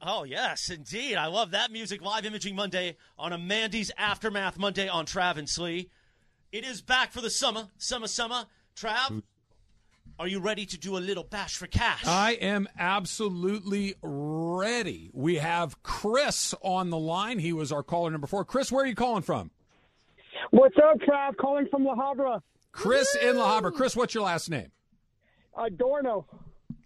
Oh, 0.00 0.22
yes, 0.22 0.70
indeed. 0.70 1.16
I 1.16 1.26
love 1.26 1.50
that 1.50 1.72
music. 1.72 2.00
Live 2.00 2.24
Imaging 2.24 2.54
Monday 2.54 2.96
on 3.18 3.32
a 3.32 3.38
Mandy's 3.38 3.90
Aftermath 3.98 4.56
Monday 4.56 4.86
on 4.86 5.04
Trav 5.04 5.36
and 5.36 5.48
Slee. 5.48 5.90
It 6.52 6.64
is 6.64 6.80
back 6.80 7.10
for 7.10 7.20
the 7.20 7.28
summer. 7.28 7.66
Summer, 7.76 8.06
summer. 8.06 8.44
Trav, 8.76 9.20
are 10.20 10.28
you 10.28 10.38
ready 10.38 10.64
to 10.66 10.78
do 10.78 10.96
a 10.96 11.00
little 11.00 11.24
bash 11.24 11.56
for 11.56 11.66
cash? 11.66 12.06
I 12.06 12.34
am 12.34 12.68
absolutely 12.78 13.96
ready. 14.00 15.10
We 15.12 15.38
have 15.38 15.82
Chris 15.82 16.54
on 16.62 16.90
the 16.90 16.98
line. 16.98 17.40
He 17.40 17.52
was 17.52 17.72
our 17.72 17.82
caller 17.82 18.12
number 18.12 18.28
four. 18.28 18.44
Chris, 18.44 18.70
where 18.70 18.84
are 18.84 18.86
you 18.86 18.94
calling 18.94 19.22
from? 19.22 19.50
What's 20.52 20.76
up, 20.76 21.00
Trav? 21.00 21.36
Calling 21.36 21.66
from 21.68 21.84
La 21.84 21.96
Habra. 21.96 22.40
Chris 22.76 23.14
in 23.16 23.36
La 23.38 23.58
Habra. 23.60 23.72
Chris, 23.72 23.96
what's 23.96 24.14
your 24.14 24.24
last 24.24 24.50
name? 24.50 24.70
Adorno. 25.56 26.26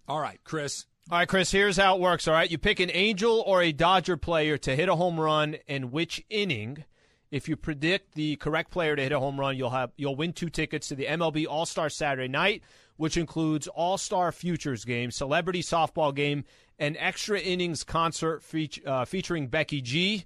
All 0.07 0.19
right, 0.19 0.39
Chris. 0.43 0.85
All 1.11 1.17
right, 1.17 1.27
Chris, 1.27 1.51
here's 1.51 1.75
how 1.75 1.95
it 1.95 2.01
works. 2.01 2.27
All 2.27 2.33
right, 2.33 2.49
you 2.49 2.57
pick 2.57 2.79
an 2.79 2.89
Angel 2.93 3.43
or 3.45 3.61
a 3.61 3.73
Dodger 3.73 4.15
player 4.15 4.57
to 4.59 4.75
hit 4.75 4.87
a 4.87 4.95
home 4.95 5.19
run 5.19 5.57
and 5.67 5.91
which 5.91 6.23
inning. 6.29 6.85
If 7.29 7.49
you 7.49 7.55
predict 7.57 8.13
the 8.13 8.37
correct 8.37 8.71
player 8.71 8.95
to 8.95 9.01
hit 9.01 9.11
a 9.11 9.19
home 9.19 9.39
run, 9.39 9.57
you'll 9.57 9.69
have 9.71 9.91
you'll 9.97 10.15
win 10.15 10.31
two 10.33 10.49
tickets 10.49 10.87
to 10.89 10.95
the 10.95 11.05
MLB 11.05 11.45
All 11.47 11.65
Star 11.65 11.89
Saturday 11.89 12.27
Night, 12.29 12.63
which 12.95 13.17
includes 13.17 13.67
All 13.67 13.97
Star 13.97 14.31
Futures 14.31 14.85
game, 14.85 15.11
celebrity 15.11 15.61
softball 15.61 16.15
game, 16.15 16.45
and 16.79 16.95
extra 16.99 17.39
innings 17.39 17.83
concert 17.83 18.41
feat- 18.43 18.85
uh, 18.85 19.05
featuring 19.05 19.47
Becky 19.47 19.81
G. 19.81 20.23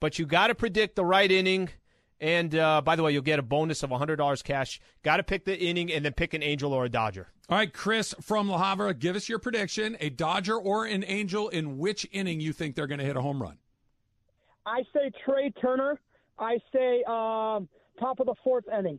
But 0.00 0.18
you 0.18 0.26
got 0.26 0.48
to 0.48 0.54
predict 0.54 0.96
the 0.96 1.04
right 1.04 1.30
inning. 1.30 1.70
And 2.20 2.54
uh, 2.54 2.80
by 2.80 2.96
the 2.96 3.02
way, 3.02 3.12
you'll 3.12 3.22
get 3.22 3.38
a 3.38 3.42
bonus 3.42 3.82
of 3.82 3.90
$100 3.90 4.44
cash. 4.44 4.80
Got 5.02 5.18
to 5.18 5.22
pick 5.22 5.44
the 5.44 5.58
inning 5.58 5.92
and 5.92 6.04
then 6.04 6.12
pick 6.12 6.34
an 6.34 6.42
Angel 6.42 6.72
or 6.72 6.86
a 6.86 6.88
Dodger. 6.88 7.28
All 7.48 7.58
right, 7.58 7.72
Chris 7.72 8.14
from 8.20 8.48
La 8.48 8.62
Habra, 8.62 8.98
give 8.98 9.16
us 9.16 9.28
your 9.28 9.38
prediction. 9.38 9.96
A 10.00 10.10
Dodger 10.10 10.56
or 10.56 10.84
an 10.84 11.04
Angel 11.06 11.48
in 11.48 11.78
which 11.78 12.06
inning 12.10 12.40
you 12.40 12.52
think 12.52 12.74
they're 12.74 12.86
going 12.86 12.98
to 12.98 13.04
hit 13.04 13.16
a 13.16 13.22
home 13.22 13.40
run? 13.40 13.58
I 14.64 14.82
say 14.92 15.12
Trea 15.24 15.50
Turner. 15.50 16.00
I 16.38 16.58
say 16.72 17.04
um, 17.04 17.68
top 18.00 18.18
of 18.18 18.26
the 18.26 18.34
fourth 18.42 18.64
inning. 18.76 18.98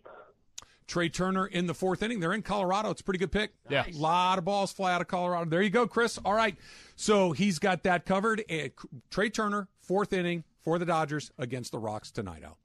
Trea 0.87 1.09
Turner 1.09 1.45
in 1.45 1.67
the 1.67 1.73
fourth 1.73 2.01
inning. 2.01 2.21
They're 2.21 2.33
in 2.33 2.41
Colorado. 2.41 2.91
It's 2.91 3.01
a 3.01 3.03
pretty 3.03 3.19
good 3.19 3.33
pick. 3.33 3.51
Yeah. 3.69 3.83
A 3.85 3.91
lot 3.91 4.37
of 4.37 4.45
balls 4.45 4.71
fly 4.71 4.93
out 4.93 5.01
of 5.01 5.07
Colorado. 5.07 5.49
There 5.49 5.61
you 5.61 5.69
go, 5.69 5.85
Chris. 5.85 6.17
All 6.23 6.33
right. 6.33 6.55
So 6.95 7.33
he's 7.33 7.59
got 7.59 7.83
that 7.83 8.05
covered. 8.05 8.43
Trea 9.11 9.29
Turner, 9.29 9.67
fourth 9.81 10.13
inning 10.13 10.45
for 10.61 10.79
the 10.79 10.85
Dodgers 10.85 11.31
against 11.37 11.73
the 11.73 11.79
Rocks 11.79 12.11
tonight, 12.11 12.43
Al. 12.43 12.57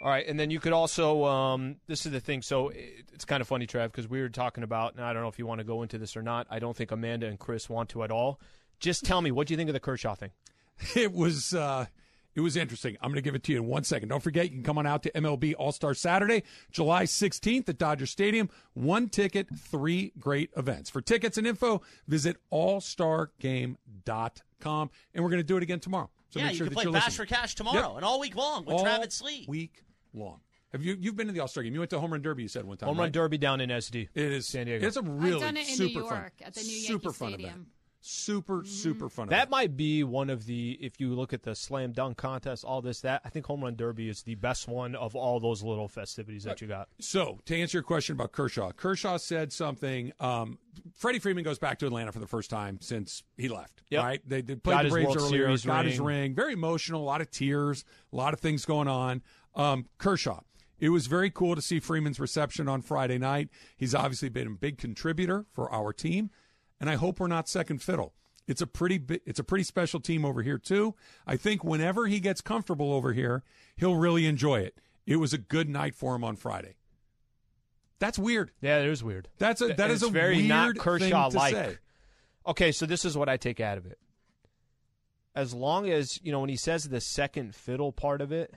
All 0.00 0.10
right, 0.10 0.26
and 0.26 0.38
then 0.38 0.50
you 0.50 0.60
could 0.60 0.72
also. 0.72 1.24
Um, 1.24 1.76
this 1.86 2.04
is 2.04 2.12
the 2.12 2.20
thing. 2.20 2.42
So 2.42 2.68
it, 2.68 3.06
it's 3.12 3.24
kind 3.24 3.40
of 3.40 3.48
funny, 3.48 3.66
Trav, 3.66 3.86
because 3.86 4.08
we 4.08 4.20
were 4.20 4.28
talking 4.28 4.64
about. 4.64 4.98
I 4.98 5.12
don't 5.12 5.22
know 5.22 5.28
if 5.28 5.38
you 5.38 5.46
want 5.46 5.60
to 5.60 5.64
go 5.64 5.82
into 5.82 5.98
this 5.98 6.16
or 6.16 6.22
not. 6.22 6.46
I 6.50 6.58
don't 6.58 6.76
think 6.76 6.90
Amanda 6.90 7.26
and 7.26 7.38
Chris 7.38 7.70
want 7.70 7.88
to 7.90 8.02
at 8.02 8.10
all. 8.10 8.40
Just 8.80 9.04
tell 9.04 9.22
me, 9.22 9.30
what 9.30 9.46
do 9.46 9.54
you 9.54 9.56
think 9.56 9.70
of 9.70 9.74
the 9.74 9.80
Kershaw 9.80 10.14
thing? 10.14 10.30
It 10.96 11.12
was 11.12 11.54
uh, 11.54 11.86
it 12.34 12.40
was 12.40 12.56
interesting. 12.56 12.96
I'm 13.00 13.10
going 13.10 13.16
to 13.16 13.22
give 13.22 13.36
it 13.36 13.44
to 13.44 13.52
you 13.52 13.58
in 13.58 13.66
one 13.66 13.84
second. 13.84 14.08
Don't 14.08 14.22
forget, 14.22 14.46
you 14.46 14.50
can 14.50 14.64
come 14.64 14.78
on 14.78 14.86
out 14.86 15.02
to 15.04 15.12
MLB 15.12 15.54
All 15.56 15.72
Star 15.72 15.94
Saturday, 15.94 16.42
July 16.72 17.04
16th 17.04 17.68
at 17.68 17.78
Dodger 17.78 18.06
Stadium. 18.06 18.50
One 18.72 19.08
ticket, 19.08 19.46
three 19.56 20.12
great 20.18 20.50
events. 20.56 20.90
For 20.90 21.00
tickets 21.00 21.38
and 21.38 21.46
info, 21.46 21.82
visit 22.08 22.38
allstargame.com. 22.52 24.90
And 25.14 25.24
we're 25.24 25.30
going 25.30 25.40
to 25.40 25.44
do 25.44 25.56
it 25.56 25.62
again 25.62 25.80
tomorrow. 25.80 26.10
So 26.34 26.40
yeah, 26.40 26.46
make 26.46 26.56
sure 26.56 26.64
you 26.66 26.70
can 26.70 26.74
that 26.74 26.74
play 26.74 26.82
you're 26.84 26.92
Bash 26.92 27.06
listening. 27.06 27.26
for 27.28 27.34
Cash 27.34 27.54
tomorrow 27.54 27.88
Yep. 27.90 27.96
and 27.96 28.04
all 28.04 28.18
week 28.18 28.34
long 28.34 28.64
with 28.64 28.74
All 28.74 28.82
Travis 28.82 29.14
Slee. 29.14 29.44
week 29.48 29.84
long. 30.12 30.40
Have 30.72 30.82
you 30.82 30.96
you've 31.00 31.14
been 31.14 31.28
to 31.28 31.32
the 31.32 31.38
All 31.38 31.46
Star 31.46 31.62
game? 31.62 31.72
You 31.72 31.78
went 31.78 31.90
to 31.90 32.00
Home 32.00 32.10
Run 32.10 32.22
Derby. 32.22 32.42
You 32.42 32.48
said 32.48 32.64
one 32.64 32.76
time. 32.76 32.88
Home 32.88 32.96
Run 32.98 33.04
right? 33.06 33.12
Derby 33.12 33.38
down 33.38 33.60
in 33.60 33.70
SD. 33.70 34.08
It 34.14 34.32
is 34.32 34.44
San 34.48 34.66
Diego. 34.66 34.84
It's 34.84 34.96
a 34.96 35.02
really 35.02 35.38
done 35.38 35.56
it 35.56 35.68
in 35.68 35.76
super 35.76 36.00
New 36.00 36.08
fun, 36.08 36.18
York 36.18 36.32
at 36.44 36.54
the 36.54 36.60
new 36.62 36.66
super 36.80 37.04
Yankee 37.10 37.18
fun 37.18 37.34
event. 37.34 37.66
Super 38.06 38.64
super 38.66 39.08
fun. 39.08 39.28
That 39.28 39.34
event. 39.34 39.50
might 39.50 39.76
be 39.78 40.04
one 40.04 40.28
of 40.28 40.44
the. 40.44 40.76
If 40.78 41.00
you 41.00 41.14
look 41.14 41.32
at 41.32 41.42
the 41.42 41.54
slam 41.54 41.92
dunk 41.92 42.18
contest, 42.18 42.62
all 42.62 42.82
this, 42.82 43.00
that 43.00 43.22
I 43.24 43.30
think 43.30 43.46
Home 43.46 43.64
Run 43.64 43.76
Derby 43.76 44.10
is 44.10 44.22
the 44.22 44.34
best 44.34 44.68
one 44.68 44.94
of 44.94 45.16
all 45.16 45.40
those 45.40 45.62
little 45.62 45.88
festivities 45.88 46.44
that 46.44 46.60
you 46.60 46.66
got. 46.68 46.88
So, 47.00 47.38
to 47.46 47.56
answer 47.58 47.78
your 47.78 47.82
question 47.82 48.14
about 48.14 48.32
Kershaw, 48.32 48.72
Kershaw 48.72 49.16
said 49.16 49.54
something. 49.54 50.12
Um, 50.20 50.58
Freddie 50.94 51.18
Freeman 51.18 51.44
goes 51.44 51.58
back 51.58 51.78
to 51.78 51.86
Atlanta 51.86 52.12
for 52.12 52.18
the 52.18 52.26
first 52.26 52.50
time 52.50 52.78
since 52.82 53.22
he 53.38 53.48
left. 53.48 53.82
Yep. 53.88 54.02
Right? 54.04 54.20
They, 54.28 54.42
they 54.42 54.56
Got 54.56 54.62
played 54.64 54.78
the 54.80 54.82
his 54.84 54.92
Braves 54.92 55.06
World 55.06 55.18
earlier. 55.20 55.44
Series 55.46 55.64
got 55.64 55.84
his 55.86 55.98
ring. 55.98 56.06
ring. 56.06 56.34
Very 56.34 56.52
emotional. 56.52 57.00
A 57.00 57.06
lot 57.06 57.22
of 57.22 57.30
tears. 57.30 57.86
A 58.12 58.16
lot 58.16 58.34
of 58.34 58.40
things 58.40 58.66
going 58.66 58.88
on. 58.88 59.22
Um, 59.54 59.86
Kershaw. 59.96 60.40
It 60.78 60.90
was 60.90 61.06
very 61.06 61.30
cool 61.30 61.54
to 61.54 61.62
see 61.62 61.80
Freeman's 61.80 62.20
reception 62.20 62.68
on 62.68 62.82
Friday 62.82 63.16
night. 63.16 63.48
He's 63.78 63.94
obviously 63.94 64.28
been 64.28 64.46
a 64.48 64.50
big 64.50 64.76
contributor 64.76 65.46
for 65.54 65.72
our 65.72 65.94
team, 65.94 66.30
and 66.84 66.90
I 66.90 66.96
hope 66.96 67.18
we're 67.18 67.28
not 67.28 67.48
second 67.48 67.80
fiddle. 67.80 68.12
It's 68.46 68.60
a 68.60 68.66
pretty 68.66 69.00
it's 69.24 69.38
a 69.38 69.44
pretty 69.44 69.64
special 69.64 70.00
team 70.00 70.22
over 70.22 70.42
here 70.42 70.58
too. 70.58 70.94
I 71.26 71.38
think 71.38 71.64
whenever 71.64 72.08
he 72.08 72.20
gets 72.20 72.42
comfortable 72.42 72.92
over 72.92 73.14
here, 73.14 73.42
he'll 73.74 73.94
really 73.96 74.26
enjoy 74.26 74.60
it. 74.60 74.76
It 75.06 75.16
was 75.16 75.32
a 75.32 75.38
good 75.38 75.66
night 75.70 75.94
for 75.94 76.14
him 76.14 76.22
on 76.22 76.36
Friday. 76.36 76.76
That's 78.00 78.18
weird. 78.18 78.50
Yeah, 78.60 78.80
it 78.80 78.90
is 78.90 79.02
weird. 79.02 79.28
That's 79.38 79.62
a 79.62 79.68
Th- 79.68 79.78
that 79.78 79.90
is 79.90 80.02
a 80.02 80.10
very 80.10 80.36
weird 80.36 80.48
not 80.48 80.76
Kershaw 80.76 81.30
to 81.30 81.36
like. 81.38 81.54
say. 81.54 81.78
Okay, 82.46 82.70
so 82.70 82.84
this 82.84 83.06
is 83.06 83.16
what 83.16 83.30
I 83.30 83.38
take 83.38 83.60
out 83.60 83.78
of 83.78 83.86
it. 83.86 83.98
As 85.34 85.54
long 85.54 85.88
as 85.88 86.20
you 86.22 86.30
know 86.30 86.40
when 86.40 86.50
he 86.50 86.56
says 86.56 86.84
the 86.84 87.00
second 87.00 87.54
fiddle 87.54 87.92
part 87.92 88.20
of 88.20 88.30
it, 88.30 88.52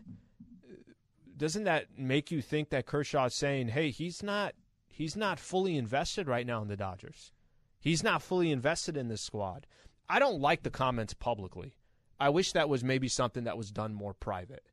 doesn't 1.37 1.63
that 1.63 1.97
make 1.97 2.29
you 2.29 2.41
think 2.41 2.71
that 2.71 2.85
Kershaw's 2.85 3.35
saying, 3.35 3.69
"Hey, 3.69 3.89
he's 3.89 4.21
not 4.21 4.53
he's 4.89 5.15
not 5.15 5.39
fully 5.39 5.77
invested 5.77 6.27
right 6.27 6.45
now 6.45 6.61
in 6.61 6.67
the 6.67 6.75
Dodgers. 6.75 7.31
He's 7.79 8.03
not 8.03 8.21
fully 8.21 8.51
invested 8.51 8.97
in 8.97 9.07
this 9.07 9.21
squad." 9.21 9.67
I 10.09 10.19
don't 10.19 10.39
like 10.39 10.63
the 10.63 10.69
comments 10.69 11.13
publicly. 11.13 11.75
I 12.19 12.29
wish 12.29 12.53
that 12.53 12.69
was 12.69 12.83
maybe 12.83 13.07
something 13.07 13.43
that 13.43 13.57
was 13.57 13.71
done 13.71 13.93
more 13.93 14.13
private. 14.13 14.65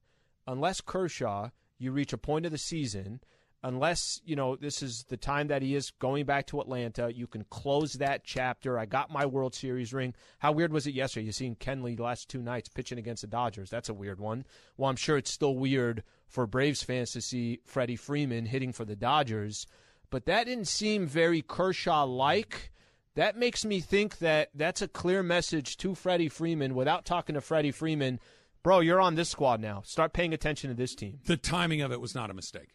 Unless 0.47 0.83
Kershaw, 0.83 1.51
you 1.79 1.93
reach 1.93 2.13
a 2.13 2.19
point 2.19 2.47
of 2.47 2.53
the 2.53 2.59
season, 2.59 3.21
unless, 3.65 4.21
you 4.25 4.37
know, 4.37 4.57
this 4.57 4.83
is 4.83 5.05
the 5.09 5.17
time 5.17 5.49
that 5.49 5.63
he 5.63 5.75
is 5.75 5.91
going 5.99 6.25
back 6.25 6.47
to 6.47 6.61
Atlanta, 6.61 7.13
you 7.13 7.27
can 7.27 7.45
close 7.51 7.95
that 7.95 8.23
chapter. 8.23 8.79
I 8.79 8.87
got 8.87 9.11
my 9.11 9.27
World 9.27 9.55
Series 9.55 9.93
ring. 9.93 10.15
How 10.39 10.53
weird 10.53 10.73
was 10.73 10.87
it 10.87 10.95
yesterday? 10.95 11.27
You 11.27 11.33
seen 11.33 11.57
Kenley 11.57 11.99
last 11.99 12.29
two 12.29 12.43
nights 12.43 12.69
pitching 12.69 12.99
against 12.99 13.23
the 13.23 13.27
Dodgers. 13.27 13.71
That's 13.71 13.89
a 13.89 13.95
weird 13.95 14.21
one. 14.21 14.45
Well, 14.77 14.91
I'm 14.91 14.97
sure 14.97 15.17
it's 15.17 15.33
still 15.33 15.57
weird 15.57 16.05
for 16.29 16.47
Braves 16.47 16.83
fans 16.83 17.13
to 17.13 17.21
see 17.21 17.61
Freddie 17.65 17.97
Freeman 17.97 18.47
hitting 18.47 18.73
for 18.73 18.85
the 18.85 18.97
Dodgers, 18.97 19.67
but 20.11 20.27
that 20.27 20.45
didn't 20.45 20.69
seem 20.69 21.07
very 21.07 21.43
Kershaw 21.43 22.05
like. 22.05 22.71
That 23.17 23.37
makes 23.37 23.65
me 23.65 23.81
think 23.81 24.19
that 24.19 24.51
that's 24.55 24.83
a 24.83 24.89
clear 24.89 25.23
message 25.23 25.77
to 25.79 25.95
Freddie 25.95 26.29
Freeman 26.29 26.75
without 26.75 27.05
talking 27.05 27.35
to 27.35 27.41
Freddie 27.41 27.71
Freeman. 27.71 28.19
Bro, 28.63 28.81
you're 28.81 29.01
on 29.01 29.15
this 29.15 29.29
squad 29.29 29.61
now. 29.61 29.83
Start 29.85 30.13
paying 30.13 30.35
attention 30.35 30.71
to 30.71 30.75
this 30.75 30.97
team. 30.97 31.21
The 31.27 31.37
timing 31.37 31.81
of 31.81 31.93
it 31.93 32.01
was 32.01 32.15
not 32.15 32.31
a 32.31 32.35
mistake. 32.35 32.71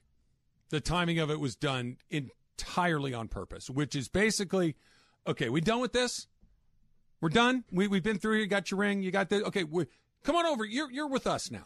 The 0.70 0.80
timing 0.80 1.20
of 1.20 1.30
it 1.30 1.40
was 1.40 1.56
done 1.56 1.98
entirely 2.10 3.14
on 3.14 3.28
purpose, 3.28 3.70
which 3.70 3.96
is 3.96 4.08
basically, 4.08 4.76
okay, 5.28 5.50
we 5.50 5.60
done 5.60 5.82
with 5.82 5.94
this? 5.94 6.28
We're 7.20 7.30
done. 7.30 7.66
We 7.70 7.88
we've 7.88 8.04
been 8.04 8.20
through. 8.20 8.38
You 8.38 8.48
got 8.48 8.72
your 8.72 8.80
ring. 8.80 9.02
You 9.02 9.12
got 9.12 9.28
the 9.28 9.44
okay. 9.48 9.66
We, 9.66 9.88
come 10.24 10.38
on 10.38 10.46
over. 10.46 10.64
You're 10.64 10.90
you're 10.90 11.10
with 11.10 11.28
us 11.28 11.52
now. 11.52 11.66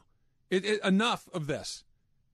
It, 0.50 0.66
it, 0.66 0.84
enough 0.84 1.30
of 1.32 1.46
this. 1.46 1.84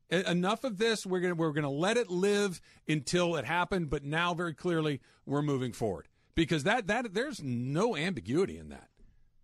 Enough 0.10 0.64
of 0.64 0.78
this. 0.78 1.06
We're 1.06 1.20
gonna 1.20 1.36
we're 1.36 1.52
gonna 1.52 1.70
let 1.70 1.98
it 1.98 2.10
live 2.10 2.62
until 2.88 3.36
it 3.36 3.44
happened. 3.44 3.90
But 3.90 4.06
now, 4.06 4.34
very 4.34 4.54
clearly, 4.54 5.02
we're 5.26 5.42
moving 5.42 5.74
forward 5.74 6.08
because 6.40 6.64
that 6.64 6.88
that 6.88 7.14
there's 7.14 7.44
no 7.44 7.98
ambiguity 7.98 8.58
in 8.58 8.70
that. 8.70 8.88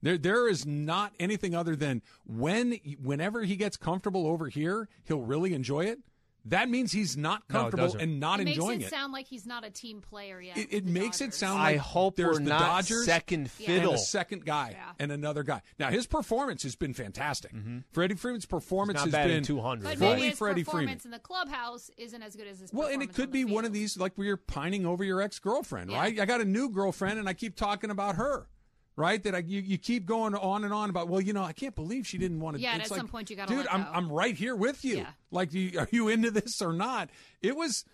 There 0.01 0.17
there 0.17 0.47
is 0.47 0.65
not 0.65 1.12
anything 1.19 1.53
other 1.53 1.75
than 1.75 2.01
when 2.25 2.79
whenever 3.03 3.43
he 3.43 3.58
gets 3.58 3.75
comfortable 3.75 4.25
over 4.25 4.47
here, 4.47 4.88
he'll 5.03 5.19
really 5.19 5.53
enjoy 5.53 5.81
it. 5.88 5.99
That 6.45 6.69
means 6.69 6.91
he's 6.91 7.17
not 7.17 7.47
comfortable 7.47 7.86
doesn't. 7.86 8.01
and 8.01 8.19
not 8.19 8.39
it 8.39 8.47
enjoying 8.47 8.77
makes 8.79 8.84
it. 8.84 8.88
it 8.88 8.89
sound 8.97 9.13
like 9.13 9.25
he's 9.27 9.45
not 9.45 9.65
a 9.65 9.69
team 9.71 10.01
player 10.01 10.39
yet. 10.39 10.58
It, 10.58 10.67
it 10.71 10.86
the 10.86 10.91
makes 10.91 11.19
it 11.21 11.25
Dodgers. 11.25 11.36
sound 11.38 11.60
I 11.60 11.71
like 11.73 11.77
hope 11.79 12.15
there's 12.15 12.38
we're 12.38 12.43
the 12.43 12.49
not 12.49 12.60
Dodgers 12.60 13.05
second 13.05 13.39
and 13.41 13.51
fiddle. 13.51 13.93
a 13.93 13.97
second 13.97 14.45
guy 14.45 14.69
Yeah. 14.77 14.91
and 14.99 15.12
another 15.12 15.43
guy. 15.43 15.62
Now 15.79 15.89
his 15.89 16.05
performance 16.08 16.63
has 16.63 16.75
been 16.75 16.93
fantastic. 16.93 17.51
Freddie 17.91 18.15
Freeman's 18.15 18.45
performance 18.45 18.99
Mm-hmm. 18.99 19.12
Not 19.12 19.17
has 19.19 19.27
batting 19.27 19.38
been 19.38 19.43
200. 19.43 19.84
But 19.84 19.97
fully 19.97 20.12
maybe 20.15 20.29
his 20.29 20.38
Freddie 20.38 20.63
Freeman. 20.63 20.81
performance 20.86 21.05
in 21.05 21.12
the 21.12 21.19
clubhouse 21.19 21.89
isn't 21.97 22.21
as 22.21 22.36
good 22.36 22.47
as 22.47 22.60
his. 22.60 22.71
Well, 22.71 22.89
and 22.89 23.01
it 23.01 23.13
could 23.13 23.25
on 23.27 23.31
the 23.31 23.43
be 23.45 23.53
one 23.53 23.65
of 23.65 23.73
these 23.73 23.97
like 23.97 24.15
where 24.17 24.27
you're 24.27 24.38
pining 24.38 24.86
over 24.86 25.03
your 25.03 25.21
ex 25.21 25.39
girlfriend, 25.39 25.89
Yeah. 25.91 25.99
right? 25.99 26.19
I 26.19 26.25
got 26.25 26.41
a 26.41 26.45
new 26.45 26.69
girlfriend 26.69 27.17
and 27.19 27.27
I 27.27 27.34
keep 27.34 27.55
talking 27.55 27.89
about 27.89 28.15
her, 28.17 28.47
right? 28.95 29.21
That 29.23 29.36
I 29.36 29.39
you, 29.39 29.62
you 29.62 29.77
keep 29.77 30.05
going 30.05 30.36
on 30.36 30.63
and 30.63 30.73
on 30.73 30.89
about. 30.89 31.08
Well, 31.08 31.21
you 31.21 31.34
know, 31.34 31.43
I 31.43 31.53
can't 31.53 31.75
believe 31.75 32.08
she 32.08 32.17
didn't 32.17 32.39
want 32.39 32.58
to. 32.58 32.62
Yeah, 32.62 32.73
and 32.73 32.81
it's 32.81 32.91
at 32.91 32.93
like, 32.93 32.99
some 32.99 33.08
point 33.08 33.29
you 33.29 33.36
gotta 33.36 33.49
dude, 33.49 33.65
let 33.65 33.73
I'm. 33.73 33.88
I'm 33.91 34.12
right 34.12 34.36
here 34.36 34.55
with 34.55 34.84
you. 34.86 34.97
Yeah. 34.97 35.10
Like, 35.31 35.53
you, 35.53 35.79
are 35.79 35.88
you 35.91 36.08
into 36.10 36.31
this 36.31 36.62
or 36.62 36.73
not? 36.73 37.10
It 37.41 37.55
was, 37.55 37.86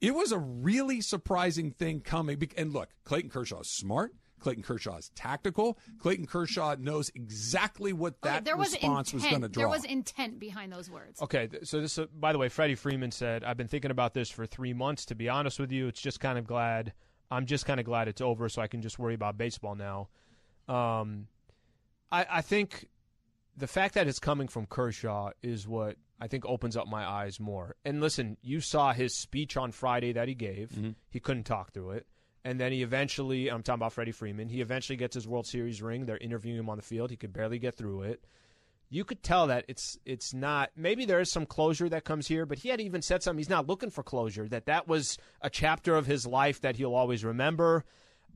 it 0.00 0.14
was 0.14 0.32
a 0.32 0.38
really 0.38 1.00
surprising 1.00 1.70
thing 1.70 2.00
coming. 2.00 2.42
And 2.56 2.72
look, 2.72 2.88
Clayton 3.04 3.30
Kershaw 3.30 3.60
is 3.60 3.70
smart. 3.70 4.14
Clayton 4.38 4.62
Kershaw 4.62 4.96
is 4.96 5.10
tactical. 5.16 5.78
Clayton 5.98 6.26
Kershaw 6.26 6.76
knows 6.78 7.10
exactly 7.14 7.92
what 7.92 8.20
that 8.22 8.44
there 8.44 8.56
was 8.56 8.72
response 8.72 9.12
was 9.12 9.24
going 9.24 9.42
to 9.42 9.48
draw. 9.48 9.62
There 9.62 9.68
was 9.68 9.84
intent 9.84 10.38
behind 10.38 10.72
those 10.72 10.88
words. 10.88 11.20
Okay, 11.20 11.48
so 11.64 11.80
this, 11.80 11.98
uh, 11.98 12.06
by 12.18 12.32
the 12.32 12.38
way, 12.38 12.48
Freddie 12.48 12.76
Freeman 12.76 13.10
said, 13.10 13.42
"I've 13.42 13.56
been 13.56 13.68
thinking 13.68 13.90
about 13.90 14.14
this 14.14 14.30
for 14.30 14.46
three 14.46 14.72
months. 14.72 15.04
To 15.06 15.14
be 15.14 15.28
honest 15.28 15.58
with 15.58 15.72
you, 15.72 15.88
it's 15.88 16.00
just 16.00 16.20
kind 16.20 16.38
of 16.38 16.46
glad. 16.46 16.92
I'm 17.30 17.46
just 17.46 17.66
kind 17.66 17.80
of 17.80 17.86
glad 17.86 18.08
it's 18.08 18.20
over, 18.20 18.48
so 18.48 18.62
I 18.62 18.68
can 18.68 18.80
just 18.80 18.98
worry 18.98 19.14
about 19.14 19.36
baseball 19.36 19.74
now." 19.74 20.08
Um, 20.68 21.26
I, 22.10 22.26
I 22.30 22.40
think 22.42 22.88
the 23.56 23.66
fact 23.66 23.94
that 23.94 24.06
it's 24.06 24.18
coming 24.18 24.48
from 24.48 24.66
Kershaw 24.66 25.30
is 25.42 25.66
what 25.66 25.96
I 26.20 26.28
think 26.28 26.44
opens 26.46 26.76
up 26.76 26.86
my 26.86 27.06
eyes 27.06 27.40
more. 27.40 27.76
And 27.84 28.00
listen, 28.00 28.36
you 28.42 28.60
saw 28.60 28.92
his 28.92 29.16
speech 29.16 29.56
on 29.56 29.72
Friday 29.72 30.12
that 30.12 30.28
he 30.28 30.34
gave. 30.34 30.70
He 31.10 31.20
couldn't 31.20 31.44
talk 31.44 31.72
through 31.72 31.92
it. 31.92 32.06
And 32.44 32.58
then 32.58 32.72
he 32.72 32.82
eventually, 32.82 33.50
I'm 33.50 33.62
talking 33.62 33.80
about 33.80 33.92
Freddie 33.92 34.12
Freeman, 34.12 34.48
he 34.48 34.60
eventually 34.60 34.96
gets 34.96 35.14
his 35.14 35.28
World 35.28 35.46
Series 35.46 35.82
ring. 35.82 36.06
They're 36.06 36.16
interviewing 36.18 36.58
him 36.58 36.70
on 36.70 36.76
the 36.76 36.82
field. 36.82 37.10
He 37.10 37.16
could 37.16 37.32
barely 37.32 37.58
get 37.58 37.76
through 37.76 38.02
it. 38.02 38.24
You 38.90 39.04
could 39.04 39.22
tell 39.22 39.48
that 39.48 39.66
it's 39.68 39.98
it's 40.06 40.32
not. 40.32 40.70
Maybe 40.74 41.04
there 41.04 41.20
is 41.20 41.30
some 41.30 41.44
closure 41.44 41.90
that 41.90 42.04
comes 42.04 42.26
here, 42.26 42.46
but 42.46 42.58
he 42.58 42.70
had 42.70 42.80
even 42.80 43.02
said 43.02 43.22
something. 43.22 43.38
He's 43.38 43.50
not 43.50 43.66
looking 43.66 43.90
for 43.90 44.02
closure. 44.02 44.48
That 44.48 44.64
that 44.64 44.88
was 44.88 45.18
a 45.42 45.50
chapter 45.50 45.94
of 45.94 46.06
his 46.06 46.26
life 46.26 46.62
that 46.62 46.76
he'll 46.76 46.94
always 46.94 47.22
remember. 47.22 47.84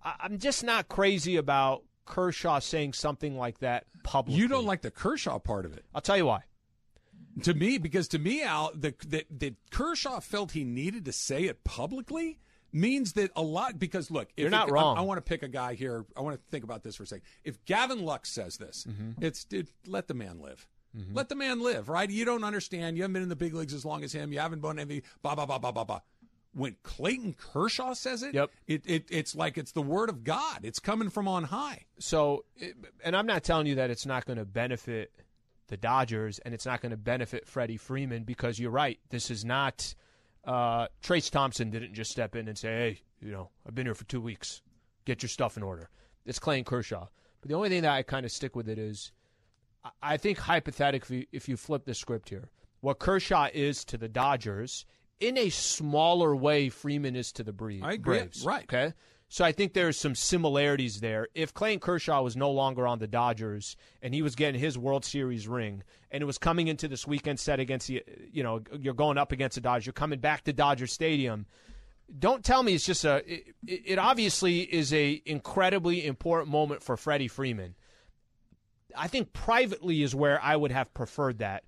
I'm 0.02 0.38
just 0.38 0.62
not 0.62 0.88
crazy 0.88 1.36
about 1.36 1.84
Kershaw 2.04 2.58
saying 2.58 2.92
something 2.94 3.36
like 3.36 3.58
that 3.60 3.84
publicly. 4.02 4.40
You 4.40 4.48
don't 4.48 4.66
like 4.66 4.82
the 4.82 4.90
Kershaw 4.90 5.38
part 5.38 5.64
of 5.64 5.72
it. 5.72 5.84
I'll 5.94 6.00
tell 6.00 6.16
you 6.16 6.26
why. 6.26 6.42
To 7.44 7.54
me, 7.54 7.78
because 7.78 8.08
to 8.08 8.18
me, 8.18 8.42
Al, 8.42 8.72
the, 8.74 8.94
the, 9.06 9.24
that 9.38 9.54
Kershaw 9.70 10.20
felt 10.20 10.52
he 10.52 10.64
needed 10.64 11.06
to 11.06 11.12
say 11.12 11.44
it 11.44 11.64
publicly 11.64 12.38
means 12.72 13.14
that 13.14 13.30
a 13.36 13.42
lot. 13.42 13.78
Because 13.78 14.10
look, 14.10 14.28
if 14.36 14.42
You're 14.42 14.50
not 14.50 14.68
it- 14.68 14.72
wrong. 14.72 14.98
I, 14.98 15.00
want 15.00 15.16
to 15.18 15.22
pick 15.22 15.42
a 15.42 15.48
guy 15.48 15.74
here. 15.74 16.04
I 16.16 16.20
want 16.20 16.36
to 16.36 16.42
think 16.50 16.62
about 16.64 16.82
this 16.82 16.96
for 16.96 17.04
a 17.04 17.06
second. 17.06 17.24
If 17.44 17.64
Gavin 17.64 18.04
Lux 18.04 18.30
says 18.30 18.58
this, 18.58 18.86
Mm-hmm. 18.88 19.24
it's 19.24 19.46
it, 19.50 19.68
let 19.86 20.08
the 20.08 20.14
man 20.14 20.40
live. 20.40 20.66
Let 21.14 21.30
the 21.30 21.36
man 21.36 21.62
live, 21.62 21.88
right? 21.88 22.10
You 22.10 22.26
don't 22.26 22.44
understand. 22.44 22.98
You 22.98 23.02
haven't 23.04 23.14
been 23.14 23.22
in 23.22 23.30
the 23.30 23.36
big 23.36 23.54
leagues 23.54 23.72
as 23.72 23.82
long 23.82 24.04
as 24.04 24.12
him. 24.12 24.30
You 24.30 24.40
haven't 24.40 24.60
won 24.60 24.78
any. 24.78 25.02
Blah 25.22 25.34
blah 25.34 25.46
blah 25.46 25.56
blah 25.58 25.72
blah 25.72 25.84
blah. 25.84 26.00
When 26.54 26.76
Clayton 26.82 27.34
Kershaw 27.38 27.94
says 27.94 28.22
it, 28.22 28.34
Yep. 28.34 28.50
it, 28.66 28.82
it 28.84 29.04
it's 29.10 29.34
like 29.34 29.56
it's 29.56 29.72
the 29.72 29.80
word 29.82 30.10
of 30.10 30.22
God. 30.22 30.60
It's 30.64 30.78
coming 30.78 31.08
from 31.08 31.26
on 31.26 31.44
high. 31.44 31.86
So, 31.98 32.44
and 33.02 33.16
I'm 33.16 33.26
not 33.26 33.42
telling 33.42 33.66
you 33.66 33.76
that 33.76 33.88
it's 33.90 34.04
not 34.04 34.26
going 34.26 34.38
to 34.38 34.44
benefit 34.44 35.12
the 35.68 35.76
Dodgers 35.78 36.38
and 36.40 36.52
it's 36.52 36.66
not 36.66 36.82
going 36.82 36.90
to 36.90 36.96
benefit 36.98 37.46
Freddie 37.46 37.78
Freeman 37.78 38.24
because 38.24 38.58
you're 38.58 38.70
right. 38.70 38.98
This 39.08 39.30
is 39.30 39.44
not 39.44 39.94
uh, 40.44 40.88
Trayce 41.02 41.30
Thompson 41.30 41.70
didn't 41.70 41.94
just 41.94 42.10
step 42.10 42.36
in 42.36 42.48
and 42.48 42.58
say, 42.58 42.68
"Hey, 42.68 43.00
you 43.20 43.30
know, 43.32 43.48
I've 43.66 43.74
been 43.74 43.86
here 43.86 43.94
for 43.94 44.04
two 44.04 44.20
weeks. 44.20 44.60
Get 45.06 45.22
your 45.22 45.30
stuff 45.30 45.56
in 45.56 45.62
order." 45.62 45.88
It's 46.26 46.38
Clayton 46.38 46.64
Kershaw. 46.64 47.06
But 47.40 47.48
the 47.48 47.54
only 47.54 47.68
thing 47.70 47.82
that 47.82 47.92
I 47.92 48.02
kind 48.02 48.26
of 48.26 48.32
stick 48.32 48.54
with 48.56 48.68
it 48.68 48.78
is, 48.78 49.12
I- 49.84 49.90
I 50.02 50.16
think 50.16 50.38
hypothetically, 50.38 51.28
if 51.32 51.48
you 51.48 51.56
flip 51.56 51.84
the 51.86 51.94
script 51.94 52.28
here, 52.28 52.50
what 52.80 52.98
Kershaw 52.98 53.48
is 53.54 53.84
to 53.86 53.96
the 53.96 54.08
Dodgers, 54.08 54.84
in 55.22 55.38
a 55.38 55.50
smaller 55.50 56.34
way, 56.34 56.68
Freeman 56.68 57.14
is 57.14 57.32
to 57.32 57.44
the 57.44 57.52
Bree- 57.52 57.80
I 57.82 57.92
agree. 57.92 58.18
Braves. 58.18 58.44
Right. 58.44 58.64
Okay. 58.64 58.92
So 59.28 59.44
I 59.44 59.52
think 59.52 59.72
there's 59.72 59.96
some 59.96 60.14
similarities 60.14 61.00
there. 61.00 61.28
If 61.34 61.54
Clayton 61.54 61.80
Kershaw 61.80 62.20
was 62.20 62.36
no 62.36 62.50
longer 62.50 62.86
on 62.86 62.98
the 62.98 63.06
Dodgers 63.06 63.76
and 64.02 64.12
he 64.12 64.20
was 64.20 64.34
getting 64.34 64.60
his 64.60 64.76
World 64.76 65.06
Series 65.06 65.48
ring 65.48 65.84
and 66.10 66.22
it 66.22 66.26
was 66.26 66.36
coming 66.36 66.68
into 66.68 66.86
this 66.86 67.06
weekend 67.06 67.40
set 67.40 67.58
against 67.58 67.86
the, 67.86 68.02
you 68.30 68.42
know, 68.42 68.60
you're 68.78 68.92
going 68.92 69.16
up 69.16 69.32
against 69.32 69.54
the 69.54 69.62
Dodgers, 69.62 69.86
you're 69.86 69.94
coming 69.94 70.18
back 70.18 70.44
to 70.44 70.52
Dodger 70.52 70.86
Stadium. 70.86 71.46
Don't 72.18 72.44
tell 72.44 72.62
me 72.62 72.74
it's 72.74 72.84
just 72.84 73.06
a. 73.06 73.22
It, 73.26 73.54
it 73.66 73.98
obviously 73.98 74.60
is 74.60 74.92
a 74.92 75.22
incredibly 75.24 76.04
important 76.04 76.50
moment 76.50 76.82
for 76.82 76.98
Freddie 76.98 77.28
Freeman. 77.28 77.74
I 78.94 79.08
think 79.08 79.32
privately 79.32 80.02
is 80.02 80.14
where 80.14 80.42
I 80.42 80.56
would 80.56 80.72
have 80.72 80.92
preferred 80.92 81.38
that. 81.38 81.64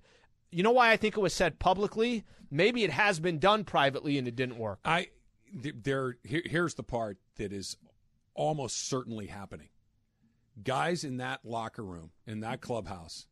You 0.51 0.61
know 0.61 0.71
why 0.71 0.91
I 0.91 0.97
think 0.97 1.17
it 1.17 1.21
was 1.21 1.33
said 1.33 1.57
publicly? 1.57 2.25
Maybe 2.51 2.83
it 2.83 2.91
has 2.91 3.19
been 3.19 3.39
done 3.39 3.63
privately 3.63 4.17
and 4.17 4.27
it 4.27 4.35
didn't 4.35 4.57
work. 4.57 4.79
I 4.85 5.09
th- 5.61 5.75
there 5.83 6.17
here, 6.23 6.43
here's 6.45 6.75
the 6.75 6.83
part 6.83 7.17
that 7.37 7.51
is 7.53 7.77
almost 8.33 8.87
certainly 8.87 9.27
happening. 9.27 9.69
Guys 10.63 11.03
in 11.03 11.17
that 11.17 11.41
locker 11.43 11.83
room 11.83 12.11
in 12.25 12.39
that 12.41 12.61
clubhouse 12.61 13.27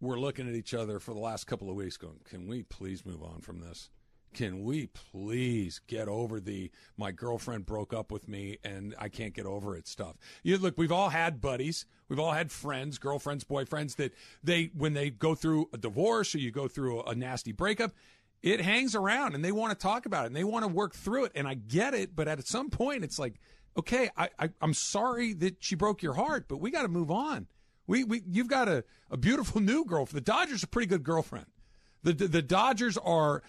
were 0.00 0.18
looking 0.18 0.48
at 0.48 0.54
each 0.54 0.74
other 0.74 0.98
for 0.98 1.12
the 1.14 1.20
last 1.20 1.46
couple 1.46 1.70
of 1.70 1.76
weeks 1.76 1.96
going, 1.96 2.20
"Can 2.24 2.46
we 2.46 2.62
please 2.62 3.04
move 3.04 3.22
on 3.22 3.40
from 3.40 3.60
this? 3.60 3.90
Can 4.32 4.62
we 4.62 4.86
please 4.86 5.80
get 5.88 6.06
over 6.06 6.38
the 6.38 6.70
my 6.96 7.10
girlfriend 7.10 7.66
broke 7.66 7.92
up 7.92 8.12
with 8.12 8.28
me 8.28 8.58
and 8.62 8.94
I 8.98 9.08
can't 9.08 9.34
get 9.34 9.46
over 9.46 9.76
it 9.76 9.86
stuff?" 9.86 10.16
You 10.42 10.56
look, 10.58 10.78
we've 10.78 10.92
all 10.92 11.10
had 11.10 11.40
buddies, 11.40 11.84
we've 12.08 12.20
all 12.20 12.32
had 12.32 12.50
friends, 12.50 12.98
girlfriends, 12.98 13.44
boyfriends 13.44 13.96
that 13.96 14.12
they 14.42 14.70
when 14.74 14.94
they 14.94 15.10
go 15.10 15.34
through 15.34 15.68
a 15.72 15.78
divorce 15.78 16.34
or 16.34 16.38
you 16.38 16.50
go 16.50 16.68
through 16.68 17.02
a 17.02 17.14
nasty 17.14 17.52
breakup, 17.52 17.92
it 18.42 18.60
hangs 18.60 18.94
around 18.94 19.34
and 19.34 19.44
they 19.44 19.52
want 19.52 19.70
to 19.70 19.82
talk 19.82 20.06
about 20.06 20.24
it 20.24 20.28
and 20.28 20.36
they 20.36 20.44
want 20.44 20.64
to 20.64 20.68
work 20.68 20.94
through 20.94 21.24
it. 21.24 21.32
And 21.34 21.46
I 21.46 21.54
get 21.54 21.94
it, 21.94 22.16
but 22.16 22.28
at 22.28 22.46
some 22.46 22.70
point, 22.70 23.04
it's 23.04 23.18
like, 23.18 23.34
okay, 23.76 24.10
I, 24.16 24.30
I, 24.38 24.50
I'm 24.60 24.74
sorry 24.74 25.34
that 25.34 25.56
she 25.60 25.74
broke 25.74 26.02
your 26.02 26.14
heart, 26.14 26.46
but 26.48 26.58
we 26.58 26.70
got 26.70 26.82
to 26.82 26.88
move 26.88 27.10
on. 27.10 27.46
We, 27.86 28.04
we, 28.04 28.22
you've 28.26 28.48
got 28.48 28.68
a, 28.68 28.84
a 29.10 29.16
beautiful 29.16 29.60
new 29.60 29.84
girlfriend. 29.84 30.24
The 30.24 30.30
Dodgers 30.32 30.62
are 30.62 30.66
a 30.66 30.68
pretty 30.68 30.86
good 30.86 31.02
girlfriend. 31.02 31.46
The, 32.02 32.12
the, 32.12 32.28
the 32.28 32.42
Dodgers 32.42 32.96
are 32.96 33.42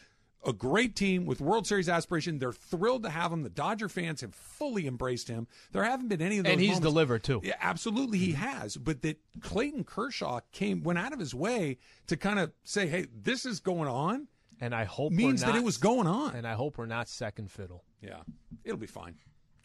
a 0.45 0.53
great 0.53 0.95
team 0.95 1.25
with 1.25 1.39
World 1.39 1.67
Series 1.67 1.87
aspiration. 1.87 2.39
They're 2.39 2.51
thrilled 2.51 3.03
to 3.03 3.09
have 3.09 3.31
him. 3.31 3.43
The 3.43 3.49
Dodger 3.49 3.87
fans 3.87 4.21
have 4.21 4.33
fully 4.33 4.87
embraced 4.87 5.27
him. 5.27 5.47
There 5.71 5.83
haven't 5.83 6.07
been 6.07 6.21
any 6.21 6.39
of 6.39 6.45
those. 6.45 6.51
And 6.51 6.59
he's 6.59 6.69
moments- 6.71 6.89
delivered, 6.89 7.23
too. 7.23 7.41
Yeah, 7.43 7.55
absolutely, 7.61 8.17
he 8.17 8.31
has. 8.31 8.75
But 8.75 9.03
that 9.03 9.19
Clayton 9.41 9.83
Kershaw 9.83 10.39
came 10.51 10.83
went 10.83 10.99
out 10.99 11.13
of 11.13 11.19
his 11.19 11.35
way 11.35 11.77
to 12.07 12.17
kind 12.17 12.39
of 12.39 12.51
say, 12.63 12.87
"Hey, 12.87 13.05
this 13.13 13.45
is 13.45 13.59
going 13.59 13.87
on." 13.87 14.27
And 14.61 14.73
I 14.75 14.85
hope 14.85 15.11
means 15.11 15.41
we're 15.43 15.51
that 15.51 15.57
it 15.57 15.63
was 15.63 15.77
going 15.77 16.07
on. 16.07 16.35
And 16.35 16.47
I 16.47 16.53
hope 16.53 16.77
we're 16.77 16.85
not 16.85 17.09
second 17.09 17.51
fiddle. 17.51 17.83
Yeah, 18.01 18.21
it'll 18.63 18.77
be 18.77 18.87
fine. 18.87 19.15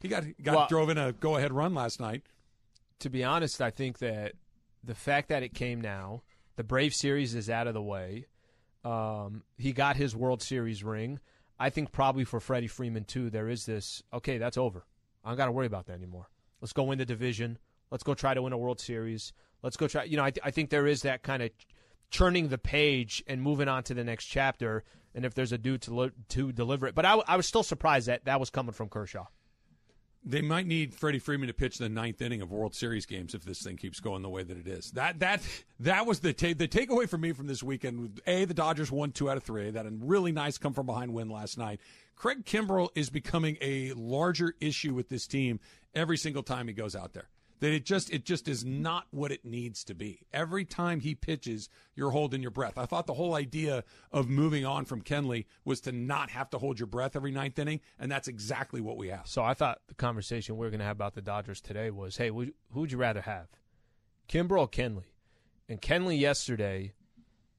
He 0.00 0.08
got 0.08 0.24
got 0.42 0.56
Well- 0.56 0.66
drove 0.68 0.88
in 0.90 0.98
a 0.98 1.12
go 1.12 1.36
ahead 1.36 1.52
run 1.52 1.74
last 1.74 2.00
night. 2.00 2.22
To 3.00 3.10
be 3.10 3.22
honest, 3.22 3.60
I 3.60 3.70
think 3.70 3.98
that 3.98 4.32
the 4.82 4.94
fact 4.94 5.28
that 5.28 5.42
it 5.42 5.52
came 5.54 5.80
now, 5.80 6.22
the 6.56 6.64
Brave 6.64 6.94
series 6.94 7.34
is 7.34 7.50
out 7.50 7.66
of 7.66 7.74
the 7.74 7.82
way. 7.82 8.26
Um, 8.84 9.42
he 9.58 9.72
got 9.72 9.96
his 9.96 10.16
World 10.16 10.42
Series 10.42 10.82
ring. 10.82 11.20
I 11.58 11.70
think 11.70 11.92
probably 11.92 12.24
for 12.24 12.40
Freddie 12.40 12.68
Freeman 12.68 13.04
too, 13.04 13.28
there 13.30 13.48
is 13.48 13.66
this. 13.66 14.02
Okay, 14.12 14.38
that's 14.38 14.56
over. 14.56 14.86
I 15.24 15.30
don't 15.30 15.36
got 15.36 15.46
to 15.46 15.52
worry 15.52 15.66
about 15.66 15.86
that 15.86 15.94
anymore. 15.94 16.28
Let's 16.60 16.72
go 16.72 16.84
win 16.84 16.98
the 16.98 17.04
division. 17.04 17.58
Let's 17.90 18.04
go 18.04 18.14
try 18.14 18.32
to 18.34 18.42
win 18.42 18.52
a 18.52 18.58
World 18.58 18.80
Series. 18.80 19.32
Let's 19.62 19.76
go 19.76 19.88
try. 19.88 20.04
You 20.04 20.16
know, 20.16 20.24
I, 20.24 20.30
th- 20.30 20.42
I 20.44 20.50
think 20.50 20.70
there 20.70 20.86
is 20.86 21.02
that 21.02 21.22
kind 21.22 21.42
of 21.42 21.50
turning 22.10 22.48
the 22.48 22.58
page 22.58 23.22
and 23.26 23.42
moving 23.42 23.68
on 23.68 23.82
to 23.84 23.94
the 23.94 24.04
next 24.04 24.26
chapter. 24.26 24.84
And 25.14 25.24
if 25.24 25.34
there's 25.34 25.52
a 25.52 25.58
dude 25.58 25.82
to 25.82 26.12
to 26.30 26.52
deliver 26.52 26.86
it, 26.86 26.94
but 26.94 27.04
I 27.04 27.36
was 27.36 27.46
still 27.46 27.62
surprised 27.62 28.08
that 28.08 28.26
that 28.26 28.38
was 28.38 28.50
coming 28.50 28.72
from 28.72 28.88
Kershaw. 28.88 29.26
They 30.28 30.42
might 30.42 30.66
need 30.66 30.92
Freddie 30.92 31.20
Freeman 31.20 31.46
to 31.46 31.54
pitch 31.54 31.78
the 31.78 31.88
ninth 31.88 32.20
inning 32.20 32.42
of 32.42 32.50
World 32.50 32.74
Series 32.74 33.06
games 33.06 33.32
if 33.32 33.44
this 33.44 33.62
thing 33.62 33.76
keeps 33.76 34.00
going 34.00 34.22
the 34.22 34.28
way 34.28 34.42
that 34.42 34.58
it 34.58 34.66
is. 34.66 34.90
That 34.90 35.20
that 35.20 35.40
that 35.80 36.04
was 36.04 36.18
the 36.20 36.32
ta- 36.32 36.54
the 36.56 36.66
takeaway 36.66 37.08
for 37.08 37.16
me 37.16 37.32
from 37.32 37.46
this 37.46 37.62
weekend. 37.62 38.20
A, 38.26 38.44
the 38.44 38.52
Dodgers 38.52 38.90
won 38.90 39.12
two 39.12 39.30
out 39.30 39.36
of 39.36 39.44
three. 39.44 39.70
That 39.70 39.86
a 39.86 39.90
really 39.90 40.32
nice 40.32 40.58
come 40.58 40.74
from 40.74 40.84
behind 40.86 41.14
win 41.14 41.30
last 41.30 41.56
night. 41.56 41.80
Craig 42.16 42.44
Kimbrel 42.44 42.88
is 42.94 43.08
becoming 43.08 43.56
a 43.60 43.92
larger 43.92 44.54
issue 44.60 44.94
with 44.94 45.08
this 45.08 45.26
team 45.26 45.60
every 45.94 46.16
single 46.16 46.42
time 46.42 46.66
he 46.66 46.74
goes 46.74 46.96
out 46.96 47.12
there. 47.12 47.28
That 47.60 47.72
it 47.72 47.86
just 47.86 48.10
it 48.12 48.24
just 48.24 48.48
is 48.48 48.64
not 48.64 49.06
what 49.10 49.32
it 49.32 49.44
needs 49.44 49.82
to 49.84 49.94
be. 49.94 50.20
Every 50.32 50.64
time 50.64 51.00
he 51.00 51.14
pitches, 51.14 51.70
you're 51.94 52.10
holding 52.10 52.42
your 52.42 52.50
breath. 52.50 52.76
I 52.76 52.84
thought 52.84 53.06
the 53.06 53.14
whole 53.14 53.34
idea 53.34 53.82
of 54.12 54.28
moving 54.28 54.66
on 54.66 54.84
from 54.84 55.00
Kenley 55.00 55.46
was 55.64 55.80
to 55.82 55.92
not 55.92 56.30
have 56.30 56.50
to 56.50 56.58
hold 56.58 56.78
your 56.78 56.86
breath 56.86 57.16
every 57.16 57.30
ninth 57.30 57.58
inning, 57.58 57.80
and 57.98 58.12
that's 58.12 58.28
exactly 58.28 58.80
what 58.80 58.98
we 58.98 59.08
have. 59.08 59.26
So 59.26 59.42
I 59.42 59.54
thought 59.54 59.80
the 59.88 59.94
conversation 59.94 60.58
we 60.58 60.66
are 60.66 60.70
going 60.70 60.80
to 60.80 60.86
have 60.86 60.96
about 60.96 61.14
the 61.14 61.22
Dodgers 61.22 61.60
today 61.62 61.90
was, 61.90 62.18
hey, 62.18 62.28
who 62.28 62.52
would 62.74 62.92
you 62.92 62.98
rather 62.98 63.22
have, 63.22 63.48
Kimbrel 64.28 64.60
or 64.60 64.68
Kenley? 64.68 65.04
And 65.68 65.80
Kenley 65.80 66.18
yesterday 66.20 66.92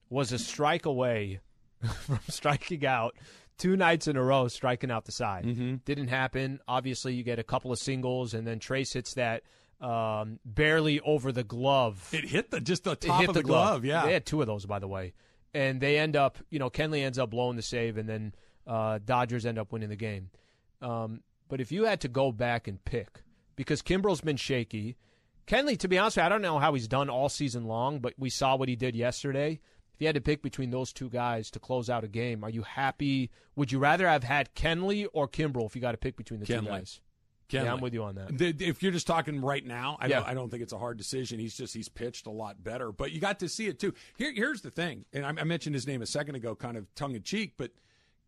was 0.09 0.31
a 0.31 0.39
strike 0.39 0.85
away 0.85 1.41
from 2.01 2.19
striking 2.29 2.85
out 2.85 3.15
two 3.57 3.75
nights 3.75 4.07
in 4.07 4.15
a 4.15 4.23
row, 4.23 4.47
striking 4.47 4.91
out 4.91 5.05
the 5.05 5.11
side. 5.11 5.45
Mm-hmm. 5.45 5.75
Didn't 5.85 6.07
happen. 6.07 6.59
Obviously, 6.67 7.13
you 7.13 7.23
get 7.23 7.39
a 7.39 7.43
couple 7.43 7.71
of 7.71 7.79
singles, 7.79 8.33
and 8.33 8.45
then 8.45 8.59
Trayce 8.59 8.93
hits 8.93 9.15
that 9.15 9.43
um, 9.79 10.39
barely 10.45 10.99
over 11.01 11.31
the 11.31 11.43
glove. 11.43 12.09
It 12.11 12.25
hit 12.25 12.51
the 12.51 12.59
just 12.59 12.83
the 12.83 12.95
top 12.95 13.27
of 13.27 13.33
the, 13.33 13.43
glove. 13.43 13.85
Yeah, 13.85 14.05
They 14.05 14.13
had 14.13 14.25
two 14.25 14.41
of 14.41 14.47
those, 14.47 14.65
by 14.65 14.79
the 14.79 14.87
way. 14.87 15.13
And 15.53 15.79
they 15.79 15.97
end 15.97 16.15
up, 16.15 16.37
you 16.49 16.59
know, 16.59 16.69
Kenley 16.69 17.03
ends 17.03 17.17
up 17.17 17.29
blowing 17.29 17.55
the 17.55 17.61
save, 17.61 17.97
and 17.97 18.07
then 18.07 18.33
uh, 18.65 18.99
Dodgers 19.03 19.45
end 19.45 19.57
up 19.57 19.71
winning 19.71 19.89
the 19.89 19.95
game. 19.95 20.29
Um, 20.81 21.21
but 21.47 21.61
if 21.61 21.71
you 21.71 21.85
had 21.85 22.01
to 22.01 22.07
go 22.07 22.31
back 22.31 22.67
and 22.67 22.83
pick, 22.83 23.23
because 23.55 23.81
Kimbrel's 23.81 24.21
been 24.21 24.37
shaky, 24.37 24.97
Kenley, 25.47 25.77
to 25.79 25.87
be 25.87 25.97
honest 25.97 26.17
with 26.17 26.23
you, 26.23 26.25
I 26.25 26.29
don't 26.29 26.41
know 26.41 26.59
how 26.59 26.73
he's 26.73 26.87
done 26.87 27.09
all 27.09 27.29
season 27.29 27.65
long, 27.65 27.99
but 27.99 28.13
we 28.17 28.29
saw 28.29 28.55
what 28.55 28.67
he 28.69 28.75
did 28.75 28.95
yesterday. 28.95 29.59
If 29.95 30.01
you 30.01 30.07
had 30.07 30.15
to 30.15 30.21
pick 30.21 30.43
between 30.43 30.69
those 30.69 30.93
two 30.93 31.09
guys 31.09 31.49
to 31.51 31.59
close 31.59 31.89
out 31.89 32.03
a 32.03 32.07
game, 32.07 32.43
are 32.43 32.49
you 32.49 32.61
happy? 32.61 33.31
Would 33.55 33.71
you 33.71 33.79
rather 33.79 34.07
have 34.07 34.23
had 34.23 34.53
Kenley 34.53 35.07
or 35.11 35.27
Kimbrel 35.27 35.65
if 35.65 35.75
you 35.75 35.81
got 35.81 35.93
to 35.93 35.97
pick 35.97 36.17
between 36.17 36.39
the 36.41 36.45
two 36.45 36.53
guys? 36.67 37.01
Kenley. 37.49 37.63
Yeah, 37.63 37.73
I'm 37.73 37.81
with 37.81 37.93
you 37.93 38.03
on 38.03 38.15
that. 38.15 38.37
The- 38.37 38.55
If 38.59 38.83
you're 38.83 38.91
just 38.91 39.07
talking 39.07 39.41
right 39.41 39.65
now, 39.65 39.97
I, 39.99 40.07
Yeah. 40.07 40.19
don't, 40.19 40.29
I 40.29 40.33
don't 40.33 40.49
think 40.49 40.63
it's 40.63 40.73
a 40.73 40.77
hard 40.77 40.97
decision. 40.97 41.39
He's 41.39 41.55
just 41.55 41.73
he's 41.73 41.89
pitched 41.89 42.27
a 42.27 42.31
lot 42.31 42.63
better, 42.63 42.91
but 42.91 43.11
you 43.11 43.19
got 43.19 43.39
to 43.39 43.49
see 43.49 43.67
it 43.67 43.79
too. 43.79 43.93
Here, 44.17 44.33
here's 44.33 44.61
the 44.61 44.71
thing, 44.71 45.05
and 45.13 45.25
I, 45.25 45.29
I 45.29 45.43
mentioned 45.43 45.75
his 45.75 45.87
name 45.87 46.01
a 46.01 46.05
second 46.05 46.35
ago, 46.35 46.55
kind 46.55 46.77
of 46.77 46.93
tongue 46.95 47.15
in 47.15 47.23
cheek, 47.23 47.53
but 47.57 47.71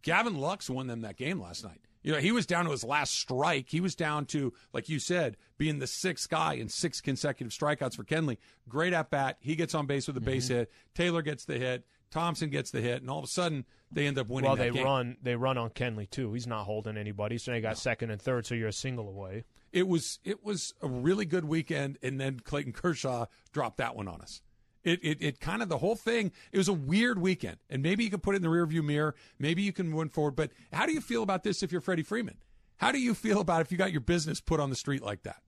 Gavin 0.01 0.37
Lux 0.37 0.69
won 0.69 0.87
them 0.87 1.01
that 1.01 1.17
game 1.17 1.41
last 1.41 1.63
night. 1.63 1.81
You 2.01 2.13
know, 2.13 2.19
he 2.19 2.31
was 2.31 2.45
down 2.45 2.63
to 2.63 2.71
his 2.71 2.85
last 2.85 3.13
strike. 3.13 3.67
He 3.69 3.81
was 3.81 3.93
down 3.93 4.25
to, 4.27 4.53
like 4.71 4.87
you 4.87 4.99
said, 4.99 5.35
being 5.57 5.79
the 5.79 5.87
sixth 5.87 6.29
guy 6.29 6.53
in 6.53 6.69
six 6.69 7.01
consecutive 7.01 7.51
strikeouts 7.51 7.95
for 7.95 8.05
Kenley. 8.05 8.37
Great 8.69 8.93
at 8.93 9.09
bat. 9.09 9.37
He 9.41 9.57
gets 9.57 9.75
on 9.75 9.85
base 9.85 10.07
with 10.07 10.15
a 10.15 10.21
base 10.21 10.45
mm-hmm. 10.45 10.59
hit. 10.59 10.71
Taylor 10.95 11.21
gets 11.21 11.43
the 11.43 11.57
hit. 11.57 11.85
Thompson 12.11 12.49
gets 12.49 12.71
the 12.71 12.81
hit, 12.81 13.01
and 13.01 13.09
all 13.09 13.19
of 13.19 13.23
a 13.23 13.27
sudden 13.27 13.65
they 13.91 14.07
end 14.07 14.17
up 14.17 14.27
winning. 14.27 14.49
Well, 14.49 14.55
they 14.57 14.71
game. 14.71 14.83
run 14.83 15.17
they 15.21 15.35
run 15.35 15.57
on 15.57 15.69
Kenley 15.71 16.09
too. 16.09 16.33
He's 16.33 16.47
not 16.47 16.63
holding 16.63 16.97
anybody, 16.97 17.37
so 17.37 17.51
they 17.51 17.61
got 17.61 17.77
second 17.77 18.11
and 18.11 18.21
third. 18.21 18.45
So 18.45 18.55
you're 18.55 18.69
a 18.69 18.73
single 18.73 19.07
away. 19.07 19.45
it 19.71 19.87
was 19.87 20.19
it 20.23 20.43
was 20.43 20.73
a 20.81 20.87
really 20.87 21.25
good 21.25 21.45
weekend, 21.45 21.97
and 22.01 22.19
then 22.19 22.39
Clayton 22.39 22.73
Kershaw 22.73 23.25
dropped 23.51 23.77
that 23.77 23.95
one 23.95 24.07
on 24.07 24.21
us. 24.21 24.41
It, 24.83 24.99
it 25.03 25.17
it 25.21 25.39
kind 25.39 25.61
of 25.61 25.69
the 25.69 25.77
whole 25.79 25.95
thing. 25.95 26.31
It 26.51 26.57
was 26.57 26.67
a 26.67 26.73
weird 26.73 27.19
weekend, 27.19 27.57
and 27.69 27.83
maybe 27.83 28.03
you 28.03 28.09
can 28.09 28.19
put 28.19 28.35
it 28.35 28.37
in 28.37 28.41
the 28.41 28.47
rearview 28.47 28.83
mirror. 28.83 29.15
Maybe 29.37 29.61
you 29.61 29.73
can 29.73 29.89
move 29.89 30.11
forward. 30.11 30.35
But 30.35 30.51
how 30.71 30.85
do 30.85 30.93
you 30.93 31.01
feel 31.01 31.21
about 31.21 31.43
this 31.43 31.61
if 31.63 31.71
you're 31.71 31.81
Freddie 31.81 32.03
Freeman? 32.03 32.37
How 32.77 32.91
do 32.91 32.99
you 32.99 33.13
feel 33.13 33.41
about 33.41 33.61
if 33.61 33.71
you 33.71 33.77
got 33.77 33.91
your 33.91 34.01
business 34.01 34.39
put 34.39 34.59
on 34.59 34.69
the 34.69 34.75
street 34.75 35.03
like 35.03 35.23
that? 35.23 35.41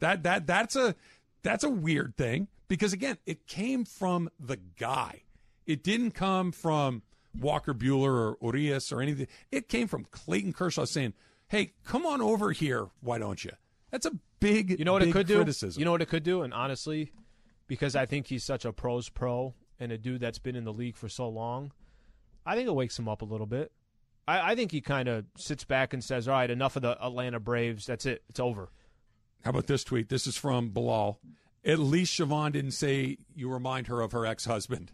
That 0.00 0.22
that 0.24 0.46
that's 0.46 0.76
a 0.76 0.94
that's 1.42 1.64
a 1.64 1.70
weird 1.70 2.16
thing 2.16 2.48
because 2.68 2.92
again, 2.92 3.16
it 3.24 3.46
came 3.46 3.84
from 3.84 4.28
the 4.38 4.58
guy. 4.78 5.22
It 5.66 5.82
didn't 5.82 6.12
come 6.12 6.52
from 6.52 7.02
Walker 7.38 7.74
Buehler 7.74 8.36
or 8.40 8.56
Urias 8.56 8.92
or 8.92 9.00
anything. 9.00 9.26
It 9.50 9.68
came 9.68 9.88
from 9.88 10.04
Clayton 10.10 10.52
Kershaw 10.52 10.84
saying, 10.84 11.14
"Hey, 11.48 11.72
come 11.84 12.06
on 12.06 12.20
over 12.20 12.52
here. 12.52 12.86
Why 13.00 13.18
don't 13.18 13.44
you?" 13.44 13.52
That's 13.90 14.06
a 14.06 14.12
big 14.40 14.78
You 14.78 14.84
know 14.84 14.92
what 14.92 15.00
big 15.00 15.10
it 15.10 15.12
could 15.12 15.26
criticism. 15.26 15.78
do? 15.78 15.80
You 15.80 15.84
know 15.84 15.92
what 15.92 16.02
it 16.02 16.08
could 16.08 16.22
do? 16.22 16.42
And 16.42 16.52
honestly, 16.54 17.12
because 17.66 17.96
I 17.96 18.06
think 18.06 18.26
he's 18.28 18.44
such 18.44 18.64
a 18.64 18.72
pros 18.72 19.08
pro 19.08 19.54
and 19.78 19.92
a 19.92 19.98
dude 19.98 20.20
that's 20.20 20.38
been 20.38 20.56
in 20.56 20.64
the 20.64 20.72
league 20.72 20.96
for 20.96 21.08
so 21.08 21.28
long, 21.28 21.72
I 22.44 22.54
think 22.54 22.68
it 22.68 22.74
wakes 22.74 22.98
him 22.98 23.08
up 23.08 23.22
a 23.22 23.26
little 23.26 23.46
bit. 23.46 23.72
I, 24.28 24.52
I 24.52 24.54
think 24.54 24.72
he 24.72 24.80
kind 24.80 25.08
of 25.08 25.24
sits 25.36 25.64
back 25.64 25.92
and 25.92 26.02
says, 26.02 26.28
"All 26.28 26.34
right, 26.34 26.50
enough 26.50 26.76
of 26.76 26.82
the 26.82 26.96
Atlanta 27.04 27.40
Braves. 27.40 27.86
That's 27.86 28.06
it. 28.06 28.22
It's 28.28 28.40
over." 28.40 28.70
How 29.44 29.50
about 29.50 29.66
this 29.66 29.84
tweet? 29.84 30.08
This 30.08 30.26
is 30.26 30.36
from 30.36 30.70
Bilal. 30.70 31.20
At 31.64 31.78
least 31.78 32.18
Siobhan 32.18 32.52
didn't 32.52 32.72
say 32.72 33.18
you 33.34 33.48
remind 33.48 33.86
her 33.88 34.00
of 34.00 34.12
her 34.12 34.24
ex 34.26 34.44
husband. 34.44 34.90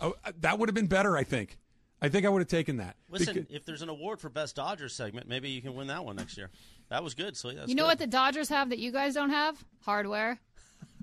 Oh, 0.00 0.14
that 0.40 0.58
would 0.58 0.68
have 0.68 0.74
been 0.74 0.86
better, 0.86 1.16
I 1.16 1.24
think. 1.24 1.58
I 2.00 2.08
think 2.08 2.24
I 2.24 2.28
would 2.28 2.40
have 2.40 2.48
taken 2.48 2.76
that. 2.76 2.96
Listen, 3.10 3.34
Because- 3.34 3.50
if 3.54 3.64
there's 3.64 3.82
an 3.82 3.88
award 3.88 4.20
for 4.20 4.28
best 4.28 4.54
Dodgers 4.56 4.94
segment, 4.94 5.28
maybe 5.28 5.50
you 5.50 5.60
can 5.60 5.74
win 5.74 5.88
that 5.88 6.04
one 6.04 6.14
next 6.16 6.36
year. 6.36 6.50
That 6.90 7.02
was 7.02 7.14
good, 7.14 7.36
Slee. 7.36 7.56
That's 7.56 7.68
you 7.68 7.74
know 7.74 7.82
good. 7.82 7.88
what 7.88 7.98
the 7.98 8.06
Dodgers 8.06 8.48
have 8.50 8.70
that 8.70 8.78
you 8.78 8.92
guys 8.92 9.14
don't 9.14 9.30
have? 9.30 9.62
Hardware. 9.80 10.38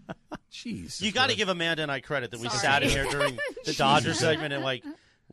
Jeez. 0.51 1.01
You 1.01 1.11
got 1.11 1.29
to 1.29 1.35
give 1.35 1.49
Amanda 1.49 1.83
and 1.83 1.91
I 1.91 1.99
credit 1.99 2.31
that 2.31 2.39
we 2.39 2.47
sat 2.49 2.83
in 2.83 2.89
here 2.89 3.05
during 3.09 3.35
the 3.65 3.71
Jeez. 3.71 3.77
Dodger 3.77 4.13
segment 4.13 4.53
and 4.53 4.63
like 4.63 4.83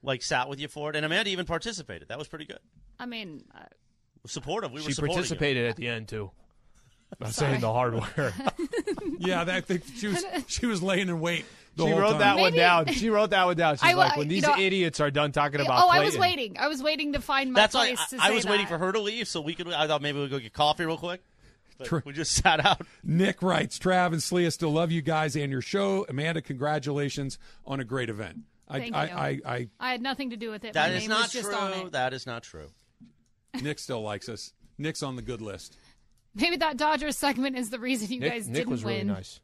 like 0.03 0.23
sat 0.23 0.49
with 0.49 0.59
you 0.61 0.67
for 0.69 0.91
it. 0.91 0.97
And 0.97 1.07
Amanda 1.07 1.31
even 1.31 1.47
participated. 1.47 2.09
That 2.09 2.19
was 2.19 2.27
pretty 2.29 2.45
good. 2.47 2.59
I 2.99 3.07
mean, 3.07 3.45
uh, 3.55 3.61
Supportive. 4.27 4.71
We 4.73 4.81
were 4.83 4.91
supportive. 4.91 4.91
she 4.91 4.95
supporting 4.95 5.13
you. 5.13 5.15
participated 5.17 5.67
at 5.71 5.77
the 5.77 5.89
end 5.89 6.09
too. 6.09 6.31
I'm 7.21 7.31
saying 7.31 7.61
the 7.61 7.73
hardware. 7.73 8.33
yeah, 9.19 9.45
that 9.45 9.67
thing, 9.67 9.83
she 9.97 10.07
was 10.09 10.25
she 10.49 10.67
was 10.67 10.83
laying 10.83 11.09
in 11.09 11.21
wait. 11.21 11.45
The 11.75 11.87
she 11.87 11.93
wrote 11.93 12.11
time. 12.11 12.19
that 12.21 12.39
one 12.39 12.53
down. 12.53 12.87
She 12.89 13.09
wrote 13.09 13.31
that 13.31 13.47
one 13.47 13.57
down. 13.57 13.77
She's 13.77 13.83
I 13.85 13.95
like, 13.95 14.17
when 14.17 14.29
you 14.29 14.35
these 14.37 14.43
know- 14.47 14.59
idiots 14.59 15.01
are 15.01 15.11
done 15.11 15.33
talking 15.33 15.61
about 15.61 15.85
oh, 15.85 15.89
I 15.89 16.01
was 16.05 16.19
waiting. 16.19 16.57
I 16.59 16.69
was 16.69 16.83
waiting 16.83 17.15
to 17.15 17.21
find 17.21 17.53
my 17.53 17.61
That's 17.61 17.75
why 17.75 17.89
place 17.95 18.01
I, 18.13 18.17
to 18.17 18.23
I 18.23 18.29
say 18.29 18.35
was 18.35 18.47
waiting 18.47 18.67
for 18.67 18.77
her 18.79 18.93
to 18.93 19.01
leave 19.01 19.27
so 19.29 19.41
we 19.41 19.55
could. 19.55 19.73
I 19.73 19.87
thought 19.87 20.03
maybe 20.03 20.21
we'd 20.21 20.31
go 20.31 20.39
get 20.39 20.53
coffee 20.53 20.85
real 20.85 20.99
quick. 20.99 21.23
But 21.79 21.87
True. 21.87 22.03
we 22.05 22.13
just 22.13 22.33
sat 22.43 22.65
out. 22.65 22.83
Nick 23.03 23.41
writes, 23.43 23.79
Trav 23.79 24.13
and 24.13 24.23
Slee 24.23 24.49
still 24.51 24.71
love 24.73 24.91
you 24.93 25.01
guys 25.01 25.35
and 25.35 25.51
your 25.51 25.63
show. 25.63 26.05
Amanda, 26.09 26.43
congratulations 26.43 27.39
on 27.67 27.81
a 27.81 27.85
great 27.85 28.11
event. 28.11 28.41
I, 28.69 28.79
Thank 28.79 28.95
I, 28.95 29.05
you. 29.07 29.13
I, 29.47 29.55
I, 29.55 29.69
I 29.81 29.91
had 29.93 30.03
nothing 30.03 30.31
to 30.31 30.37
do 30.37 30.51
with 30.51 30.65
it. 30.65 30.75
That 30.75 30.91
my 30.91 30.97
is 30.99 31.09
not 31.09 31.31
just 31.31 31.51
true. 31.51 31.91
That 31.91 32.13
is 32.13 32.27
not 32.27 32.43
true. 32.43 32.69
Nick 33.61 33.79
still 33.79 34.03
likes 34.03 34.29
us. 34.29 34.53
Nick's 34.79 35.03
on 35.03 35.17
the 35.17 35.23
good 35.23 35.41
list. 35.41 35.77
Maybe 36.35 36.57
that 36.57 36.77
Dodgers 36.79 37.17
segment 37.19 37.57
is 37.59 37.69
the 37.71 37.79
reason 37.79 38.11
you 38.11 38.21
Nick, 38.21 38.33
guys 38.33 38.47
Nick 38.49 38.55
didn't 38.57 38.71
was 38.71 38.85
win. 38.85 38.95
really 38.95 39.05
nice. 39.17 39.41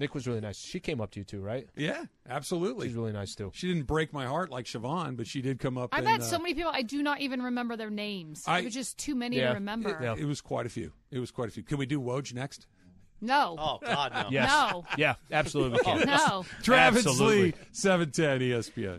Nick 0.00 0.14
was 0.14 0.26
really 0.26 0.40
nice. 0.40 0.58
She 0.58 0.80
came 0.80 0.98
up 1.00 1.10
to 1.12 1.20
you 1.20 1.24
too, 1.24 1.40
right? 1.40 1.68
Yeah, 1.76 2.04
absolutely. 2.28 2.88
She's 2.88 2.96
really 2.96 3.12
nice 3.12 3.34
too. 3.34 3.52
She 3.54 3.68
didn't 3.68 3.86
break 3.86 4.14
my 4.14 4.24
heart 4.24 4.50
like 4.50 4.64
Siobhan, 4.64 5.16
but 5.16 5.26
she 5.26 5.42
did 5.42 5.58
come 5.60 5.76
up. 5.76 5.90
I've 5.92 6.00
and, 6.00 6.08
had 6.08 6.20
uh, 6.22 6.24
so 6.24 6.38
many 6.38 6.54
people 6.54 6.72
I 6.74 6.80
do 6.80 7.02
not 7.02 7.20
even 7.20 7.42
remember 7.42 7.76
their 7.76 7.90
names. 7.90 8.42
I- 8.46 8.60
it 8.60 8.64
was 8.64 8.74
just 8.74 8.96
too 8.98 9.14
many 9.14 9.36
Yeah. 9.36 9.48
to 9.48 9.54
remember. 9.54 9.90
It, 10.02 10.20
it 10.20 10.24
was 10.24 10.40
quite 10.40 10.64
a 10.64 10.70
few. 10.70 10.92
It 11.10 11.18
was 11.18 11.30
quite 11.30 11.48
a 11.48 11.52
few. 11.52 11.62
Can 11.62 11.76
we 11.76 11.84
do 11.84 12.00
Woj 12.00 12.32
next? 12.32 12.66
No. 13.20 13.56
Oh 13.58 13.78
God, 13.84 14.12
no. 14.14 14.28
Yes. 14.30 14.48
No. 14.48 14.84
Yeah, 14.96 15.16
absolutely. 15.30 15.78
We 15.84 15.84
can. 15.84 16.06
No. 16.06 16.46
Travis 16.62 17.06
Absolutely. 17.06 17.42
Lee, 17.42 17.54
710 17.72 18.40
ESPN. 18.40 18.98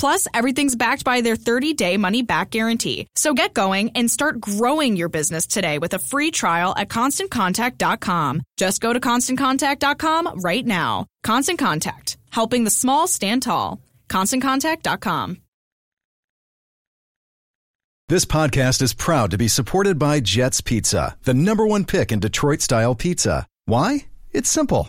Plus, 0.00 0.26
everything's 0.32 0.76
backed 0.76 1.04
by 1.04 1.20
their 1.20 1.36
30 1.36 1.74
day 1.74 1.98
money 1.98 2.22
back 2.22 2.48
guarantee. 2.48 3.06
So 3.14 3.34
get 3.34 3.52
going 3.52 3.90
and 3.90 4.10
start 4.10 4.40
growing 4.40 4.96
your 4.96 5.10
business 5.10 5.46
today 5.46 5.78
with 5.78 5.92
a 5.92 5.98
free 5.98 6.30
trial 6.30 6.72
at 6.74 6.88
constantcontact.com. 6.88 8.40
Just 8.56 8.80
go 8.80 8.94
to 8.94 9.00
constantcontact.com 9.00 10.40
right 10.40 10.64
now. 10.64 11.06
Constant 11.22 11.58
Contact, 11.58 12.16
helping 12.30 12.64
the 12.64 12.70
small 12.70 13.06
stand 13.06 13.42
tall. 13.42 13.78
ConstantContact.com. 14.08 15.36
This 18.08 18.24
podcast 18.24 18.80
is 18.80 18.94
proud 18.94 19.30
to 19.30 19.38
be 19.38 19.48
supported 19.48 19.98
by 19.98 20.20
Jets 20.20 20.62
Pizza, 20.62 21.16
the 21.24 21.34
number 21.34 21.66
one 21.66 21.84
pick 21.84 22.10
in 22.10 22.20
Detroit 22.20 22.62
style 22.62 22.94
pizza. 22.94 23.46
Why? 23.66 24.06
It's 24.32 24.50
simple. 24.50 24.88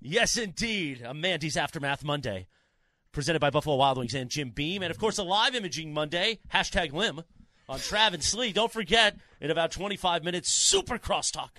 Yes, 0.00 0.36
indeed. 0.36 1.02
A 1.02 1.12
Mandy's 1.14 1.56
Aftermath 1.56 2.04
Monday. 2.04 2.46
Presented 3.12 3.40
by 3.40 3.50
Buffalo 3.50 3.76
Wild 3.76 3.98
Wings 3.98 4.14
and 4.14 4.30
Jim 4.30 4.50
Beam. 4.50 4.82
And, 4.82 4.90
of 4.90 4.98
course, 4.98 5.18
a 5.18 5.22
live 5.24 5.54
imaging 5.54 5.92
Monday, 5.92 6.38
hashtag 6.52 6.92
Lim, 6.92 7.22
on 7.68 7.78
Trav 7.80 8.14
and 8.14 8.22
Slee. 8.22 8.52
Don't 8.52 8.72
forget, 8.72 9.16
in 9.40 9.50
about 9.50 9.72
25 9.72 10.22
minutes, 10.22 10.48
super 10.48 10.96
crosstalk. 10.96 11.50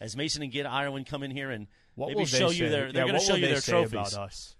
As 0.00 0.16
Mason 0.16 0.42
and 0.42 0.50
Gid 0.50 0.66
Ireland 0.66 1.06
come 1.06 1.22
in 1.22 1.30
here 1.30 1.50
and 1.50 1.68
What 1.94 2.08
maybe 2.08 2.18
will 2.18 2.26
they 2.26 2.38
show 2.38 2.50
say? 2.50 2.56
you 2.56 2.68
their, 2.68 2.92
they're 2.92 3.06
Yeah, 3.06 3.08
going 3.12 3.20
to 3.20 3.24
show 3.26 3.36
you 3.36 3.46
their 3.46 3.60
trophies. 3.60 3.92
about 3.92 4.14
us? 4.14 4.56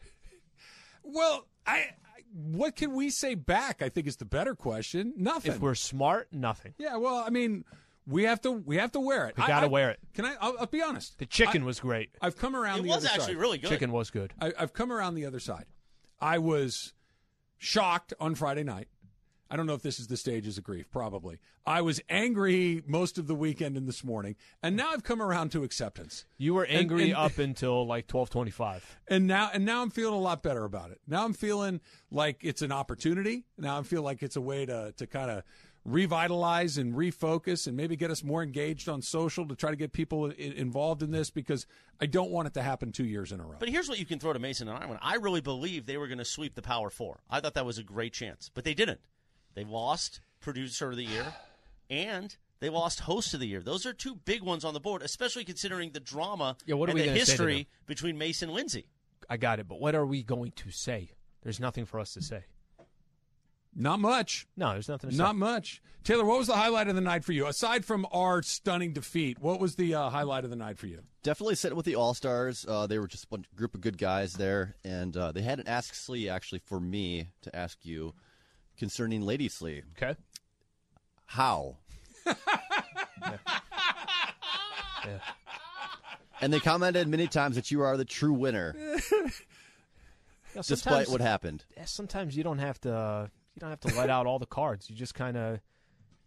Well, 1.03 1.46
I, 1.66 1.72
I 1.79 1.85
what 2.33 2.77
can 2.77 2.94
we 2.94 3.11
say 3.11 3.35
back? 3.35 3.83
I 3.83 3.88
think 3.88 4.07
is 4.07 4.16
the 4.16 4.25
better 4.25 4.55
question. 4.55 5.14
Nothing. 5.16 5.53
If 5.53 5.61
we're 5.61 5.75
smart, 5.75 6.29
nothing. 6.33 6.75
yeah, 6.79 6.96
well, 6.96 7.16
I 7.16 7.31
mean, 7.31 7.64
we 8.07 8.25
have 8.25 8.40
to 8.42 8.51
we 8.53 8.77
have 8.77 8.92
to 8.92 9.01
wear 9.01 9.27
it. 9.27 9.37
We 9.37 9.47
gotta 9.47 9.69
wear 9.69 9.90
it. 9.90 9.99
Can 10.14 10.25
I? 10.25 10.35
I'll, 10.40 10.57
I'll 10.61 10.66
be 10.66 10.83
honest. 10.83 11.19
The 11.19 11.27
chicken 11.27 11.62
I- 11.62 11.66
was 11.66 11.81
great. 11.81 12.11
I've 12.21 12.37
come 12.37 12.55
around 12.57 12.81
It 12.81 12.83
the 12.85 12.88
was 12.88 12.99
other 12.99 13.09
actually 13.09 13.35
side. 13.35 13.37
really 13.37 13.59
good. 13.59 13.69
Chicken 13.71 13.92
was 13.92 14.11
good. 14.11 14.33
I, 14.40 14.53
I've 14.59 14.73
come 14.73 14.92
around 14.92 15.14
the 15.16 15.27
other 15.27 15.40
side. 15.40 15.66
I 16.21 16.38
was 16.38 16.92
shocked 17.59 18.14
on 18.21 18.35
Friday 18.35 18.62
night. 18.62 18.88
I 19.49 19.55
don't 19.57 19.66
know 19.66 19.75
if 19.75 19.83
this 19.83 20.01
is 20.01 20.09
the 20.09 20.16
stages 20.16 20.59
of 20.59 20.64
grief. 20.64 20.90
Probably. 20.90 21.38
I 21.64 21.81
was 21.81 22.01
angry 22.09 22.83
most 22.87 23.16
of 23.16 23.29
the 23.29 23.35
weekend 23.35 23.77
and 23.77 23.87
this 23.87 24.03
morning, 24.03 24.35
and 24.62 24.77
now 24.77 24.90
I've 24.92 25.05
come 25.05 25.23
around 25.23 25.51
to 25.53 25.62
acceptance. 25.62 26.25
You 26.37 26.55
were 26.55 26.64
And- 26.64 26.79
angry 26.79 27.05
and- 27.11 27.14
up 27.16 27.38
until 27.38 27.87
like 27.87 28.09
twelve 28.09 28.29
twenty 28.31 28.51
five. 28.51 28.97
And 29.09 29.27
now, 29.29 29.51
and 29.53 29.64
now 29.64 29.83
I'm 29.83 29.90
feeling 29.90 30.14
a 30.14 30.21
lot 30.21 30.42
better 30.42 30.64
about 30.64 30.90
it. 30.90 31.01
Now 31.07 31.25
I'm 31.25 31.33
feeling 31.33 31.81
like 32.11 32.38
it's 32.42 32.61
an 32.62 32.73
opportunity. 32.73 33.45
Now 33.57 33.79
I 33.79 33.83
feel 33.85 34.03
like 34.03 34.23
it's 34.25 34.37
a 34.37 34.40
way 34.40 34.66
to 34.66 34.92
to 34.97 35.07
kind 35.07 35.31
of 35.31 35.45
revitalize 35.87 36.79
and 36.79 36.94
refocus 36.94 37.66
and 37.66 37.77
maybe 37.77 37.96
get 37.96 38.11
us 38.11 38.22
more 38.25 38.42
engaged 38.42 38.88
on 38.88 39.01
social 39.03 39.46
to 39.49 39.55
try 39.55 39.70
to 39.70 39.77
get 39.77 39.92
people 39.92 40.27
i- 40.31 40.35
involved 40.42 41.03
in 41.03 41.11
this 41.12 41.31
because 41.31 41.66
I 42.01 42.07
don't 42.07 42.31
want 42.31 42.49
it 42.49 42.55
to 42.55 42.62
happen 42.62 42.92
two 42.92 43.05
years 43.07 43.33
in 43.33 43.40
a 43.40 43.44
row. 43.44 43.57
But 43.59 43.68
here's 43.68 43.88
what 43.88 43.99
you 43.99 44.05
can 44.05 44.18
throw 44.18 44.33
to 44.33 44.38
Mason 44.38 44.68
and 44.68 44.77
Ireland. 44.77 45.01
I 45.03 45.14
really 45.16 45.40
believe 45.40 45.87
they 45.87 45.96
were 45.96 46.09
going 46.09 46.18
to 46.18 46.25
sweep 46.25 46.55
the 46.55 46.62
Power 46.62 46.90
Four. 46.90 47.20
I 47.31 47.40
thought 47.40 47.55
that 47.55 47.64
was 47.66 47.79
a 47.79 47.83
great 47.85 48.12
chance, 48.12 48.51
but 48.53 48.64
they 48.64 48.75
didn't. 48.75 49.01
They 49.55 49.64
lost 49.64 50.20
producer 50.40 50.90
of 50.90 50.96
the 50.96 51.05
year, 51.05 51.25
and 51.88 52.37
They 52.59 52.70
lost 52.70 53.01
host 53.01 53.35
of 53.35 53.40
the 53.40 53.46
year. 53.46 53.61
Those 53.61 53.85
are 53.85 53.92
two 53.92 54.14
big 54.14 54.42
ones 54.42 54.64
on 54.64 54.72
the 54.72 54.81
board, 54.81 55.03
especially 55.03 55.44
considering 55.44 55.90
the 55.92 56.01
drama 56.01 56.57
Yeah, 56.64 56.77
what 56.77 56.88
are 56.88 56.92
and 56.92 56.94
we 56.94 57.03
the 57.03 57.07
gonna 57.09 57.18
say 57.20 57.25
to 57.37 57.42
history 57.42 57.68
between 57.87 58.16
Mason 58.16 58.49
and 58.49 58.57
Lindsay. 58.57 58.87
I 59.29 59.37
got 59.37 59.61
it, 59.61 59.68
but 59.68 59.79
what 59.79 59.94
are 59.94 60.07
we 60.07 60.22
going 60.22 60.53
to 60.57 60.70
say? 60.70 61.11
There's 61.42 61.61
nothing 61.61 61.85
for 61.85 62.01
us 62.01 62.14
to 62.14 62.22
say. 62.22 62.44
Not 63.79 64.01
much. 64.01 64.47
No, 64.57 64.73
there's 64.73 64.89
nothing 64.89 65.11
to 65.11 65.17
Not 65.17 65.33
say. 65.35 65.39
much. 65.39 65.83
Taylor, 66.03 66.25
what 66.25 66.39
was 66.39 66.47
the 66.47 66.55
highlight 66.57 66.89
of 66.89 66.95
the 66.95 67.01
night 67.01 67.25
for 67.25 67.33
you? 67.33 67.47
Aside 67.47 67.85
from 67.85 68.07
our 68.12 68.41
stunning 68.43 68.93
defeat, 68.93 69.39
what 69.41 69.61
was 69.61 69.75
the 69.75 69.95
uh, 69.95 70.09
highlight 70.09 70.45
of 70.45 70.51
the 70.51 70.57
night 70.57 70.79
for 70.79 70.87
you? 70.87 71.01
Definitely 71.23 71.57
sitting 71.57 71.77
with 71.77 71.85
the 71.85 71.97
All 71.97 72.15
Stars. 72.15 72.65
Uh, 72.67 72.87
they 72.87 72.99
were 72.99 73.09
just 73.09 73.25
a 73.25 73.27
bunch- 73.29 73.47
group 73.57 73.75
of 73.75 73.81
good 73.81 73.99
guys 73.99 74.35
there, 74.35 74.77
and 74.85 75.17
uh, 75.17 75.33
they 75.33 75.43
had 75.43 75.59
an 75.61 75.67
Ask 75.69 75.95
Slee 75.95 76.29
actually 76.29 76.61
for 76.65 76.79
me 76.81 77.29
to 77.43 77.55
ask 77.55 77.85
you 77.85 78.15
concerning 78.79 79.23
Lady 79.23 79.49
Slee. 79.49 79.83
Okay. 79.97 80.17
How? 81.27 81.77
And 86.41 86.53
they 86.53 86.61
commented 86.61 87.09
many 87.09 87.27
times 87.29 87.57
that 87.57 87.71
you 87.71 87.81
are 87.83 87.97
the 87.97 88.05
true 88.05 88.33
winner, 88.35 88.75
Yeah, 90.55 90.62
despite 90.67 91.09
what 91.09 91.21
happened. 91.21 91.65
yeah, 91.77 91.85
sometimes 91.87 92.37
you 92.37 92.43
don't 92.45 92.59
have 92.59 92.79
to 92.83 93.31
you 93.57 93.61
don't 93.61 93.71
have 93.71 93.81
to 93.81 93.95
let 93.97 94.11
out 94.11 94.27
all 94.27 94.38
the 94.38 94.47
cards. 94.47 94.90
You 94.90 94.97
just 94.97 95.14
kind 95.14 95.37
of 95.37 95.61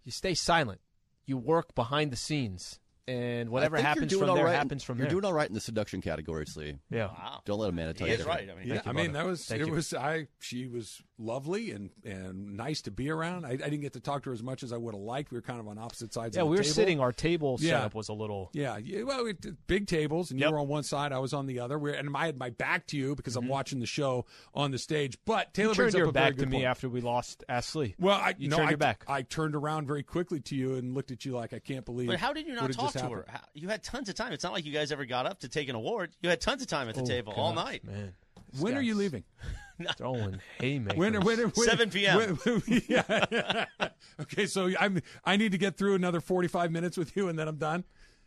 you 0.03 0.11
stay 0.11 0.33
silent. 0.33 0.81
You 1.25 1.37
work 1.37 1.75
behind 1.75 2.11
the 2.11 2.15
scenes, 2.15 2.79
and 3.09 3.49
whatever 3.49 3.77
I 3.77 3.79
think 3.79 3.85
you're 3.85 3.89
happens 3.89 4.13
from 4.19 4.35
there 4.35 4.45
right 4.45 4.55
happens 4.55 4.83
from 4.83 4.97
You're 4.97 5.07
there. 5.07 5.11
doing 5.11 5.25
all 5.25 5.33
right 5.33 5.47
in 5.47 5.53
the 5.55 5.59
seduction 5.61 6.01
category, 6.01 6.45
Slee. 6.45 6.77
Yeah. 6.89 7.09
Don't 7.45 7.59
let 7.59 7.69
Amanda 7.69 7.93
tell 7.93 8.05
He 8.05 8.11
you 8.13 8.19
is 8.19 8.25
different. 8.25 8.39
right. 8.47 8.49
I 8.55 8.59
mean, 8.59 8.67
Yeah, 8.67 8.75
you, 8.75 8.81
I 8.85 8.93
mean 8.93 9.13
that 9.13 9.25
was 9.25 9.45
Thank 9.45 9.61
it. 9.61 9.67
you. 9.67 9.73
Was 9.73 9.93
I? 9.93 10.27
She 10.39 10.67
was 10.67 11.01
lovely 11.17 11.71
and 11.71 11.89
and 12.05 12.55
nice 12.55 12.81
to 12.83 12.91
be 12.91 13.09
around. 13.09 13.45
I, 13.45 13.51
I 13.51 13.55
didn't 13.57 13.81
get 13.81 13.93
to 13.93 13.99
talk 13.99 14.23
to 14.23 14.29
her 14.29 14.33
as 14.33 14.43
much 14.43 14.63
as 14.63 14.71
I 14.71 14.77
would 14.77 14.93
have 14.93 15.01
liked. 15.03 15.31
We 15.31 15.37
were 15.37 15.41
kind 15.41 15.59
of 15.59 15.67
on 15.67 15.77
opposite 15.77 16.13
sides. 16.13 16.35
yeah, 16.35 16.43
of 16.43 16.47
the 16.47 16.51
we 16.51 16.57
were 16.57 16.63
table. 16.63 16.73
sitting. 16.73 16.99
Our 16.99 17.11
table 17.11 17.57
Yeah. 17.59 17.77
setup 17.77 17.95
was 17.95 18.09
a 18.09 18.13
little. 18.13 18.51
Yeah, 18.53 18.77
yeah, 18.77 19.03
well, 19.03 19.23
we 19.23 19.33
did 19.33 19.57
big 19.67 19.87
tables, 19.87 20.31
and 20.31 20.39
Yep. 20.39 20.47
you 20.49 20.53
were 20.53 20.59
on 20.59 20.67
one 20.67 20.83
side, 20.83 21.11
I 21.11 21.19
was 21.19 21.33
on 21.33 21.45
the 21.47 21.59
other. 21.59 21.79
We're, 21.79 21.93
and 21.93 22.15
I 22.15 22.27
had 22.27 22.37
my 22.37 22.51
back 22.51 22.87
to 22.87 22.97
you 22.97 23.15
because 23.15 23.35
I'm 23.35 23.43
mm-hmm. 23.43 23.51
watching 23.51 23.79
the 23.79 23.85
show 23.85 24.25
on 24.53 24.71
the 24.71 24.77
stage. 24.77 25.17
But 25.25 25.53
Taylor 25.53 25.71
you 25.71 25.75
brings 25.75 25.93
turned 25.93 26.03
up 26.03 26.05
your 26.05 26.09
a 26.09 26.13
back 26.13 26.35
to 26.37 26.45
me 26.45 26.57
point. 26.57 26.65
after 26.65 26.89
we 26.89 27.01
lost 27.01 27.43
Ashley. 27.49 27.95
Well, 27.99 28.15
I 28.17 28.35
you 28.37 28.49
no, 28.49 28.57
turned 28.57 28.67
I, 28.67 28.71
your 28.71 28.77
back. 28.77 29.03
I 29.07 29.21
turned 29.23 29.55
around 29.55 29.87
very 29.87 30.03
quickly 30.03 30.39
to 30.41 30.55
you 30.55 30.75
and 30.75 30.93
looked 30.93 31.11
at 31.11 31.25
you 31.25 31.33
like 31.33 31.53
I 31.53 31.59
can't 31.59 31.85
believe. 31.85 32.07
But 32.07 32.19
how 32.19 32.33
did 32.33 32.47
you 32.47 32.53
what 32.53 32.61
not 32.61 32.71
talk 32.71 32.93
just 32.99 33.09
to 33.09 33.15
her? 33.15 33.25
happened. 33.27 33.37
How, 33.43 33.49
you 33.53 33.67
had 33.69 33.83
tons 33.83 34.09
of 34.09 34.15
time. 34.15 34.33
It's 34.33 34.43
not 34.43 34.53
like 34.53 34.65
you 34.65 34.71
guys 34.73 34.91
ever 34.91 35.05
got 35.05 35.25
up 35.25 35.39
to 35.41 35.49
take 35.49 35.69
an 35.69 35.75
award. 35.75 36.11
You 36.21 36.29
had 36.29 36.41
tons 36.41 36.61
of 36.61 36.67
time 36.67 36.89
at 36.89 36.95
the 36.95 37.01
Oh, 37.01 37.05
table 37.05 37.33
all 37.35 37.53
night. 37.53 37.83
man. 37.83 38.13
When 38.59 38.75
are 38.75 38.81
you 38.81 38.95
leaving? 38.95 39.23
Throwing 39.97 40.41
haymakers. 40.59 40.97
When, 40.97 41.13
when, 41.21 41.39
when, 41.39 41.53
7 41.53 41.89
p.m. 41.89 42.17
when- 42.43 42.63
yeah. 42.87 43.65
okay, 44.21 44.45
so 44.45 44.69
I'm 44.79 45.01
I 45.23 45.37
need 45.37 45.51
to 45.53 45.57
get 45.57 45.77
through 45.77 45.95
another 45.95 46.19
45 46.19 46.71
minutes 46.71 46.97
with 46.97 47.15
you, 47.15 47.29
and 47.29 47.37
then 47.39 47.47
I'm 47.47 47.57
done. 47.57 47.83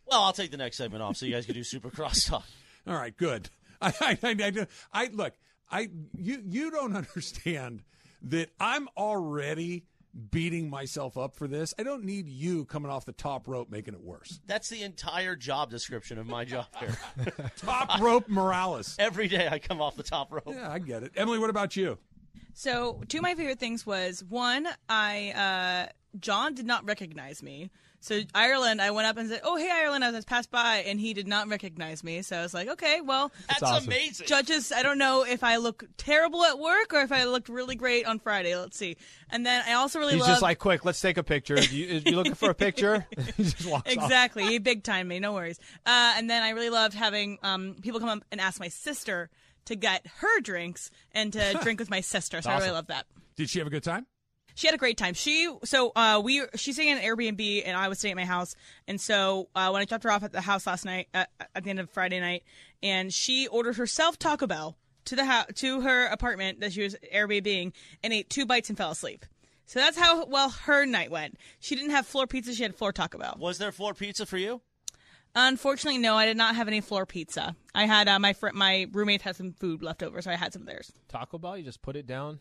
Well, 0.07 0.21
I'll 0.21 0.33
take 0.33 0.49
the 0.51 0.57
next 0.57 0.77
segment 0.77 1.03
off 1.03 1.17
so 1.17 1.25
you 1.25 1.33
guys 1.33 1.45
can 1.45 1.53
do 1.55 1.63
super 1.63 1.89
cross 1.91 2.25
talk. 2.25 2.45
All 2.87 2.95
right, 2.95 3.15
good. 3.15 3.49
I, 3.81 3.93
I, 4.01 4.17
I, 4.23 4.35
I, 4.41 4.67
I 4.93 5.09
look. 5.13 5.33
I 5.69 5.89
you 6.17 6.41
you 6.45 6.71
don't 6.71 6.95
understand 6.95 7.83
that 8.23 8.49
I'm 8.59 8.87
already 8.97 9.85
beating 10.31 10.69
myself 10.69 11.17
up 11.17 11.35
for 11.35 11.47
this. 11.47 11.73
I 11.79 11.83
don't 11.83 12.03
need 12.03 12.27
you 12.27 12.65
coming 12.65 12.91
off 12.91 13.05
the 13.05 13.13
top 13.13 13.47
rope 13.47 13.69
making 13.69 13.93
it 13.93 14.01
worse. 14.01 14.39
That's 14.45 14.69
the 14.69 14.83
entire 14.83 15.35
job 15.35 15.69
description 15.69 16.17
of 16.17 16.27
my 16.27 16.45
job 16.45 16.67
here. 16.79 16.95
Top 17.57 17.99
rope 17.99 18.27
Morales. 18.27 18.95
Every 18.99 19.27
day 19.27 19.47
I 19.51 19.59
come 19.59 19.81
off 19.81 19.95
the 19.95 20.03
top 20.03 20.31
rope. 20.31 20.43
Yeah, 20.47 20.71
I 20.71 20.79
get 20.79 21.03
it. 21.03 21.11
Emily, 21.15 21.39
what 21.39 21.49
about 21.49 21.75
you? 21.75 21.97
So, 22.53 23.01
two 23.07 23.17
of 23.17 23.23
my 23.23 23.33
favorite 23.33 23.59
things 23.59 23.85
was 23.85 24.23
one, 24.23 24.67
I 24.87 25.87
uh, 25.89 25.91
John 26.19 26.53
did 26.53 26.67
not 26.67 26.85
recognize 26.85 27.41
me. 27.41 27.71
So 28.03 28.19
Ireland, 28.35 28.81
I 28.81 28.91
went 28.91 29.07
up 29.07 29.15
and 29.15 29.29
said, 29.29 29.39
"Oh, 29.45 29.55
hey, 29.55 29.71
Ireland!" 29.71 30.03
I 30.03 30.11
was 30.11 30.25
passed 30.25 30.51
by, 30.51 30.83
and 30.85 30.99
he 30.99 31.13
did 31.13 31.25
not 31.25 31.47
recognize 31.47 32.03
me. 32.03 32.21
So 32.21 32.35
I 32.37 32.41
was 32.41 32.53
like, 32.53 32.67
"Okay, 32.67 32.99
well, 32.99 33.31
That's 33.47 33.63
awesome. 33.63 33.85
amazing." 33.87 34.27
Judges, 34.27 34.73
I 34.73 34.83
don't 34.83 34.97
know 34.97 35.23
if 35.23 35.41
I 35.41 35.55
look 35.55 35.85
terrible 35.95 36.43
at 36.43 36.59
work 36.59 36.93
or 36.93 36.99
if 36.99 37.13
I 37.13 37.23
looked 37.23 37.47
really 37.47 37.75
great 37.75 38.05
on 38.05 38.19
Friday. 38.19 38.57
Let's 38.57 38.75
see. 38.77 38.97
And 39.29 39.45
then 39.45 39.63
I 39.65 39.73
also 39.75 39.99
really 39.99 40.15
He's 40.15 40.19
loved 40.21 40.31
just 40.31 40.41
like, 40.41 40.59
quick, 40.59 40.83
let's 40.83 40.99
take 40.99 41.17
a 41.17 41.23
picture. 41.23 41.55
If 41.55 41.71
you, 41.71 41.85
you 42.05 42.15
looking 42.17 42.33
for 42.33 42.49
a 42.49 42.53
picture? 42.53 43.07
he 43.37 43.43
just 43.43 43.65
walks 43.65 43.89
off. 43.89 43.93
exactly. 44.03 44.43
He 44.47 44.57
big 44.57 44.83
time 44.83 45.07
me. 45.07 45.19
No 45.19 45.31
worries. 45.31 45.59
Uh, 45.85 46.13
and 46.17 46.29
then 46.29 46.43
I 46.43 46.49
really 46.49 46.69
loved 46.69 46.95
having 46.95 47.37
um, 47.41 47.77
people 47.81 48.01
come 48.01 48.09
up 48.09 48.25
and 48.33 48.41
ask 48.41 48.59
my 48.59 48.67
sister 48.67 49.29
to 49.63 49.75
get 49.75 50.05
her 50.17 50.41
drinks 50.41 50.91
and 51.13 51.31
to 51.31 51.53
drink 51.63 51.79
with 51.79 51.89
my 51.89 52.01
sister. 52.01 52.41
So 52.41 52.49
I 52.49 52.55
really 52.55 52.65
Awesome. 52.65 52.75
love 52.75 52.87
that. 52.87 53.05
Did 53.37 53.49
she 53.49 53.59
have 53.59 53.67
a 53.67 53.71
good 53.71 53.83
time? 53.83 54.07
She 54.55 54.67
had 54.67 54.73
a 54.73 54.77
great 54.77 54.97
time. 54.97 55.13
She 55.13 55.51
so 55.63 55.91
uh, 55.95 56.21
we 56.23 56.43
she's 56.55 56.75
staying 56.75 56.89
in 56.89 56.97
an 56.97 57.03
Airbnb 57.03 57.63
and 57.65 57.75
I 57.75 57.87
was 57.87 57.99
staying 57.99 58.13
at 58.13 58.17
my 58.17 58.25
house. 58.25 58.55
And 58.87 58.99
so 58.99 59.49
uh, 59.55 59.69
when 59.69 59.81
I 59.81 59.85
dropped 59.85 60.03
her 60.03 60.11
off 60.11 60.23
at 60.23 60.31
the 60.31 60.41
house 60.41 60.67
last 60.67 60.85
night 60.85 61.07
uh, 61.13 61.25
at 61.55 61.63
the 61.63 61.69
end 61.69 61.79
of 61.79 61.89
Friday 61.89 62.19
night, 62.19 62.43
and 62.81 63.13
she 63.13 63.47
ordered 63.47 63.77
herself 63.77 64.19
Taco 64.19 64.47
Bell 64.47 64.77
to 65.05 65.15
the 65.15 65.25
house 65.25 65.47
to 65.55 65.81
her 65.81 66.05
apartment 66.07 66.59
that 66.61 66.73
she 66.73 66.83
was 66.83 66.95
Airbnbing 67.13 67.73
and 68.03 68.13
ate 68.13 68.29
two 68.29 68.45
bites 68.45 68.69
and 68.69 68.77
fell 68.77 68.91
asleep. 68.91 69.25
So 69.65 69.79
that's 69.79 69.97
how 69.97 70.25
well 70.25 70.49
her 70.49 70.85
night 70.85 71.09
went. 71.09 71.37
She 71.59 71.75
didn't 71.75 71.91
have 71.91 72.05
floor 72.05 72.27
pizza; 72.27 72.53
she 72.53 72.63
had 72.63 72.75
floor 72.75 72.91
Taco 72.91 73.17
Bell. 73.17 73.37
Was 73.39 73.57
there 73.57 73.71
floor 73.71 73.93
pizza 73.93 74.25
for 74.25 74.37
you? 74.37 74.61
Unfortunately, 75.35 75.97
no, 75.99 76.15
I 76.15 76.27
did 76.27 76.37
not 76.37 76.55
have 76.55 76.67
any 76.67 76.79
floor 76.79 77.07
pizza. 77.07 77.55
I 77.73 77.85
had 77.85 78.07
uh, 78.07 78.19
my 78.19 78.33
fr- 78.33 78.49
my 78.53 78.87
roommate 78.91 79.23
had 79.23 79.35
some 79.35 79.53
food 79.53 79.81
left 79.81 80.03
over, 80.03 80.21
so 80.21 80.29
I 80.29 80.35
had 80.35 80.53
some 80.53 80.61
of 80.61 80.67
theirs. 80.67 80.91
Taco 81.07 81.39
Bell, 81.39 81.57
you 81.57 81.63
just 81.63 81.81
put 81.81 81.95
it 81.95 82.05
down. 82.05 82.39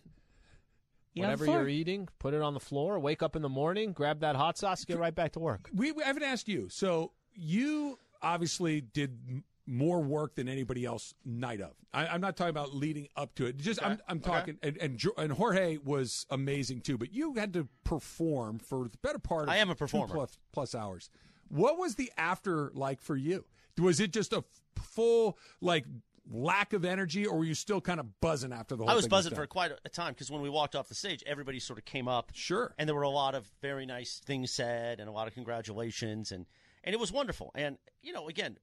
You 1.15 1.25
on 1.25 1.31
the 1.31 1.37
Whatever 1.37 1.61
you're 1.61 1.69
eating, 1.69 2.09
put 2.19 2.33
it 2.35 2.41
on 2.43 2.55
the 2.55 2.61
floor. 2.61 2.99
Wake 2.99 3.23
up 3.23 3.37
in 3.37 3.43
the 3.43 3.49
morning, 3.49 3.93
grab 3.93 4.21
that 4.21 4.35
hot 4.37 4.57
sauce, 4.57 4.85
get 4.85 4.99
right 4.99 5.15
back 5.15 5.33
to 5.33 5.41
work. 5.41 5.69
We, 5.75 5.93
we 5.93 6.03
haven't 6.03 6.23
asked 6.23 6.49
you. 6.49 6.69
So 6.71 7.13
you 7.35 7.99
obviously 8.23 8.81
did 8.81 9.19
m- 9.29 9.45
more 9.67 10.01
work 10.01 10.35
than 10.37 10.49
anybody 10.49 10.85
else 10.85 11.15
night 11.25 11.61
of. 11.61 11.73
I, 11.93 12.07
I'm 12.07 12.21
not 12.21 12.37
talking 12.37 12.51
about 12.51 12.75
leading 12.75 13.09
up 13.17 13.35
to 13.37 13.47
it. 13.47 13.59
Just 13.59 13.85
I'm, 13.85 13.99
I'm 14.09 14.21
talking, 14.21 14.59
and, 14.63 14.77
and 14.79 15.01
and 15.19 15.33
Jorge 15.33 15.77
was 15.77 16.27
amazing 16.31 16.81
too. 16.81 16.97
But 16.97 17.13
you 17.13 17.35
had 17.35 17.53
to 17.53 17.69
perform 17.85 18.59
for 18.59 18.89
the 18.89 18.97
better 19.03 19.19
part. 19.19 19.45
of 19.45 19.49
I 19.51 19.59
am 19.59 19.69
a 19.71 19.75
performer. 19.75 20.15
plus, 20.15 20.39
plus 20.53 20.75
hours. 20.75 21.11
What 21.49 21.79
was 21.79 21.97
the 21.97 22.11
after 22.17 22.71
like 22.75 23.01
for 23.03 23.15
you? 23.17 23.45
Was 23.79 24.01
it 24.01 24.13
just 24.13 24.33
a 24.33 24.39
f- 24.39 24.45
full 24.83 25.39
like 25.61 25.85
lack 26.31 26.73
of 26.73 26.85
energy, 26.85 27.27
or 27.27 27.39
were 27.39 27.45
you 27.45 27.55
still 27.55 27.81
kind 27.81 28.01
of 28.01 28.21
buzzing 28.21 28.53
after 28.53 28.77
the 28.77 28.85
whole? 28.85 28.91
I 28.91 28.95
was 28.95 29.05
thing 29.05 29.11
buzzing 29.11 29.31
done? 29.31 29.41
for 29.41 29.47
quite 29.47 29.73
a 29.85 29.89
time 29.89 30.13
because 30.13 30.31
when 30.31 30.43
we 30.43 30.49
walked 30.49 30.77
off 30.77 30.89
the 30.89 30.95
stage, 30.95 31.23
everybody 31.27 31.59
sort 31.59 31.79
of 31.79 31.85
came 31.85 32.09
up. 32.09 32.31
Sure. 32.35 32.75
And 32.79 32.89
there 32.89 32.95
were 32.95 33.03
a 33.03 33.09
lot 33.09 33.35
of 33.35 33.51
very 33.61 33.87
nice 33.87 34.21
things 34.25 34.51
said 34.51 35.01
and 35.01 35.09
a 35.09 35.13
lot 35.13 35.29
of 35.29 35.35
congratulations 35.35 36.33
and 36.33 36.47
and 36.85 36.95
it 36.95 36.99
was 36.99 37.13
wonderful. 37.13 37.51
And 37.55 37.79
you 38.03 38.13
know, 38.13 38.29
again, 38.29 38.57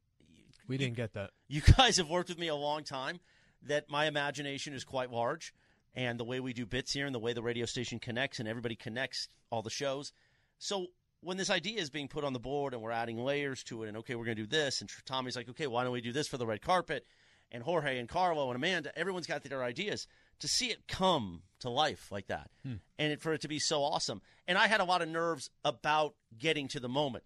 We 0.67 0.77
didn't 0.77 0.95
get 0.95 1.13
that. 1.13 1.31
you 1.47 1.61
guys 1.61 1.97
have 1.97 2.09
worked 2.09 2.29
with 2.29 2.39
me 2.39 2.47
a 2.47 2.55
long 2.55 2.83
time. 2.83 3.19
That 3.63 3.89
my 3.89 4.05
imagination 4.05 4.73
is 4.73 4.85
quite 4.85 5.11
large, 5.11 5.53
and 5.93 6.17
the 6.17 6.23
way 6.23 6.39
we 6.39 6.53
do 6.53 6.65
bits 6.65 6.93
here, 6.93 7.05
and 7.05 7.13
the 7.13 7.19
way 7.19 7.33
the 7.33 7.43
radio 7.43 7.65
station 7.65 7.99
connects, 7.99 8.39
and 8.39 8.47
everybody 8.47 8.77
connects 8.77 9.27
all 9.49 9.61
the 9.61 9.69
shows. 9.69 10.13
So 10.59 10.87
when 11.19 11.35
this 11.35 11.49
idea 11.49 11.81
is 11.81 11.89
being 11.89 12.07
put 12.07 12.23
on 12.23 12.31
the 12.31 12.39
board, 12.39 12.73
and 12.73 12.81
we're 12.81 12.91
adding 12.91 13.17
layers 13.17 13.61
to 13.65 13.83
it, 13.83 13.89
and 13.89 13.97
okay, 13.97 14.15
we're 14.15 14.23
going 14.23 14.37
to 14.37 14.43
do 14.43 14.47
this, 14.47 14.79
and 14.79 14.89
Tommy's 15.05 15.35
like, 15.35 15.49
okay, 15.49 15.67
why 15.67 15.83
don't 15.83 15.91
we 15.91 15.99
do 15.99 16.13
this 16.13 16.29
for 16.29 16.37
the 16.37 16.45
red 16.45 16.61
carpet? 16.61 17.05
And 17.51 17.63
Jorge 17.63 17.97
and 17.97 18.07
Carlo 18.07 18.47
and 18.47 18.55
Amanda, 18.55 18.97
everyone's 18.97 19.25
got 19.27 19.43
their 19.43 19.63
ideas. 19.63 20.07
To 20.39 20.47
see 20.47 20.67
it 20.67 20.87
come 20.87 21.41
to 21.59 21.69
life 21.69 22.11
like 22.11 22.27
that, 22.27 22.49
hmm. 22.63 22.75
and 22.97 23.11
it, 23.11 23.21
for 23.21 23.33
it 23.33 23.41
to 23.41 23.49
be 23.49 23.59
so 23.59 23.83
awesome, 23.83 24.21
and 24.47 24.57
I 24.57 24.67
had 24.67 24.79
a 24.79 24.85
lot 24.85 25.01
of 25.01 25.09
nerves 25.09 25.49
about 25.65 26.15
getting 26.37 26.69
to 26.69 26.79
the 26.79 26.87
moment. 26.87 27.25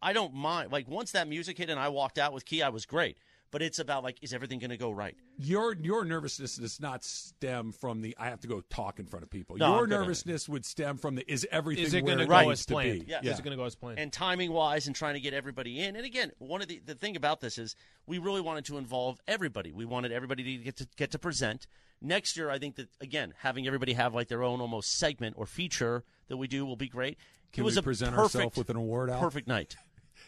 I 0.00 0.12
don't 0.12 0.32
mind. 0.32 0.72
Like 0.72 0.88
once 0.88 1.12
that 1.12 1.28
music 1.28 1.58
hit 1.58 1.68
and 1.68 1.80
I 1.80 1.88
walked 1.88 2.18
out 2.18 2.32
with 2.32 2.44
Key, 2.44 2.62
I 2.62 2.70
was 2.70 2.86
great. 2.86 3.18
But 3.52 3.62
it's 3.62 3.78
about 3.78 4.02
like, 4.02 4.18
is 4.22 4.32
everything 4.32 4.58
going 4.58 4.70
to 4.70 4.76
go 4.76 4.90
right? 4.90 5.16
Your 5.38 5.74
your 5.74 6.04
nervousness 6.04 6.56
does 6.56 6.80
not 6.80 7.04
stem 7.04 7.72
from 7.72 8.02
the 8.02 8.16
I 8.18 8.26
have 8.26 8.40
to 8.40 8.48
go 8.48 8.60
talk 8.70 8.98
in 8.98 9.06
front 9.06 9.22
of 9.22 9.30
people. 9.30 9.56
No, 9.56 9.68
your 9.68 9.74
I'm 9.74 9.84
good 9.84 9.94
at 9.94 9.96
it. 9.96 10.00
nervousness 10.00 10.48
would 10.48 10.64
stem 10.64 10.98
from 10.98 11.14
the 11.14 11.30
is 11.30 11.46
everything 11.50 11.84
Is 11.84 11.94
it 11.94 12.04
where 12.04 12.16
gonna 12.16 12.26
go 12.26 12.50
as 12.50 12.66
planned? 12.66 13.04
Yeah. 13.06 13.20
Yes. 13.22 13.34
Is 13.34 13.40
it 13.40 13.42
going 13.42 13.56
to 13.56 13.60
go 13.60 13.64
as 13.64 13.76
planned? 13.76 13.98
And 13.98 14.12
timing 14.12 14.52
wise, 14.52 14.86
and 14.86 14.96
trying 14.96 15.14
to 15.14 15.20
get 15.20 15.32
everybody 15.32 15.80
in. 15.80 15.96
And 15.96 16.04
again, 16.04 16.32
one 16.38 16.60
of 16.60 16.68
the 16.68 16.80
the 16.84 16.94
thing 16.94 17.16
about 17.16 17.40
this 17.40 17.56
is 17.56 17.76
we 18.06 18.18
really 18.18 18.40
wanted 18.40 18.64
to 18.66 18.78
involve 18.78 19.20
everybody. 19.28 19.72
We 19.72 19.84
wanted 19.84 20.12
everybody 20.12 20.58
to 20.58 20.64
get 20.64 20.76
to 20.76 20.88
get 20.96 21.12
to 21.12 21.18
present. 21.18 21.66
Next 22.02 22.36
year, 22.36 22.50
I 22.50 22.58
think 22.58 22.76
that 22.76 22.88
again, 23.00 23.32
having 23.38 23.66
everybody 23.66 23.94
have 23.94 24.12
like 24.14 24.28
their 24.28 24.42
own 24.42 24.60
almost 24.60 24.98
segment 24.98 25.36
or 25.38 25.46
feature 25.46 26.04
that 26.28 26.36
we 26.36 26.48
do 26.48 26.66
will 26.66 26.76
be 26.76 26.88
great. 26.88 27.16
Can 27.52 27.62
it 27.62 27.64
was 27.64 27.76
we 27.76 27.80
a 27.80 27.82
present 27.82 28.14
perfect, 28.14 28.36
ourselves 28.36 28.56
with 28.58 28.70
an 28.70 28.76
award, 28.76 29.08
Al? 29.08 29.20
Perfect 29.20 29.48
night. 29.48 29.76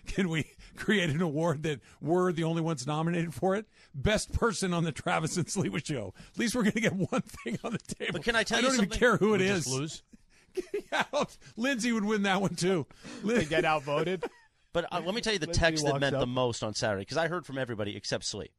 Can 0.14 0.28
we 0.28 0.46
create 0.76 1.10
an 1.10 1.20
award 1.22 1.62
that 1.64 1.80
we're 2.00 2.32
the 2.32 2.44
only 2.44 2.62
ones 2.62 2.86
nominated 2.86 3.34
for 3.34 3.54
it? 3.54 3.66
Best 3.94 4.32
person 4.32 4.72
on 4.74 4.84
the 4.84 4.92
Travis 4.92 5.36
and 5.36 5.46
Sliwa 5.46 5.84
show. 5.84 6.14
At 6.32 6.38
least 6.38 6.54
we're 6.54 6.62
going 6.62 6.72
to 6.72 6.80
get 6.80 6.94
one 6.94 7.22
thing 7.22 7.58
on 7.62 7.72
the 7.72 7.78
table. 7.94 8.12
But 8.14 8.24
can 8.24 8.34
I 8.36 8.42
tell 8.42 8.58
I 8.58 8.62
you 8.62 8.66
don't 8.68 8.76
even 8.76 8.88
care 8.88 9.16
who 9.16 9.34
it 9.34 9.40
We 9.40 9.46
is. 9.48 9.64
just 9.64 9.76
lose. 9.76 10.02
yeah, 10.92 11.04
Lindsay 11.56 11.92
would 11.92 12.04
win 12.04 12.22
that 12.22 12.40
one 12.40 12.54
too. 12.54 12.86
They 13.24 13.44
get 13.44 13.64
outvoted. 13.66 14.24
But 14.72 14.86
uh, 14.92 15.00
let 15.04 15.14
me 15.14 15.20
tell 15.20 15.32
you 15.32 15.38
the 15.38 15.46
Lindsay 15.46 15.60
text 15.60 15.84
that 15.84 15.92
walks 15.92 16.00
meant 16.00 16.18
the 16.18 16.26
most 16.26 16.62
on 16.62 16.74
Saturday 16.74 17.02
because 17.02 17.16
I 17.16 17.28
heard 17.28 17.46
from 17.46 17.58
everybody 17.58 17.96
except 17.96 18.24
Slee. 18.24 18.50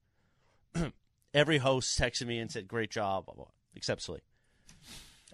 Every 1.34 1.57
host 1.57 1.99
texted 1.99 2.26
me 2.28 2.39
and 2.39 2.51
said, 2.51 2.67
"Great 2.67 2.89
job," 2.89 3.26
blah, 3.26 3.36
blah, 3.36 3.45
except 3.76 4.01
Slee. 4.01 4.19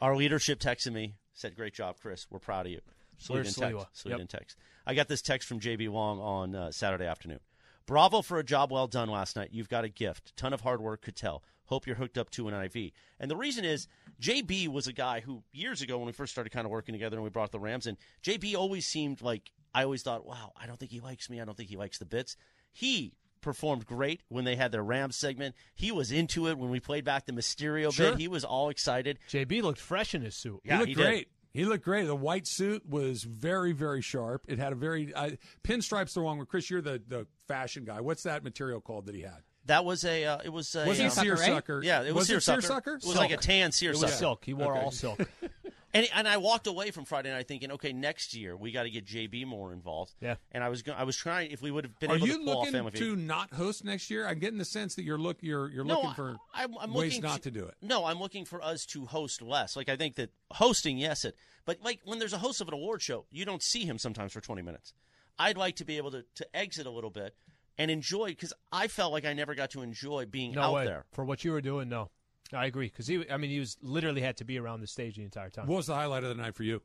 Our 0.02 0.16
leadership 0.16 0.60
texted 0.60 0.92
me 0.92 1.16
said, 1.34 1.56
"Great 1.56 1.74
job, 1.74 1.96
Chris. 2.02 2.28
We're 2.30 2.40
proud 2.40 2.66
of 2.66 2.72
you." 2.74 2.82
Didn't 3.28 3.46
Sliwa? 3.48 3.80
text. 3.86 4.02
Slee 4.02 4.12
Yep. 4.18 4.30
text. 4.30 4.58
I 4.86 4.94
got 4.94 5.08
this 5.08 5.22
text 5.22 5.48
from 5.48 5.60
JB 5.60 5.90
Wong 5.90 6.20
on 6.20 6.56
uh, 6.56 6.72
Saturday 6.72 7.06
afternoon. 7.06 7.40
Bravo 7.86 8.22
for 8.22 8.40
a 8.40 8.44
job 8.44 8.72
well 8.72 8.88
done 8.88 9.10
last 9.10 9.36
night. 9.36 9.50
You've 9.52 9.70
got 9.70 9.84
a 9.84 9.90
gift. 9.90 10.36
Ton 10.36 10.54
of 10.54 10.62
hard 10.62 10.82
work 10.82 11.02
could 11.02 11.16
tell. 11.16 11.44
Hope 11.66 11.88
you're 11.88 11.96
hooked 11.96 12.18
up 12.18 12.30
to 12.32 12.48
an 12.48 12.54
IV. 12.54 12.92
And 13.20 13.30
the 13.30 13.36
reason 13.36 13.66
is 13.66 13.88
JB 14.22 14.68
was 14.68 14.88
a 14.88 14.94
guy 14.94 15.20
who 15.20 15.44
years 15.52 15.82
ago 15.82 15.98
when 15.98 16.06
we 16.08 16.12
first 16.14 16.32
started 16.32 16.52
kind 16.52 16.66
of 16.66 16.72
working 16.72 16.94
together 16.94 17.18
and 17.18 17.24
we 17.24 17.30
brought 17.30 17.52
the 17.52 17.60
Rams 17.60 17.88
in, 17.88 17.98
JB 18.24 18.56
always 18.56 18.86
seemed 18.86 19.22
like 19.22 19.52
I 19.74 19.84
always 19.84 20.04
thought, 20.04 20.26
wow, 20.26 20.52
I 20.60 20.68
don't 20.68 20.80
think 20.80 20.92
he 20.92 21.00
likes 21.00 21.30
me. 21.30 21.42
I 21.42 21.46
don't 21.46 21.58
think 21.58 21.70
he 21.70 21.78
likes 21.78 21.98
the 21.98 22.06
bits. 22.06 22.38
He 22.72 23.14
performed 23.42 23.86
great 23.86 24.22
when 24.30 24.46
they 24.46 24.56
had 24.56 24.72
their 24.72 24.84
Rams 24.84 25.16
segment. 25.16 25.54
He 25.76 25.92
was 25.92 26.12
into 26.12 26.48
it 26.48 26.58
when 26.58 26.70
we 26.72 26.80
played 26.80 27.04
back 27.06 27.26
the 27.26 27.34
Mysterio 27.34 27.94
Sure. 27.94 28.12
bit. 28.12 28.20
He 28.20 28.28
was 28.28 28.44
all 28.44 28.70
excited. 28.70 29.20
JB 29.30 29.62
looked 29.62 29.80
fresh 29.80 30.16
in 30.16 30.22
his 30.22 30.36
suit. 30.36 30.62
Yeah, 30.64 30.74
he 30.76 30.80
looked 30.80 30.90
he 30.90 30.96
did. 30.96 31.26
Great. 31.56 31.64
He 31.64 31.70
looked 31.70 31.84
great. 31.86 32.06
The 32.08 32.16
white 32.16 32.48
suit 32.48 32.84
was 32.88 33.24
very, 33.24 33.72
very 33.72 34.02
sharp. 34.02 34.44
It 34.48 34.60
had 34.60 34.72
a 34.74 34.76
very 34.76 35.14
uh, 35.14 35.32
pinstripes. 35.64 36.14
The 36.14 36.22
wrong 36.22 36.38
one. 36.38 36.46
Chris, 36.46 36.70
you're 36.70 36.82
the 36.82 37.02
the 37.08 37.28
fashion 37.48 37.84
guy. 37.86 38.02
What's 38.02 38.24
that 38.24 38.44
material 38.44 38.82
called 38.82 39.06
that 39.08 39.16
he 39.16 39.22
had? 39.22 39.42
That 39.68 39.84
was 39.84 40.04
a. 40.06 40.26
Uh, 40.26 40.40
it 40.44 40.50
was 40.50 40.76
a. 40.76 40.86
Was 40.86 41.00
it 41.00 41.06
uh, 41.08 41.10
seersucker? 41.10 41.82
Yeah, 41.84 42.02
it 42.04 42.08
was, 42.14 42.16
Was 42.16 42.30
it 42.30 42.34
seersucker. 42.44 42.62
seersucker? 42.62 42.96
It 42.96 43.06
was 43.06 43.16
like 43.16 43.30
a 43.32 43.34
Silk. 43.34 43.42
tan 43.42 43.70
It 43.70 43.74
seersucker. 43.74 44.06
was 44.06 44.16
silk. 44.16 44.46
He 44.46 44.54
wore 44.54 44.74
Okay. 44.74 44.82
all 44.86 44.92
silk. 44.92 45.20
And 45.96 46.08
and 46.14 46.28
I 46.28 46.38
walked 46.38 46.68
away 46.68 46.92
from 46.92 47.06
Friday 47.06 47.32
night 47.32 47.48
thinking, 47.48 47.72
okay, 47.72 47.94
next 47.94 48.36
year 48.36 48.56
we 48.58 48.72
got 48.72 48.84
to 48.84 48.90
get 48.90 49.06
JB 49.06 49.46
more 49.46 49.72
involved. 49.74 50.14
Yeah. 50.22 50.36
And 50.52 50.64
I 50.64 50.70
was 50.70 50.82
go- 50.82 50.94
I 50.94 51.04
was 51.06 51.16
trying 51.16 51.52
if 51.52 51.62
we 51.62 51.72
would 51.72 51.86
have 51.86 51.98
been 52.00 52.12
Are 52.12 52.18
able 52.18 52.28
you 52.28 52.38
to 52.40 52.44
pull 52.44 52.66
looking 52.72 52.92
to 52.92 53.16
not 53.16 53.54
host 53.54 53.86
next 53.86 54.10
year? 54.10 54.28
I'm 54.28 54.40
getting 54.40 54.58
the 54.60 54.66
sense 54.66 54.96
that 54.96 55.04
you're 55.04 55.18
look 55.18 55.38
you're 55.42 55.70
you're 55.70 55.86
No, 55.86 55.96
looking 55.96 56.14
for 56.14 56.36
I, 56.54 56.64
I'm, 56.66 56.78
I'm 56.80 56.94
ways 56.94 57.14
looking 57.14 57.22
not 57.24 57.44
to, 57.44 57.52
do 57.52 57.66
it. 57.66 57.76
No, 57.82 58.04
I'm 58.06 58.20
looking 58.20 58.44
for 58.46 58.62
us 58.62 58.86
to 58.88 59.06
host 59.06 59.42
less. 59.42 59.76
Like 59.78 59.88
I 59.90 59.96
think 59.96 60.16
that 60.16 60.32
hosting, 60.52 60.98
yes, 60.98 61.24
it. 61.26 61.36
But 61.66 61.78
like 61.82 62.02
when 62.04 62.20
there's 62.20 62.34
a 62.34 62.38
host 62.40 62.60
of 62.60 62.68
an 62.68 62.74
award 62.74 63.02
show, 63.02 63.26
you 63.32 63.46
don't 63.46 63.64
see 63.64 63.86
him 63.86 63.98
sometimes 63.98 64.34
for 64.34 64.42
20 64.42 64.62
minutes. 64.62 64.94
I'd 65.40 65.58
like 65.58 65.78
to 65.78 65.86
be 65.86 65.98
able 65.98 66.12
to 66.12 66.26
to 66.36 66.56
exit 66.56 66.86
a 66.88 66.92
little 66.92 67.10
bit 67.10 67.36
and 67.78 67.90
enjoy 67.90 68.28
because 68.30 68.54
I 68.72 68.88
felt 68.88 69.14
like 69.14 69.26
I 69.26 69.34
never 69.34 69.56
got 69.56 69.72
to 69.72 69.82
enjoy 69.82 70.26
being 70.26 70.54
No 70.54 70.62
out 70.62 70.74
way. 70.74 70.86
there. 70.86 71.06
For 71.14 71.24
what 71.24 71.44
you 71.46 71.52
were 71.54 71.62
doing, 71.62 71.88
no. 71.90 72.10
I 72.54 72.66
agree 72.66 72.88
because 72.88 73.08
he. 73.08 73.30
I 73.30 73.38
mean, 73.38 73.50
he 73.50 73.60
was 73.60 73.78
literally 73.82 74.22
had 74.22 74.38
to 74.38 74.46
be 74.46 74.60
around 74.60 74.82
the 74.82 74.88
stage 74.88 75.16
the 75.16 75.24
entire 75.24 75.50
time. 75.50 75.68
What 75.68 75.78
was 75.78 75.88
the 75.88 75.96
highlight 75.96 76.24
of 76.24 76.36
the 76.36 76.42
night 76.42 76.56
for 76.56 76.64
you? 76.64 76.82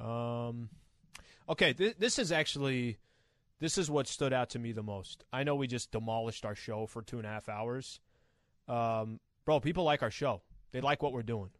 Um, 0.00 0.68
okay, 1.48 1.72
th- 1.72 1.96
this 1.98 2.18
is 2.18 2.30
actually 2.32 2.98
this 3.60 3.76
is 3.76 3.90
what 3.90 4.06
stood 4.06 4.32
out 4.32 4.50
to 4.50 4.58
me 4.58 4.72
the 4.72 4.82
most. 4.82 5.24
I 5.32 5.42
know 5.42 5.56
we 5.56 5.66
just 5.66 5.90
demolished 5.90 6.44
our 6.44 6.54
show 6.54 6.86
for 6.86 7.02
two 7.02 7.18
and 7.18 7.26
a 7.26 7.30
half 7.30 7.48
hours, 7.48 8.00
um, 8.68 9.20
bro. 9.44 9.60
People 9.60 9.84
like 9.84 10.02
our 10.02 10.10
show. 10.10 10.42
They 10.72 10.80
like 10.80 11.02
what 11.02 11.12
we're 11.12 11.22
doing, 11.22 11.50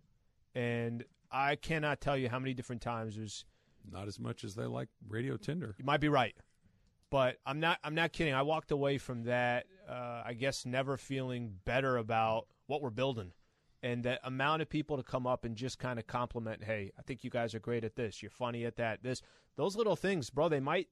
and 0.55 1.05
I 1.30 1.57
cannot 1.57 2.01
tell 2.01 2.16
you 2.16 2.28
how 2.28 2.39
many 2.39 2.55
different 2.55 2.82
times 2.82 3.16
there's. 3.16 3.45
Not 3.93 4.09
as 4.09 4.18
much 4.18 4.45
as 4.45 4.55
they 4.55 4.64
like 4.64 4.89
Radio 5.07 5.37
Tinder. 5.37 5.74
You 5.78 5.85
might 5.85 6.01
be 6.01 6.09
right, 6.09 6.35
but 7.11 7.37
I'm 7.45 7.61
not. 7.61 7.78
I'm 7.85 7.95
not 7.95 8.14
kidding. 8.14 8.32
I 8.32 8.41
walked 8.41 8.70
away 8.70 8.97
from 8.97 9.24
that. 9.24 9.66
Uh, 9.87 10.22
I 10.24 10.32
guess 10.32 10.64
never 10.64 10.97
feeling 10.97 11.53
better 11.66 11.99
about 11.99 12.47
what 12.67 12.83
we're 12.83 12.91
building, 12.91 13.33
and 13.83 14.05
that 14.05 14.21
amount 14.25 14.62
of 14.62 14.69
people 14.69 14.97
to 14.97 15.03
come 15.03 15.27
up 15.27 15.45
and 15.45 15.57
just 15.57 15.79
kind 15.79 15.99
of 15.99 16.07
compliment. 16.07 16.65
Hey, 16.65 16.91
I 16.99 17.03
think 17.03 17.25
you 17.25 17.31
guys 17.31 17.55
are 17.55 17.61
great 17.61 17.85
at 17.85 17.97
this. 17.97 18.23
You're 18.23 18.31
funny 18.31 18.65
at 18.65 18.77
that. 18.77 19.03
This, 19.03 19.23
those 19.57 19.77
little 19.77 19.97
things, 19.97 20.31
bro. 20.31 20.49
They 20.49 20.61
might. 20.61 20.89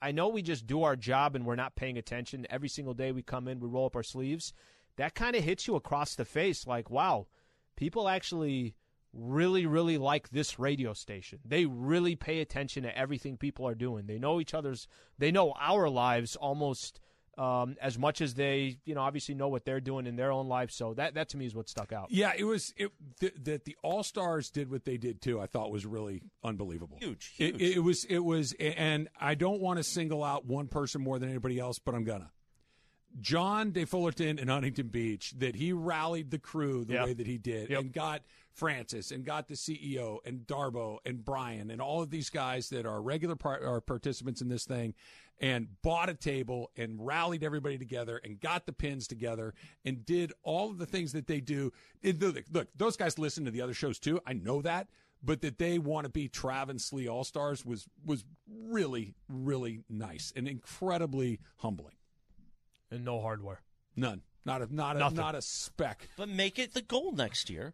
I 0.00 0.12
know 0.12 0.28
we 0.28 0.42
just 0.42 0.66
do 0.66 0.82
our 0.82 0.96
job 0.96 1.34
and 1.34 1.46
we're 1.46 1.56
not 1.56 1.76
paying 1.76 1.96
attention 1.96 2.46
every 2.50 2.68
single 2.68 2.94
day. 2.94 3.12
We 3.12 3.22
come 3.22 3.48
in, 3.48 3.60
we 3.60 3.68
roll 3.68 3.86
up 3.86 3.96
our 3.96 4.02
sleeves. 4.02 4.52
That 4.96 5.14
kind 5.14 5.34
of 5.34 5.44
hits 5.44 5.66
you 5.66 5.76
across 5.76 6.14
the 6.14 6.24
face. 6.24 6.66
Like, 6.66 6.90
wow, 6.90 7.26
people 7.76 8.08
actually 8.08 8.74
really, 9.14 9.64
really 9.64 9.96
like 9.96 10.30
this 10.30 10.58
radio 10.58 10.92
station. 10.92 11.38
They 11.44 11.66
really 11.66 12.16
pay 12.16 12.40
attention 12.40 12.82
to 12.82 12.96
everything 12.96 13.36
people 13.36 13.66
are 13.66 13.74
doing. 13.74 14.06
They 14.06 14.18
know 14.18 14.40
each 14.40 14.54
other's, 14.54 14.88
they 15.18 15.30
know 15.30 15.52
our 15.58 15.88
lives 15.88 16.36
almost 16.36 17.00
um, 17.38 17.76
as 17.80 17.98
much 17.98 18.20
as 18.20 18.34
they, 18.34 18.78
you 18.84 18.94
know, 18.94 19.00
obviously 19.00 19.34
know 19.34 19.48
what 19.48 19.64
they're 19.64 19.80
doing 19.80 20.06
in 20.06 20.16
their 20.16 20.30
own 20.32 20.48
life. 20.48 20.70
So 20.70 20.94
that, 20.94 21.14
that 21.14 21.28
to 21.30 21.36
me 21.36 21.46
is 21.46 21.54
what 21.54 21.68
stuck 21.68 21.92
out. 21.92 22.08
Yeah, 22.10 22.32
it 22.36 22.44
was 22.44 22.72
it, 22.76 22.90
th- 23.20 23.34
that 23.44 23.64
the 23.64 23.76
All 23.82 24.02
Stars 24.02 24.50
did 24.50 24.70
what 24.70 24.84
they 24.84 24.96
did 24.96 25.20
too. 25.20 25.40
I 25.40 25.46
thought 25.46 25.70
was 25.70 25.84
really 25.86 26.22
unbelievable. 26.42 26.98
Huge, 27.00 27.32
It, 27.38 27.60
it 27.60 27.78
was 27.82 28.04
it 28.04 28.20
was, 28.20 28.52
and 28.60 29.08
I 29.20 29.34
don't 29.34 29.60
want 29.60 29.78
to 29.78 29.84
single 29.84 30.22
out 30.22 30.44
one 30.46 30.68
person 30.68 31.02
more 31.02 31.18
than 31.18 31.28
anybody 31.28 31.58
else, 31.58 31.78
but 31.78 31.94
I'm 31.94 32.04
gonna. 32.04 32.30
John 33.20 33.70
De 33.70 33.84
Fullerton 33.84 34.38
in 34.40 34.48
Huntington 34.48 34.88
Beach 34.88 35.32
that 35.38 35.54
he 35.54 35.72
rallied 35.72 36.30
the 36.32 36.38
crew 36.38 36.84
the 36.84 36.94
Yep. 36.94 37.04
way 37.04 37.12
that 37.14 37.26
he 37.26 37.38
did 37.38 37.70
and 37.70 37.92
got 37.92 38.22
Francis 38.54 39.10
and 39.10 39.24
got 39.24 39.48
the 39.48 39.54
CEO 39.54 40.18
and 40.24 40.40
Darbo 40.46 40.98
and 41.04 41.24
Brian 41.24 41.70
and 41.70 41.80
all 41.82 42.02
of 42.02 42.10
these 42.10 42.30
guys 42.30 42.68
that 42.70 42.86
are 42.86 43.02
regular 43.02 43.36
par- 43.36 43.64
are 43.64 43.80
participants 43.80 44.40
in 44.40 44.48
this 44.48 44.64
thing 44.64 44.94
and 45.40 45.66
bought 45.82 46.08
a 46.08 46.14
table 46.14 46.70
and 46.76 47.04
rallied 47.04 47.42
everybody 47.42 47.76
together 47.76 48.20
and 48.22 48.38
got 48.40 48.66
the 48.66 48.72
pins 48.72 49.08
together 49.08 49.52
and 49.84 50.06
did 50.06 50.32
all 50.42 50.70
of 50.70 50.78
the 50.78 50.86
things 50.86 51.12
that 51.12 51.26
they 51.26 51.40
do. 51.40 51.72
It- 52.02 52.20
look, 52.20 52.44
look, 52.52 52.68
those 52.76 52.96
guys 52.96 53.18
listen 53.18 53.44
to 53.44 53.50
the 53.50 53.60
other 53.60 53.74
shows 53.74 53.98
too. 53.98 54.20
I 54.26 54.32
know 54.34 54.62
that. 54.62 54.88
But 55.26 55.40
that 55.40 55.56
they 55.56 55.78
want 55.78 56.04
to 56.04 56.10
be 56.10 56.28
Trav 56.28 56.68
and 56.68 56.78
Slee 56.78 57.08
All 57.08 57.24
Stars 57.24 57.64
was 57.64 57.88
was 58.04 58.24
really 58.46 59.14
really 59.26 59.80
nice 59.88 60.30
and 60.36 60.46
incredibly 60.46 61.40
humbling. 61.56 61.94
And 62.90 63.06
no 63.06 63.22
hardware. 63.22 63.62
None. 63.96 64.20
Not 64.44 64.60
a 64.60 64.74
not 64.74 64.96
a 64.96 64.98
Nothing. 64.98 65.16
not 65.16 65.34
a 65.34 65.40
speck. 65.40 66.10
But 66.18 66.28
make 66.28 66.58
it 66.58 66.74
the 66.74 66.82
goal 66.82 67.12
next 67.12 67.48
year 67.48 67.72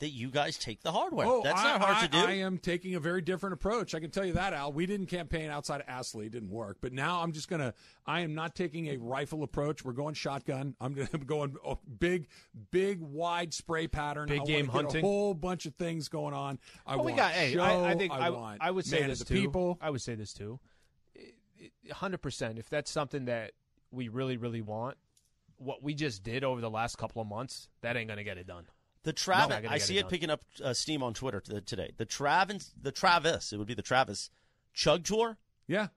that 0.00 0.08
you 0.10 0.28
guys 0.28 0.58
take 0.58 0.82
the 0.82 0.90
hardware. 0.90 1.26
Oh, 1.26 1.40
That's 1.42 1.60
I, 1.60 1.64
not 1.64 1.80
hard 1.80 1.96
I- 1.96 2.00
to 2.06 2.08
do. 2.08 2.18
I 2.18 2.32
am 2.38 2.58
taking 2.58 2.94
a 2.96 3.00
very 3.00 3.22
different 3.22 3.52
approach. 3.54 3.94
I 3.94 4.00
can 4.00 4.10
tell 4.10 4.24
you 4.24 4.32
that, 4.32 4.52
Al. 4.52 4.72
We 4.72 4.86
didn't 4.86 5.06
campaign 5.06 5.50
outside 5.50 5.80
of 5.80 5.88
Astley; 5.88 6.26
it 6.26 6.32
didn't 6.32 6.50
work. 6.50 6.78
But 6.80 6.92
now 6.92 7.22
I'm 7.22 7.32
just 7.32 7.48
gonna. 7.48 7.74
I 8.04 8.20
am 8.20 8.34
not 8.34 8.54
taking 8.54 8.88
a 8.88 8.96
rifle 8.96 9.42
approach. 9.44 9.84
We're 9.84 9.92
going 9.92 10.14
shotgun. 10.14 10.74
I'm 10.80 10.94
gonna- 10.94 11.08
I'm 11.14 11.24
going 11.24 11.54
oh, 11.64 11.78
big, 11.98 12.26
big, 12.70 13.00
wide 13.00 13.54
spray 13.54 13.86
pattern. 13.86 14.28
Big 14.28 14.40
I 14.40 14.44
game 14.44 14.66
hunting. 14.66 15.04
A 15.04 15.06
whole 15.06 15.32
bunch 15.34 15.64
of 15.66 15.74
things 15.76 16.08
going 16.08 16.34
on. 16.34 16.58
I 16.86 16.96
Well, 16.96 17.04
want 17.04 17.14
we 17.14 17.16
got. 17.18 17.32
Hey, 17.32 17.52
show. 17.52 17.62
I, 17.62 17.90
I 17.90 17.94
think 17.94 18.12
I, 18.12 18.26
I, 18.26 18.30
want 18.30 18.58
I 18.60 18.70
would 18.72 18.84
say 18.84 19.00
man 19.00 19.10
this 19.10 19.20
of 19.20 19.28
the 19.28 19.34
too. 19.34 19.40
people. 19.40 19.78
I 19.80 19.90
would 19.90 20.02
say 20.02 20.14
this 20.16 20.32
too. 20.32 20.58
Hundred 21.92 22.18
percent. 22.18 22.58
If 22.58 22.68
that's 22.68 22.90
something 22.90 23.26
that 23.26 23.52
we 23.90 24.08
really, 24.08 24.36
really 24.36 24.60
want, 24.60 24.96
what 25.56 25.82
we 25.82 25.94
just 25.94 26.22
did 26.24 26.42
over 26.42 26.60
the 26.60 26.70
last 26.70 26.98
couple 26.98 27.22
of 27.22 27.28
months, 27.28 27.68
that 27.82 27.96
ain't 27.96 28.08
gonna 28.08 28.24
get 28.24 28.38
it 28.38 28.46
done. 28.46 28.66
The 29.04 29.12
Travis, 29.12 29.64
I 29.68 29.78
see 29.78 29.98
it 29.98 30.08
picking 30.08 30.30
up 30.30 30.42
uh, 30.62 30.72
steam 30.72 31.02
on 31.02 31.14
Twitter 31.14 31.40
t- 31.40 31.60
today. 31.60 31.92
The 31.96 32.06
Travis, 32.06 32.72
the 32.80 32.90
Travis, 32.90 33.52
it 33.52 33.58
would 33.58 33.66
be 33.66 33.74
the 33.74 33.82
Travis 33.82 34.30
Chug 34.72 35.04
Tour. 35.04 35.36
Yeah, 35.66 35.88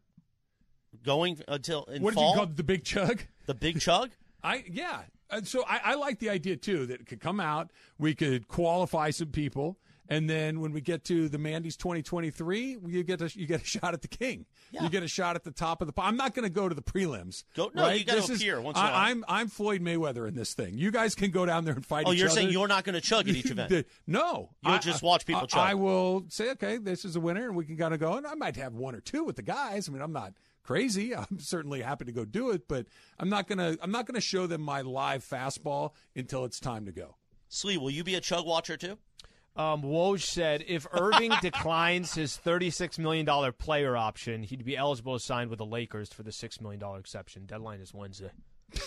going 1.03 1.39
until 1.47 1.83
in 1.85 2.01
what 2.01 2.11
did 2.11 2.15
fall. 2.15 2.29
you 2.29 2.35
call 2.35 2.43
it, 2.43 2.57
the 2.57 2.63
big 2.63 2.83
chug? 2.83 3.21
The 3.45 3.53
big 3.53 3.79
chug. 3.79 4.11
I 4.43 4.63
yeah. 4.69 5.01
And 5.29 5.47
so 5.47 5.63
I, 5.67 5.79
I 5.83 5.95
like 5.95 6.19
the 6.19 6.29
idea 6.29 6.55
too 6.55 6.85
that 6.85 7.01
it 7.01 7.07
could 7.07 7.19
come 7.19 7.39
out. 7.39 7.71
We 7.97 8.15
could 8.15 8.47
qualify 8.47 9.09
some 9.09 9.29
people, 9.29 9.77
and 10.09 10.29
then 10.29 10.59
when 10.61 10.71
we 10.71 10.81
get 10.81 11.03
to 11.05 11.29
the 11.29 11.37
Mandy's 11.37 11.75
2023, 11.77 12.77
you 12.87 13.03
get 13.03 13.21
a 13.21 13.31
you 13.37 13.45
get 13.47 13.61
a 13.61 13.65
shot 13.65 13.93
at 13.93 14.01
the 14.01 14.07
king. 14.07 14.45
You 14.71 14.89
get 14.89 15.03
a 15.03 15.07
shot 15.07 15.35
at 15.35 15.43
the 15.43 15.51
top 15.51 15.81
of 15.81 15.87
the. 15.87 16.01
I'm 16.01 16.17
not 16.17 16.33
going 16.33 16.43
to 16.43 16.49
go 16.49 16.67
to 16.69 16.75
the 16.75 16.81
prelims. 16.81 17.43
Go- 17.55 17.71
no, 17.73 17.83
right? 17.83 17.99
you 17.99 18.05
This 18.05 18.29
is- 18.29 18.41
appear 18.41 18.59
once. 18.61 18.77
I, 18.77 19.09
I'm 19.09 19.23
I'm 19.27 19.47
Floyd 19.47 19.81
Mayweather 19.81 20.27
in 20.27 20.35
this 20.35 20.53
thing. 20.53 20.77
You 20.77 20.91
guys 20.91 21.15
can 21.15 21.31
go 21.31 21.45
down 21.45 21.65
there 21.65 21.73
and 21.73 21.85
fight. 21.85 22.05
Oh, 22.07 22.11
you're 22.11 22.27
other. 22.27 22.35
saying 22.35 22.49
you're 22.49 22.67
not 22.67 22.83
going 22.83 22.95
to 22.95 23.01
chug 23.01 23.27
at 23.29 23.35
each 23.35 23.49
event? 23.51 23.85
no, 24.05 24.49
You'll 24.63 24.73
I- 24.73 24.77
just 24.79 25.01
watch 25.03 25.25
people 25.25 25.43
I, 25.43 25.45
chug. 25.45 25.59
I 25.67 25.73
will 25.73 26.25
say, 26.29 26.51
okay, 26.51 26.77
this 26.77 27.05
is 27.05 27.15
a 27.15 27.19
winner, 27.19 27.45
and 27.47 27.55
we 27.55 27.65
can 27.65 27.77
kind 27.77 27.93
of 27.93 27.99
go. 27.99 28.13
And 28.13 28.25
I 28.27 28.35
might 28.35 28.55
have 28.57 28.73
one 28.73 28.95
or 28.95 29.01
two 29.01 29.23
with 29.23 29.35
the 29.35 29.41
guys. 29.41 29.87
I 29.87 29.91
mean, 29.91 30.01
I'm 30.01 30.13
not 30.13 30.33
crazy. 30.63 31.15
I'm 31.15 31.39
certainly 31.39 31.81
happy 31.81 32.05
to 32.05 32.11
go 32.11 32.25
do 32.25 32.51
it, 32.51 32.67
but 32.67 32.85
I'm 33.19 33.29
not 33.29 33.47
gonna 33.47 33.77
I'm 33.81 33.91
not 33.91 34.05
gonna 34.05 34.21
show 34.21 34.47
them 34.47 34.61
my 34.61 34.81
live 34.81 35.23
fastball 35.23 35.91
until 36.15 36.45
it's 36.45 36.59
time 36.59 36.85
to 36.85 36.91
go. 36.91 37.15
Slee, 37.49 37.77
will 37.77 37.89
you 37.89 38.03
be 38.03 38.15
a 38.15 38.21
chug 38.21 38.45
watcher 38.45 38.75
too? 38.75 38.97
Um, 39.57 39.81
Woj 39.81 40.21
said 40.21 40.63
if 40.67 40.85
Irving 40.91 41.31
declines 41.41 42.13
his 42.13 42.39
$36 42.45 42.99
million 42.99 43.25
player 43.53 43.97
option, 43.97 44.43
he'd 44.43 44.63
be 44.63 44.77
eligible 44.77 45.17
to 45.17 45.19
sign 45.23 45.49
with 45.49 45.57
the 45.57 45.65
Lakers 45.65 46.13
for 46.13 46.21
the 46.23 46.31
$6 46.31 46.61
million 46.61 46.81
exception. 46.99 47.45
Deadline 47.45 47.79
is 47.81 47.93
Wednesday. 47.93 48.31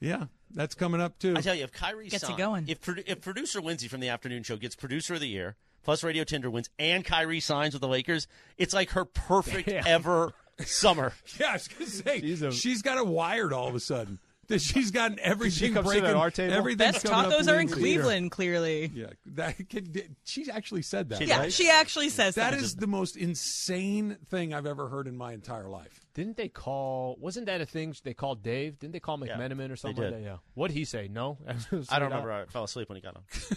Yeah, 0.00 0.26
that's 0.52 0.76
coming 0.76 1.00
up 1.00 1.18
too. 1.18 1.34
I 1.36 1.40
tell 1.40 1.56
you, 1.56 1.64
if 1.64 1.72
Kyrie 1.72 2.08
Gets 2.08 2.22
you 2.22 2.28
sign- 2.28 2.36
going. 2.38 2.64
if 2.68 2.88
if 2.88 3.20
producer 3.20 3.60
Lindsay 3.60 3.88
from 3.88 3.98
the 4.00 4.08
afternoon 4.10 4.44
show 4.44 4.56
gets 4.56 4.76
producer 4.76 5.14
of 5.14 5.20
the 5.20 5.26
year, 5.28 5.56
plus 5.82 6.04
Radio 6.04 6.22
Tinder 6.22 6.50
wins, 6.50 6.70
and 6.78 7.04
Kyrie 7.04 7.40
signs 7.40 7.74
with 7.74 7.80
the 7.80 7.88
Lakers, 7.88 8.28
it's 8.56 8.72
like 8.72 8.90
her 8.90 9.04
perfect 9.04 9.66
Yeah. 9.68 9.82
ever 9.84 10.32
summer. 10.60 11.14
Yeah, 11.40 11.48
I 11.50 11.52
was 11.54 11.66
gonna 11.66 11.86
say 11.90 12.20
She's 12.20 12.42
a- 12.42 12.52
she's 12.52 12.80
got 12.82 12.98
it 12.98 13.08
wired 13.08 13.52
all 13.52 13.66
of 13.66 13.74
a 13.74 13.80
sudden. 13.80 14.20
That 14.54 14.62
she's 14.62 14.90
gotten 14.90 15.18
everything 15.20 15.74
comes 15.74 15.88
to 15.88 15.94
that 15.94 16.00
breaking. 16.00 16.16
our 16.18 16.30
table? 16.30 16.54
Everything's 16.54 16.92
Best 16.92 17.04
coming 17.04 17.32
up 17.32 17.38
tacos 17.38 17.48
are 17.48 17.60
in 17.60 17.66
Lindsay. 17.66 17.74
Cleveland, 17.74 18.30
clearly. 18.30 18.90
Yeah, 18.94 19.06
that 19.26 19.68
kid, 19.68 20.16
she 20.24 20.50
actually 20.50 20.80
said 20.80 21.10
that. 21.10 21.20
Yeah, 21.20 21.40
right? 21.40 21.52
she 21.52 21.68
actually 21.68 22.08
says 22.08 22.36
that. 22.36 22.52
That 22.52 22.60
is 22.60 22.76
the 22.76 22.86
most 22.86 23.16
insane 23.16 24.16
thing 24.30 24.54
I've 24.54 24.64
ever 24.64 24.88
heard 24.88 25.06
in 25.06 25.16
my 25.18 25.34
entire 25.34 25.68
life. 25.68 26.00
Didn't 26.14 26.38
they 26.38 26.48
call? 26.48 27.16
Wasn't 27.20 27.44
that 27.46 27.60
a 27.60 27.66
thing 27.66 27.94
they 28.04 28.14
called 28.14 28.42
Dave? 28.42 28.78
Didn't 28.78 28.94
they 28.94 29.00
call 29.00 29.24
Yeah, 29.24 29.36
McMenamin 29.36 29.70
or 29.70 29.76
something 29.76 30.02
like 30.02 30.14
that? 30.14 30.22
Yeah. 30.22 30.36
What'd 30.54 30.74
he 30.76 30.84
say? 30.86 31.08
No. 31.08 31.36
I 31.90 31.98
don't 31.98 32.08
remember. 32.08 32.32
I 32.32 32.46
fell 32.46 32.64
asleep 32.64 32.88
when 32.88 32.96
he 32.96 33.02
got 33.02 33.16
on. 33.16 33.22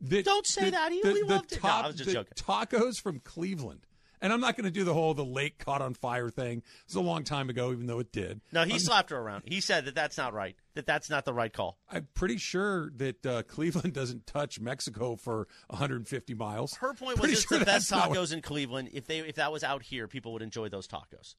The- 0.00 0.22
Don't 0.22 0.46
say 0.46 0.66
the- 0.66 0.70
that. 0.72 0.92
He, 0.92 1.00
the- 1.02 1.12
we 1.12 1.22
the 1.22 1.26
loved 1.28 1.52
it. 1.52 1.62
No, 1.62 1.70
I 1.70 1.86
was 1.86 1.96
just 1.96 2.08
the 2.08 2.12
joking. 2.14 2.32
Tacos 2.36 3.00
from 3.00 3.20
Cleveland. 3.20 3.86
And 4.22 4.32
I'm 4.32 4.40
not 4.40 4.56
going 4.56 4.64
to 4.66 4.70
do 4.70 4.84
the 4.84 4.94
whole 4.94 5.14
the 5.14 5.24
lake 5.24 5.58
caught 5.58 5.82
on 5.82 5.94
fire 5.94 6.30
thing. 6.30 6.58
It 6.58 6.64
was 6.86 6.94
a 6.94 7.00
long 7.00 7.24
time 7.24 7.50
ago, 7.50 7.72
even 7.72 7.86
though 7.86 7.98
it 7.98 8.12
did. 8.12 8.40
No, 8.52 8.62
he 8.64 8.70
I'm- 8.70 8.78
slapped 8.80 9.10
her 9.10 9.18
around. 9.18 9.42
He 9.46 9.60
said 9.60 9.84
that 9.86 9.96
that's 9.96 10.16
not 10.16 10.32
right. 10.32 10.54
That 10.74 10.86
that's 10.86 11.10
not 11.10 11.24
the 11.24 11.34
right 11.34 11.52
call. 11.52 11.76
I'm 11.90 12.06
pretty 12.14 12.38
sure 12.38 12.90
that 12.96 13.26
uh, 13.26 13.42
Cleveland 13.42 13.92
doesn't 13.94 14.26
touch 14.28 14.60
Mexico 14.60 15.16
for 15.16 15.48
150 15.66 16.34
miles. 16.34 16.74
Her 16.76 16.94
point 16.94 17.18
was 17.18 17.18
Pretty 17.18 17.32
it's 17.34 17.42
sure 17.48 17.58
the 17.58 17.64
best 17.64 17.90
that's 17.90 17.90
not 17.90 18.10
what- 18.10 18.18
tacos 18.18 18.32
in 18.32 18.42
Cleveland. 18.42 18.90
If 18.92 19.06
they 19.08 19.18
if 19.18 19.34
that 19.34 19.50
was 19.50 19.64
out 19.64 19.82
here, 19.82 20.06
people 20.06 20.32
would 20.34 20.42
enjoy 20.42 20.68
those 20.68 20.86
tacos. 20.86 21.34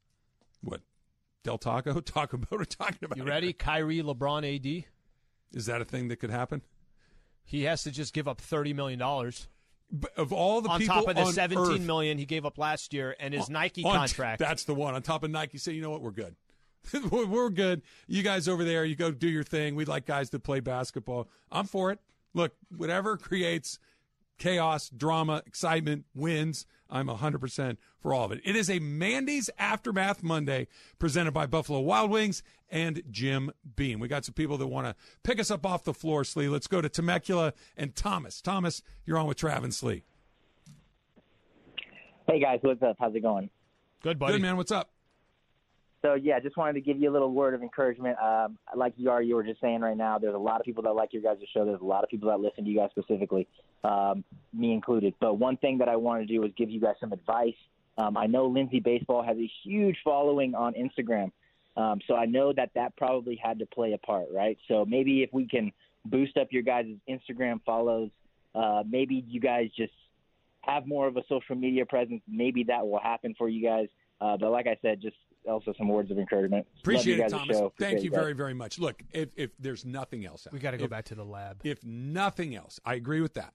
What? 0.62 0.82
Del 1.46 1.58
Taco? 1.58 2.00
Taco 2.02 2.38
Bell 2.38 2.60
are 2.62 2.66
talking 2.66 3.00
about. 3.04 3.18
You 3.18 3.24
ready? 3.24 3.54
Kyrie, 3.54 4.02
LeBron, 4.04 4.56
AD. 4.56 4.86
Is 5.54 5.66
that 5.68 5.82
a 5.82 5.86
thing 5.86 6.10
that 6.10 6.18
could 6.18 6.30
happen? 6.32 6.62
He 7.46 7.64
has 7.64 7.84
to 7.84 7.92
just 7.92 8.14
give 8.14 8.28
up 8.28 8.42
thirty 8.42 8.74
million 8.74 9.00
dollars. 9.00 9.48
Of 10.18 10.34
all 10.34 10.62
the 10.62 10.70
people. 10.70 10.74
on 10.74 10.80
people 10.80 10.96
top 10.96 11.08
of 11.10 11.16
the 11.16 11.32
seventeen 11.34 11.76
Earth- 11.76 11.82
million 11.82 12.18
he 12.18 12.26
gave 12.26 12.46
up 12.46 12.58
last 12.58 12.94
year 12.94 13.16
and 13.20 13.34
his 13.34 13.46
On- 13.48 13.54
Nike 13.54 13.84
on- 13.84 13.96
contract. 13.96 14.40
That's 14.40 14.64
the 14.64 14.74
one. 14.74 14.96
On 14.96 15.02
top 15.02 15.24
of 15.24 15.30
Nike, 15.32 15.58
say, 15.58 15.72
you 15.74 15.82
know 15.82 15.92
what, 15.92 16.02
we're 16.02 16.12
good. 16.12 16.36
we're 17.12 17.26
we're 17.28 17.50
good. 17.50 17.82
You 18.08 18.24
guys 18.24 18.48
over 18.48 18.64
there, 18.64 18.86
you 18.86 18.96
go 18.96 19.12
do 19.12 19.30
your 19.30 19.44
thing. 19.44 19.76
We 19.76 19.86
like 19.86 20.06
guys 20.06 20.32
that 20.32 20.40
play 20.44 20.60
basketball. 20.62 21.30
I'm 21.52 21.66
for 21.66 21.92
it. 21.92 22.00
Look, 22.34 22.54
whatever 22.76 23.16
creates 23.18 23.78
chaos, 24.38 24.90
drama, 24.90 25.42
excitement, 25.46 26.06
wins. 26.14 26.66
I'm 26.90 27.08
100% 27.08 27.78
for 28.00 28.14
all 28.14 28.26
of 28.26 28.32
it. 28.32 28.42
It 28.44 28.56
is 28.56 28.70
a 28.70 28.80
Mandy's 28.80 29.50
Aftermath 29.58 30.22
Monday 30.22 30.68
presented 31.00 31.32
by 31.32 31.48
Buffalo 31.48 31.80
Wild 31.80 32.12
Wings 32.12 32.44
and 32.70 33.02
Jim 33.10 33.52
Beam. 33.76 34.00
We 34.00 34.08
got 34.08 34.26
some 34.26 34.34
people 34.34 34.58
that 34.58 34.68
want 34.68 34.88
to 34.88 34.96
pick 35.24 35.40
us 35.40 35.50
up 35.50 35.66
off 35.66 35.84
the 35.84 35.94
floor, 35.94 36.24
Slee. 36.24 36.50
Let's 36.50 36.68
go 36.68 36.82
to 36.82 36.90
Temecula 36.90 37.54
and 37.76 37.96
Thomas. 37.96 38.42
Thomas, 38.42 38.84
you're 39.06 39.18
on 39.18 39.28
with 39.28 39.38
Trav 39.38 39.64
and 39.64 39.74
Slee. 39.74 40.04
Hey 42.28 42.40
guys, 42.40 42.60
what's 42.62 42.82
up? 42.82 42.96
How's 43.00 43.16
it 43.16 43.22
going? 43.22 43.50
Good, 44.02 44.18
buddy. 44.18 44.34
Good, 44.34 44.42
man. 44.42 44.58
What's 44.58 44.72
up? 44.72 44.90
So 46.04 46.16
yeah, 46.16 46.40
just 46.40 46.58
wanted 46.58 46.74
to 46.74 46.82
give 46.82 47.00
you 47.00 47.10
a 47.10 47.14
little 47.14 47.32
word 47.32 47.54
of 47.54 47.62
encouragement. 47.62 48.18
Um, 48.22 48.58
like 48.76 48.94
you 48.98 49.10
are, 49.10 49.22
you 49.22 49.36
were 49.36 49.44
just 49.44 49.62
saying 49.62 49.80
right 49.80 49.96
now, 49.96 50.20
there's 50.20 50.36
a 50.36 50.38
lot 50.38 50.60
of 50.60 50.66
people 50.66 50.84
that 50.84 50.94
like 50.94 51.14
your 51.14 51.22
guys' 51.22 51.38
show. 51.54 51.66
There's 51.66 51.82
a 51.82 51.86
lot 51.86 52.04
of 52.04 52.10
people 52.10 52.30
that 52.30 52.40
listen 52.40 52.66
to 52.66 52.70
you 52.70 52.78
guys 52.78 52.90
specifically, 52.92 53.48
um, 53.84 54.24
me 54.54 54.74
included. 54.74 55.14
But 55.20 55.36
one 55.36 55.58
thing 55.58 55.78
that 55.80 55.90
I 55.90 55.96
want 55.96 56.22
to 56.22 56.34
do 56.34 56.44
is 56.44 56.52
give 56.58 56.70
you 56.70 56.80
guys 56.80 56.96
some 57.00 57.12
advice. 57.12 57.56
Um, 57.98 58.18
I 58.18 58.26
know 58.26 58.48
Lindsay 58.48 58.80
Baseball 58.80 59.24
has 59.24 59.38
a 59.38 59.52
huge 59.64 59.98
following 60.04 60.56
on 60.56 60.74
Instagram, 60.74 61.32
um, 61.78 62.00
so 62.08 62.16
I 62.16 62.26
know 62.26 62.54
that 62.54 62.72
that 62.76 62.96
probably 62.98 63.40
had 63.42 63.60
to 63.60 63.66
play 63.66 63.94
a 63.94 63.98
part, 63.98 64.28
right? 64.32 64.58
So 64.68 64.86
maybe 64.86 65.24
if 65.24 65.32
we 65.32 65.48
can 65.48 65.72
boost 66.06 66.38
up 66.38 66.48
your 66.52 66.64
guys' 66.64 66.88
Instagram 67.10 67.62
follows, 67.66 68.10
uh, 68.56 68.84
maybe 68.88 69.24
you 69.28 69.40
guys 69.40 69.70
just 69.76 69.94
have 70.62 70.88
more 70.88 71.08
of 71.08 71.18
a 71.18 71.24
social 71.28 71.56
media 71.56 71.86
presence. 71.86 72.22
Maybe 72.28 72.64
that 72.66 72.88
will 72.88 73.00
happen 73.00 73.36
for 73.38 73.50
you 73.50 73.64
guys. 73.64 73.88
Uh, 74.22 74.38
but 74.38 74.52
like 74.52 74.68
I 74.68 74.78
said, 74.82 75.02
just 75.02 75.18
also 75.48 75.74
some 75.78 75.88
words 75.88 76.10
of 76.10 76.18
encouragement. 76.18 76.66
Appreciate 76.80 77.18
you 77.18 77.24
it, 77.24 77.30
guys' 77.30 77.32
Thomas. 77.32 77.58
show. 77.58 77.74
Thank 77.78 78.04
you 78.04 78.10
guys. 78.10 78.20
very, 78.20 78.34
very 78.34 78.54
much. 78.54 78.80
Look, 78.80 79.04
if, 79.12 79.30
if 79.36 79.52
there's 79.60 79.86
nothing 79.86 80.26
else, 80.26 80.48
out, 80.48 80.54
we 80.54 80.60
got 80.60 80.72
to 80.72 80.78
go 80.78 80.86
if- 80.86 80.90
back 80.90 81.06
to 81.06 81.16
the 81.16 81.26
lab. 81.26 81.62
If 81.64 81.84
nothing 81.84 82.56
else, 82.56 82.80
I 82.86 82.96
agree 82.96 83.22
with 83.22 83.34
that. 83.34 83.54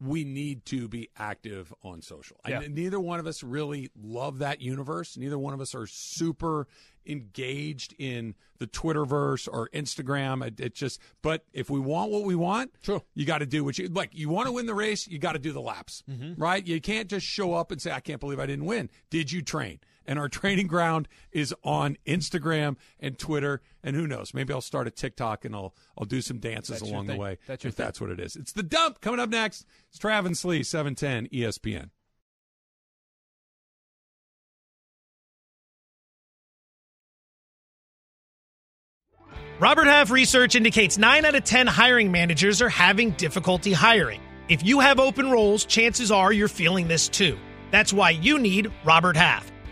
We 0.00 0.22
need 0.24 0.64
to 0.66 0.86
be 0.88 1.08
active 1.16 1.72
on 1.82 2.02
social. 2.02 2.36
Yeah. 2.48 2.60
And 2.60 2.74
neither 2.74 3.00
one 3.00 3.18
of 3.18 3.26
us 3.26 3.42
really 3.42 3.90
love 4.00 4.38
that 4.38 4.60
universe. 4.60 5.16
Neither 5.16 5.38
one 5.38 5.54
of 5.54 5.60
us 5.60 5.74
are 5.74 5.86
super 5.88 6.68
engaged 7.12 7.94
in 7.98 8.34
the 8.58 8.66
Twitterverse 8.66 9.48
or 9.50 9.68
Instagram. 9.70 10.46
It, 10.46 10.60
it 10.60 10.74
just, 10.74 11.00
but 11.22 11.44
if 11.52 11.70
we 11.70 11.80
want 11.80 12.10
what 12.10 12.24
we 12.24 12.34
want, 12.34 12.72
True. 12.82 13.02
you 13.14 13.24
got 13.24 13.38
to 13.38 13.46
do 13.46 13.64
what 13.64 13.78
you 13.78 13.88
like. 13.88 14.10
You 14.12 14.28
want 14.28 14.46
to 14.46 14.52
win 14.52 14.66
the 14.66 14.74
race, 14.74 15.08
you 15.08 15.18
got 15.18 15.32
to 15.32 15.38
do 15.38 15.52
the 15.52 15.60
laps, 15.60 16.02
Mm-hmm. 16.08 16.40
right? 16.40 16.64
You 16.66 16.80
can't 16.80 17.08
just 17.08 17.26
show 17.26 17.54
up 17.54 17.70
and 17.72 17.80
say, 17.80 17.90
"I 17.92 18.00
can't 18.00 18.20
believe 18.20 18.38
I 18.38 18.46
didn't 18.46 18.64
win." 18.66 18.90
Did 19.10 19.32
you 19.32 19.42
train? 19.42 19.80
And 20.08 20.18
our 20.18 20.30
training 20.30 20.68
ground 20.68 21.06
is 21.30 21.54
on 21.62 21.98
Instagram 22.06 22.76
and 22.98 23.18
Twitter, 23.18 23.60
and 23.84 23.94
who 23.94 24.06
knows? 24.06 24.32
Maybe 24.32 24.54
I'll 24.54 24.62
start 24.62 24.86
a 24.86 24.90
TikTok 24.90 25.44
and 25.44 25.54
I'll 25.54 25.74
I'll 25.98 26.06
do 26.06 26.22
some 26.22 26.38
dances 26.38 26.80
That's 26.80 26.90
along 26.90 27.08
the 27.08 27.16
way. 27.16 27.36
That's 27.46 27.62
if 27.66 27.74
thing. 27.74 27.84
that's 27.84 28.00
what 28.00 28.08
it 28.08 28.18
is. 28.18 28.34
It's 28.34 28.52
the 28.52 28.62
dump 28.62 29.02
coming 29.02 29.20
up 29.20 29.28
next. 29.28 29.66
It's 29.90 29.98
Travis 29.98 30.46
Lee, 30.46 30.62
seven 30.62 30.94
ten 30.94 31.28
E 31.30 31.42
ESPN. 31.42 31.90
Robert 39.60 39.88
Half 39.88 40.10
research 40.10 40.54
indicates 40.54 40.98
9 40.98 41.24
out 41.24 41.34
of 41.34 41.42
10 41.44 41.66
hiring 41.66 42.12
managers 42.12 42.62
are 42.62 42.68
having 42.68 43.10
difficulty 43.12 43.72
hiring. 43.72 44.20
If 44.48 44.64
you 44.64 44.78
have 44.80 45.00
open 45.00 45.30
roles, 45.30 45.64
chances 45.64 46.12
are 46.12 46.32
you're 46.32 46.48
feeling 46.48 46.86
this 46.86 47.08
too. 47.08 47.36
That's 47.72 47.92
why 47.92 48.10
you 48.10 48.38
need 48.38 48.70
Robert 48.84 49.16
Half. 49.16 49.50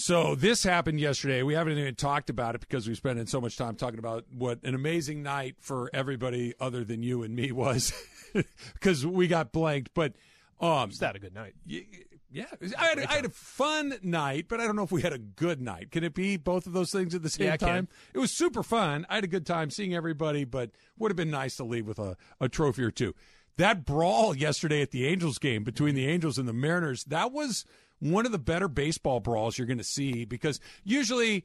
So 0.00 0.34
this 0.34 0.62
happened 0.62 0.98
yesterday. 0.98 1.42
We 1.42 1.54
haven't 1.54 1.76
even 1.78 1.94
talked 1.94 2.30
about 2.30 2.54
it 2.54 2.62
because 2.62 2.88
we 2.88 2.94
spent 2.94 3.28
so 3.28 3.40
much 3.40 3.56
time 3.56 3.76
talking 3.76 3.98
about 3.98 4.24
what 4.32 4.62
an 4.64 4.74
amazing 4.74 5.22
night 5.22 5.56
for 5.60 5.90
everybody 5.92 6.54
other 6.58 6.84
than 6.84 7.02
you 7.02 7.22
and 7.22 7.34
me 7.36 7.52
was, 7.52 7.92
because 8.72 9.06
we 9.06 9.28
got 9.28 9.52
blanked. 9.52 9.90
But 9.94 10.14
um, 10.60 10.90
Is 10.90 10.98
that 10.98 11.16
a 11.16 11.18
good 11.18 11.34
night? 11.34 11.54
y- 11.68 11.84
yeah, 12.32 12.46
I 12.78 12.84
had, 12.86 12.98
I 13.00 13.12
had 13.14 13.24
a 13.24 13.30
fun 13.30 13.94
night, 14.02 14.46
but 14.48 14.60
I 14.60 14.66
don't 14.66 14.76
know 14.76 14.84
if 14.84 14.92
we 14.92 15.02
had 15.02 15.12
a 15.12 15.18
good 15.18 15.60
night. 15.60 15.90
Can 15.90 16.04
it 16.04 16.14
be 16.14 16.36
both 16.36 16.66
of 16.66 16.72
those 16.72 16.92
things 16.92 17.12
at 17.14 17.22
the 17.24 17.28
same 17.28 17.48
Yeah, 17.48 17.56
time? 17.56 17.88
It 18.14 18.18
was 18.20 18.30
super 18.30 18.62
fun. 18.62 19.04
I 19.10 19.16
had 19.16 19.24
a 19.24 19.28
good 19.28 19.44
time 19.44 19.68
seeing 19.70 19.94
everybody, 19.94 20.44
but 20.44 20.70
would 20.96 21.10
have 21.10 21.16
been 21.16 21.30
nice 21.30 21.56
to 21.56 21.64
leave 21.64 21.88
with 21.88 21.98
a, 21.98 22.16
a 22.40 22.48
trophy 22.48 22.84
or 22.84 22.92
two. 22.92 23.14
That 23.56 23.84
brawl 23.84 24.36
yesterday 24.36 24.80
at 24.80 24.92
the 24.92 25.06
Angels 25.08 25.38
game 25.38 25.64
between 25.64 25.96
the 25.96 26.06
Angels 26.06 26.38
and 26.38 26.48
the 26.48 26.52
Mariners, 26.52 27.02
that 27.04 27.32
was 27.32 27.64
one 28.00 28.26
of 28.26 28.32
the 28.32 28.38
better 28.38 28.68
baseball 28.68 29.20
brawls 29.20 29.56
you're 29.56 29.66
going 29.66 29.78
to 29.78 29.84
see 29.84 30.24
because 30.24 30.58
usually 30.84 31.44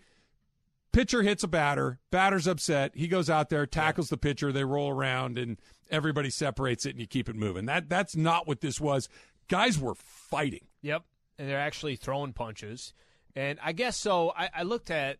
pitcher 0.91 1.21
hits 1.21 1.43
a 1.43 1.47
batter, 1.47 1.99
batter's 2.11 2.47
upset, 2.47 2.91
he 2.95 3.07
goes 3.07 3.29
out 3.29 3.49
there, 3.49 3.65
tackles 3.65 4.09
the 4.09 4.17
pitcher, 4.17 4.51
they 4.51 4.63
roll 4.63 4.89
around 4.89 5.37
and 5.37 5.59
everybody 5.91 6.29
separates 6.29 6.85
it 6.85 6.91
and 6.91 6.99
you 6.99 7.07
keep 7.07 7.29
it 7.29 7.35
moving. 7.35 7.65
That 7.65 7.89
that's 7.89 8.15
not 8.15 8.47
what 8.47 8.61
this 8.61 8.79
was. 8.79 9.07
Guys 9.47 9.77
were 9.77 9.95
fighting. 9.95 10.65
Yep. 10.81 11.03
And 11.37 11.49
they're 11.49 11.59
actually 11.59 11.97
throwing 11.97 12.33
punches. 12.33 12.93
And 13.35 13.59
I 13.61 13.73
guess 13.73 13.97
so. 13.97 14.31
I, 14.35 14.49
I 14.55 14.63
looked 14.63 14.89
at 14.89 15.17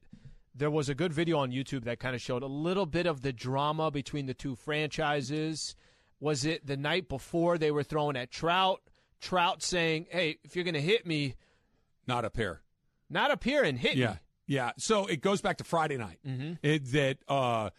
there 0.55 0.71
was 0.71 0.88
a 0.88 0.95
good 0.95 1.11
video 1.11 1.38
on 1.39 1.51
YouTube 1.51 1.83
that 1.83 1.99
kind 1.99 2.15
of 2.15 2.21
showed 2.21 2.41
a 2.41 2.47
little 2.47 2.86
bit 2.86 3.05
of 3.05 3.21
the 3.21 3.33
drama 3.33 3.91
between 3.91 4.25
the 4.25 4.33
two 4.33 4.55
franchises. 4.55 5.75
Was 6.21 6.45
it 6.45 6.65
the 6.65 6.77
night 6.77 7.09
before 7.09 7.57
they 7.57 7.71
were 7.71 7.83
throwing 7.83 8.15
at 8.15 8.31
Trout? 8.31 8.81
Trout 9.22 9.63
saying, 9.63 10.07
Hey, 10.09 10.38
if 10.43 10.55
you're 10.55 10.66
gonna 10.66 10.80
hit 10.82 11.05
me, 11.05 11.36
Not 12.07 12.26
up 12.26 12.36
here. 12.36 12.61
not 13.09 13.32
up 13.32 13.43
here 13.43 13.63
and 13.63 13.78
hit 13.80 13.95
Yeah. 13.97 14.11
me. 14.11 14.18
Yeah. 14.47 14.72
So 14.78 15.05
it 15.07 15.22
goes 15.22 15.41
back 15.41 15.57
to 15.57 15.63
Friday 15.63 15.97
night. 15.97 16.20
Mhm. 16.26 16.59
It, 16.61 16.86
that 16.91 17.18
uh, 17.28 17.70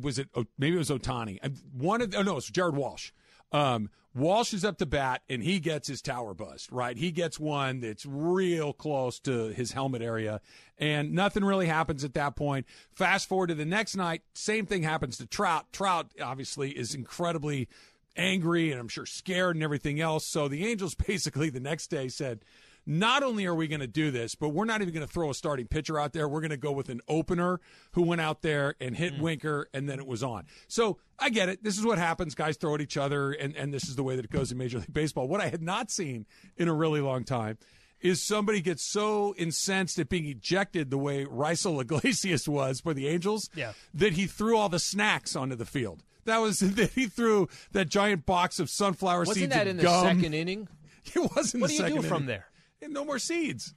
was 0.00 0.18
it. 0.18 0.28
oh, 0.34 0.44
Maybe 0.58 0.74
it 0.76 0.78
was 0.78 0.90
Ohtani. 0.90 1.38
Uh, 1.42 1.50
One 1.72 2.02
of 2.02 2.14
oh 2.16 2.22
no, 2.22 2.36
it's 2.36 2.50
Jared 2.50 2.74
Walsh. 2.74 3.12
Um, 3.52 3.90
Walsh 4.12 4.52
is 4.52 4.64
up 4.64 4.76
to 4.78 4.86
bat 4.86 5.22
and 5.28 5.40
he 5.42 5.60
gets 5.60 5.86
his 5.86 6.02
tower 6.02 6.34
bust, 6.34 6.72
Right, 6.72 6.96
he 6.96 7.12
gets 7.12 7.38
one 7.38 7.78
that's 7.80 8.04
real 8.04 8.72
close 8.72 9.20
to 9.20 9.48
his 9.52 9.70
helmet 9.70 10.02
area, 10.02 10.40
and 10.78 11.12
nothing 11.12 11.44
really 11.44 11.66
happens 11.66 12.02
at 12.02 12.14
that 12.14 12.34
point. 12.34 12.66
Fast 12.90 13.28
forward 13.28 13.48
to 13.48 13.54
the 13.54 13.64
next 13.64 13.94
night, 13.96 14.22
same 14.34 14.66
thing 14.66 14.82
happens 14.82 15.16
to 15.18 15.26
Trout. 15.26 15.72
Trout 15.72 16.10
obviously 16.20 16.72
is 16.76 16.92
incredibly 16.92 17.68
angry 18.16 18.70
and 18.70 18.80
I'm 18.80 18.88
sure 18.88 19.06
scared 19.06 19.56
and 19.56 19.62
everything 19.62 20.00
else. 20.00 20.26
So 20.26 20.48
the 20.48 20.66
Angels 20.66 20.94
basically 21.06 21.50
the 21.50 21.60
next 21.60 21.88
day 21.88 22.08
said, 22.08 22.44
not 22.86 23.22
only 23.22 23.46
are 23.46 23.54
we 23.54 23.68
going 23.68 23.80
to 23.80 23.86
do 23.86 24.10
this, 24.10 24.34
but 24.34 24.48
we're 24.48 24.64
not 24.64 24.80
even 24.80 24.92
going 24.94 25.06
to 25.06 25.12
throw 25.12 25.30
a 25.30 25.34
starting 25.34 25.66
pitcher 25.66 25.98
out 25.98 26.12
there. 26.12 26.26
We're 26.26 26.40
going 26.40 26.50
to 26.50 26.56
go 26.56 26.72
with 26.72 26.88
an 26.88 27.00
opener 27.08 27.60
who 27.92 28.02
went 28.02 28.20
out 28.20 28.42
there 28.42 28.74
and 28.80 28.96
hit 28.96 29.14
hmm. 29.14 29.22
Winker, 29.22 29.68
and 29.74 29.88
then 29.88 29.98
it 29.98 30.06
was 30.06 30.22
on. 30.22 30.46
So 30.66 30.98
I 31.18 31.28
get 31.30 31.48
it. 31.48 31.62
This 31.62 31.78
is 31.78 31.84
what 31.84 31.98
happens. 31.98 32.34
Guys 32.34 32.56
throw 32.56 32.74
at 32.74 32.80
each 32.80 32.96
other, 32.96 33.32
and, 33.32 33.54
and 33.54 33.72
this 33.72 33.88
is 33.88 33.96
the 33.96 34.02
way 34.02 34.16
that 34.16 34.24
it 34.24 34.30
goes 34.30 34.50
in 34.50 34.58
Major 34.58 34.78
League 34.78 34.92
Baseball. 34.92 35.28
What 35.28 35.40
I 35.40 35.48
had 35.48 35.62
not 35.62 35.90
seen 35.90 36.26
in 36.56 36.68
a 36.68 36.74
really 36.74 37.00
long 37.00 37.24
time 37.24 37.58
is 38.00 38.22
somebody 38.22 38.62
gets 38.62 38.82
so 38.82 39.34
incensed 39.36 39.98
at 39.98 40.08
being 40.08 40.24
ejected 40.24 40.90
the 40.90 40.98
way 40.98 41.26
Raisel 41.26 41.80
Iglesias 41.82 42.48
was 42.48 42.80
for 42.80 42.94
the 42.94 43.08
Angels 43.08 43.50
Yeah. 43.54 43.72
that 43.92 44.14
he 44.14 44.26
threw 44.26 44.56
all 44.56 44.70
the 44.70 44.78
snacks 44.78 45.36
onto 45.36 45.54
the 45.54 45.66
field. 45.66 46.02
That 46.24 46.38
was 46.38 46.58
that 46.60 46.90
he 46.92 47.06
threw 47.06 47.48
that 47.72 47.88
giant 47.88 48.26
box 48.26 48.58
of 48.58 48.68
sunflower 48.70 49.20
Wasn't 49.20 49.36
seeds 49.36 49.52
that 49.54 49.66
and 49.66 49.78
in 49.80 49.84
the 49.84 50.02
second 50.02 50.34
inning? 50.34 50.68
It 51.14 51.30
wasn't 51.34 51.62
What 51.62 51.70
do 51.70 51.76
you 51.76 51.86
do 51.88 52.02
from 52.02 52.16
inning. 52.24 52.26
there? 52.26 52.46
And 52.82 52.92
no 52.92 53.04
more 53.04 53.18
seeds. 53.18 53.74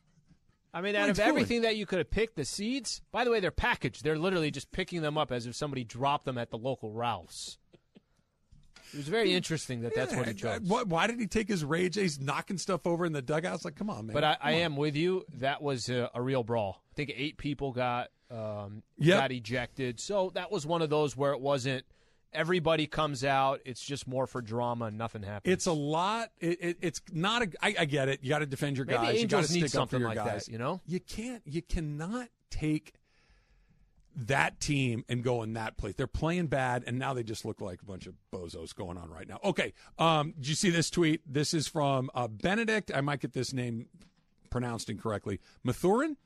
I 0.74 0.82
mean, 0.82 0.94
What 0.94 1.02
out 1.04 1.10
of 1.12 1.16
doing? 1.18 1.28
everything 1.30 1.62
that 1.62 1.76
you 1.76 1.86
could 1.86 2.00
have 2.00 2.10
picked, 2.10 2.36
the 2.36 2.46
seeds. 2.46 3.02
By 3.12 3.24
the 3.26 3.32
way, 3.32 3.40
they're 3.40 3.52
packaged. 3.52 4.04
They're 4.04 4.18
literally 4.18 4.50
just 4.52 4.72
picking 4.72 5.02
them 5.02 5.18
up 5.18 5.32
as 5.32 5.46
if 5.46 5.56
somebody 5.56 5.84
dropped 5.84 6.26
them 6.26 6.38
at 6.38 6.50
the 6.50 6.58
local 6.58 6.92
Ralph's. 6.92 7.58
It 8.94 8.98
was 8.98 9.08
very 9.08 9.34
interesting 9.34 9.82
that 9.82 9.96
that's 9.96 10.16
what 10.16 10.28
he 10.28 10.34
Yeah, 10.34 10.58
chose. 10.60 10.68
why, 10.68 10.84
why 10.84 11.08
did 11.08 11.20
he 11.20 11.26
take 11.26 11.48
his 11.48 11.66
rage? 11.66 11.96
He's 11.96 12.20
knocking 12.20 12.60
stuff 12.60 12.86
over 12.86 13.06
in 13.06 13.12
the 13.14 13.22
dugouts. 13.24 13.66
Like, 13.66 13.76
come 13.76 13.90
on, 13.90 14.06
man. 14.08 14.14
But 14.14 14.24
I, 14.24 14.38
I 14.40 14.52
am 14.54 14.76
with 14.76 14.96
you. 14.96 15.24
That 15.40 15.62
was 15.64 15.90
a, 15.90 16.10
a 16.14 16.22
real 16.22 16.44
brawl. 16.44 16.84
I 16.92 16.94
think 16.96 17.12
eight 17.16 17.38
people 17.38 17.72
got 17.72 18.10
um, 18.30 18.84
Yep. 19.00 19.20
got 19.20 19.32
ejected. 19.32 20.00
So 20.00 20.32
that 20.36 20.52
was 20.52 20.66
one 20.68 20.82
of 20.84 20.90
those 20.92 21.18
where 21.18 21.34
it 21.34 21.42
wasn't 21.42 21.86
everybody 22.34 22.88
comes 22.88 23.24
out. 23.24 23.62
It's 23.66 23.84
just 23.84 24.08
more 24.08 24.28
for 24.28 24.42
drama 24.42 24.86
and 24.86 24.98
nothing 24.98 25.24
happens. 25.24 25.54
It's 25.54 25.66
a 25.66 25.72
lot. 25.74 26.32
It, 26.40 26.58
it, 26.62 26.78
it's 26.82 27.02
not 27.12 27.44
a. 27.44 27.50
I, 27.62 27.76
I 27.80 27.86
get 27.86 28.10
it. 28.10 28.20
You 28.24 28.30
got 28.30 28.40
to 28.40 28.46
defend 28.46 28.78
your 28.78 28.86
Maybe 28.86 28.98
guys. 28.98 29.22
you 29.22 29.28
got 29.28 29.46
to 29.46 29.54
need 29.54 29.60
stick 29.60 29.64
up 29.66 29.72
for 29.72 29.76
something 29.78 30.00
your 30.00 30.10
like 30.10 30.18
that, 30.18 30.26
guys. 30.26 30.50
you 30.50 30.58
know? 30.58 30.82
you 30.86 31.00
can't. 31.00 31.42
You 31.46 31.62
cannot 31.62 32.30
take 32.50 32.94
that 34.16 34.60
team 34.60 35.04
and 35.10 35.24
go 35.24 35.42
in 35.42 35.54
that 35.54 35.78
place. 35.78 35.96
They're 35.96 36.06
playing 36.08 36.48
bad, 36.48 36.84
and 36.86 37.00
now 37.00 37.14
they 37.14 37.24
just 37.24 37.46
look 37.46 37.62
like 37.62 37.82
a 37.82 37.86
bunch 37.86 38.06
of 38.06 38.14
bozos 38.32 38.76
going 38.76 38.98
on 38.98 39.10
right 39.10 39.28
now. 39.28 39.40
Okay. 39.44 39.74
Um. 39.98 40.34
Did 40.38 40.48
you 40.50 40.56
see 40.56 40.70
this 40.70 40.90
tweet? 40.90 41.22
This 41.32 41.54
is 41.54 41.68
from 41.68 42.10
uh, 42.14 42.28
Benedict. 42.28 42.92
I 42.94 43.02
might 43.02 43.20
get 43.20 43.34
this 43.34 43.54
name 43.54 43.88
pronounced 44.50 44.90
incorrectly. 44.90 45.40
Mathurin. 45.64 46.18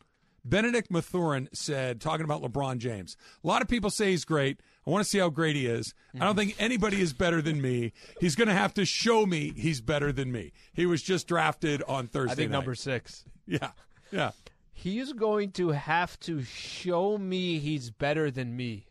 Benedict 0.46 0.90
Mathurin 0.90 1.50
said, 1.54 2.00
talking 2.00 2.24
about 2.24 2.42
LeBron 2.42 2.78
James, 2.78 3.18
a 3.44 3.48
lot 3.48 3.62
of 3.62 3.68
people 3.68 3.90
say 3.90 4.12
he's 4.12 4.26
great. 4.26 4.60
I 4.86 4.90
want 4.90 5.04
to 5.04 5.10
see 5.10 5.20
how 5.20 5.30
great 5.30 5.56
he 5.56 5.66
is. 5.66 5.94
I 6.16 6.20
don't 6.20 6.30
mm-hmm. 6.30 6.38
think 6.38 6.56
anybody 6.60 7.02
is 7.02 7.14
better 7.14 7.42
than 7.42 7.62
me. 7.62 7.92
He's 8.22 8.36
going 8.36 8.48
to 8.48 8.54
have 8.54 8.74
to 8.76 8.86
show 8.86 9.26
me 9.26 9.52
he's 9.56 9.82
better 9.82 10.14
than 10.14 10.32
me. 10.32 10.54
He 10.74 10.86
was 10.86 11.02
just 11.02 11.28
drafted 11.28 11.84
on 11.84 12.08
Thursday 12.08 12.32
I 12.32 12.36
think 12.36 12.52
night. 12.52 12.58
number 12.58 12.76
six. 12.76 13.26
Yeah, 13.50 13.72
yeah. 14.12 14.32
He's 14.74 15.14
going 15.14 15.54
to 15.54 15.70
have 15.70 16.20
to 16.20 16.44
show 16.44 17.18
me 17.18 17.60
he's 17.60 17.92
better 17.92 18.30
than 18.30 18.58
me. 18.58 18.88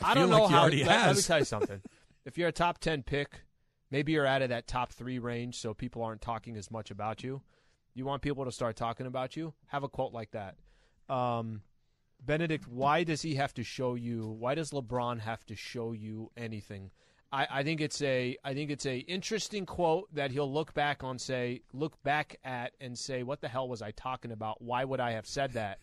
I 0.00 0.12
I, 0.12 0.14
don't 0.14 0.30
know 0.30 0.44
like 0.44 0.72
he 0.72 0.82
how. 0.82 0.92
let, 0.92 1.06
let 1.06 1.16
me 1.16 1.22
tell 1.22 1.38
you 1.40 1.44
something. 1.44 1.82
if 2.24 2.38
you're 2.38 2.46
a 2.46 2.52
top 2.52 2.78
ten 2.78 3.02
pick, 3.02 3.40
maybe 3.90 4.12
you're 4.12 4.26
out 4.26 4.42
of 4.42 4.50
that 4.50 4.68
top 4.68 4.92
three 4.92 5.18
range, 5.18 5.58
so 5.58 5.74
people 5.74 6.04
aren't 6.04 6.20
talking 6.20 6.56
as 6.56 6.70
much 6.70 6.92
about 6.92 7.24
you. 7.24 7.42
You 7.94 8.04
want 8.04 8.22
people 8.22 8.44
to 8.44 8.52
start 8.52 8.76
talking 8.76 9.06
about 9.06 9.36
you. 9.36 9.54
Have 9.66 9.84
a 9.84 9.88
quote 9.88 10.12
like 10.12 10.32
that. 10.32 10.56
Um, 11.08 11.62
Benedict, 12.24 12.66
why 12.66 13.04
does 13.04 13.22
he 13.22 13.36
have 13.36 13.54
to 13.54 13.62
show 13.62 13.94
you? 13.94 14.26
Why 14.26 14.54
does 14.54 14.70
LeBron 14.70 15.20
have 15.20 15.44
to 15.46 15.56
show 15.56 15.92
you 15.92 16.30
anything? 16.36 16.90
I, 17.32 17.46
I 17.50 17.62
think 17.62 17.80
it's 17.80 18.00
a 18.02 18.36
I 18.44 18.54
think 18.54 18.70
it's 18.70 18.86
a 18.86 18.98
interesting 18.98 19.66
quote 19.66 20.12
that 20.14 20.30
he'll 20.30 20.52
look 20.52 20.72
back 20.72 21.02
on 21.02 21.18
say 21.18 21.62
look 21.72 22.00
back 22.02 22.36
at 22.44 22.72
and 22.80 22.96
say 22.96 23.22
what 23.24 23.40
the 23.40 23.48
hell 23.48 23.68
was 23.68 23.82
I 23.82 23.90
talking 23.90 24.30
about? 24.30 24.62
Why 24.62 24.84
would 24.84 25.00
I 25.00 25.12
have 25.12 25.26
said 25.26 25.52
that? 25.54 25.78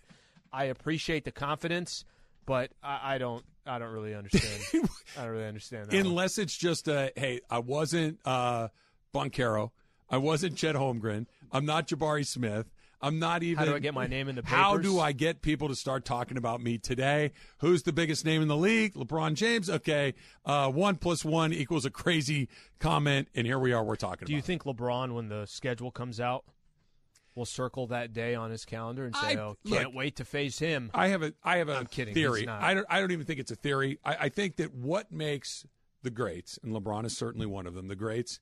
I 0.54 0.66
appreciate 0.66 1.26
the 1.26 1.32
confidence, 1.32 2.06
but 2.46 2.72
I, 2.82 3.16
I 3.16 3.18
don't 3.18 3.44
I 3.66 3.80
don't 3.80 3.92
really 3.92 4.16
understand. 4.16 4.64
I 5.18 5.24
don't 5.24 5.32
really 5.32 5.48
understand 5.48 5.88
that. 5.88 5.96
one. 5.96 6.06
Unless 6.06 6.38
it's 6.38 6.58
just 6.58 6.88
a, 6.88 7.12
hey, 7.16 7.42
I 7.50 7.60
wasn't 7.60 8.20
uh, 8.26 8.70
Banchero. 9.14 9.72
I 10.12 10.18
wasn't 10.18 10.58
Chet 10.58 10.76
Holmgren. 10.76 11.26
I'm 11.52 11.66
not 11.66 11.88
Jabari 11.88 12.26
Smith. 12.26 12.70
I'm 13.02 13.18
not 13.18 13.42
even. 13.42 13.58
How 13.58 13.66
do 13.66 13.76
I 13.76 13.80
get 13.80 13.96
my 13.96 14.06
name 14.06 14.30
in 14.30 14.36
the 14.36 14.44
papers? 14.44 14.58
How 14.60 14.78
do 14.78 15.00
I 15.00 15.12
get 15.12 15.42
people 15.42 15.68
to 15.70 15.76
start 15.76 16.06
talking 16.06 16.38
about 16.38 16.62
me 16.62 16.78
today? 16.78 17.32
Who's 17.60 17.82
the 17.82 17.94
biggest 17.94 18.26
name 18.26 18.44
in 18.44 18.48
the 18.48 18.56
league? 18.58 18.94
LeBron 18.94 19.34
James. 19.34 19.70
Okay, 19.72 20.14
uh, 20.46 20.70
one 20.70 20.98
plus 20.98 21.26
one 21.26 21.52
equals 21.52 21.84
a 21.86 21.90
crazy 21.90 22.48
comment, 22.80 23.30
and 23.34 23.48
here 23.48 23.58
we 23.58 23.74
are. 23.74 23.84
We're 23.84 23.96
talking 23.96 24.28
Do 24.28 24.34
you 24.34 24.42
think 24.42 24.66
LeBron, 24.66 25.16
when 25.16 25.30
the 25.30 25.48
schedule 25.48 25.90
comes 25.90 26.20
out, 26.20 26.44
will 27.34 27.46
circle 27.46 27.88
that 27.88 28.14
day 28.14 28.36
on 28.36 28.52
his 28.52 28.66
calendar 28.66 29.06
and 29.06 29.16
say, 29.16 29.36
I- 29.36 29.36
"Oh, 29.38 29.58
can't 29.68 29.86
look, 29.86 29.96
wait 29.96 30.18
to 30.18 30.26
face 30.26 30.60
him"? 30.60 30.92
I 30.94 31.08
have 31.08 31.24
a 31.24 31.34
I 31.44 31.58
have 31.58 31.70
a 31.70 31.78
I'm 31.78 31.88
kidding. 31.88 32.14
theory. 32.14 32.48
I 32.48 32.76
don't 32.76 32.86
I 32.88 33.00
don't 33.00 33.12
even 33.12 33.26
think 33.26 33.40
it's 33.40 33.52
a 33.52 33.56
theory. 33.56 33.98
I, 34.06 34.16
I 34.26 34.30
think 34.30 34.58
that 34.58 34.76
what 34.76 35.12
makes 35.12 35.66
the 36.04 36.12
greats, 36.12 36.60
and 36.62 36.72
LeBron 36.72 37.06
is 37.06 37.18
certainly 37.18 37.48
one 37.48 37.66
of 37.66 37.74
them, 37.74 37.88
the 37.88 37.96
greats, 37.96 38.40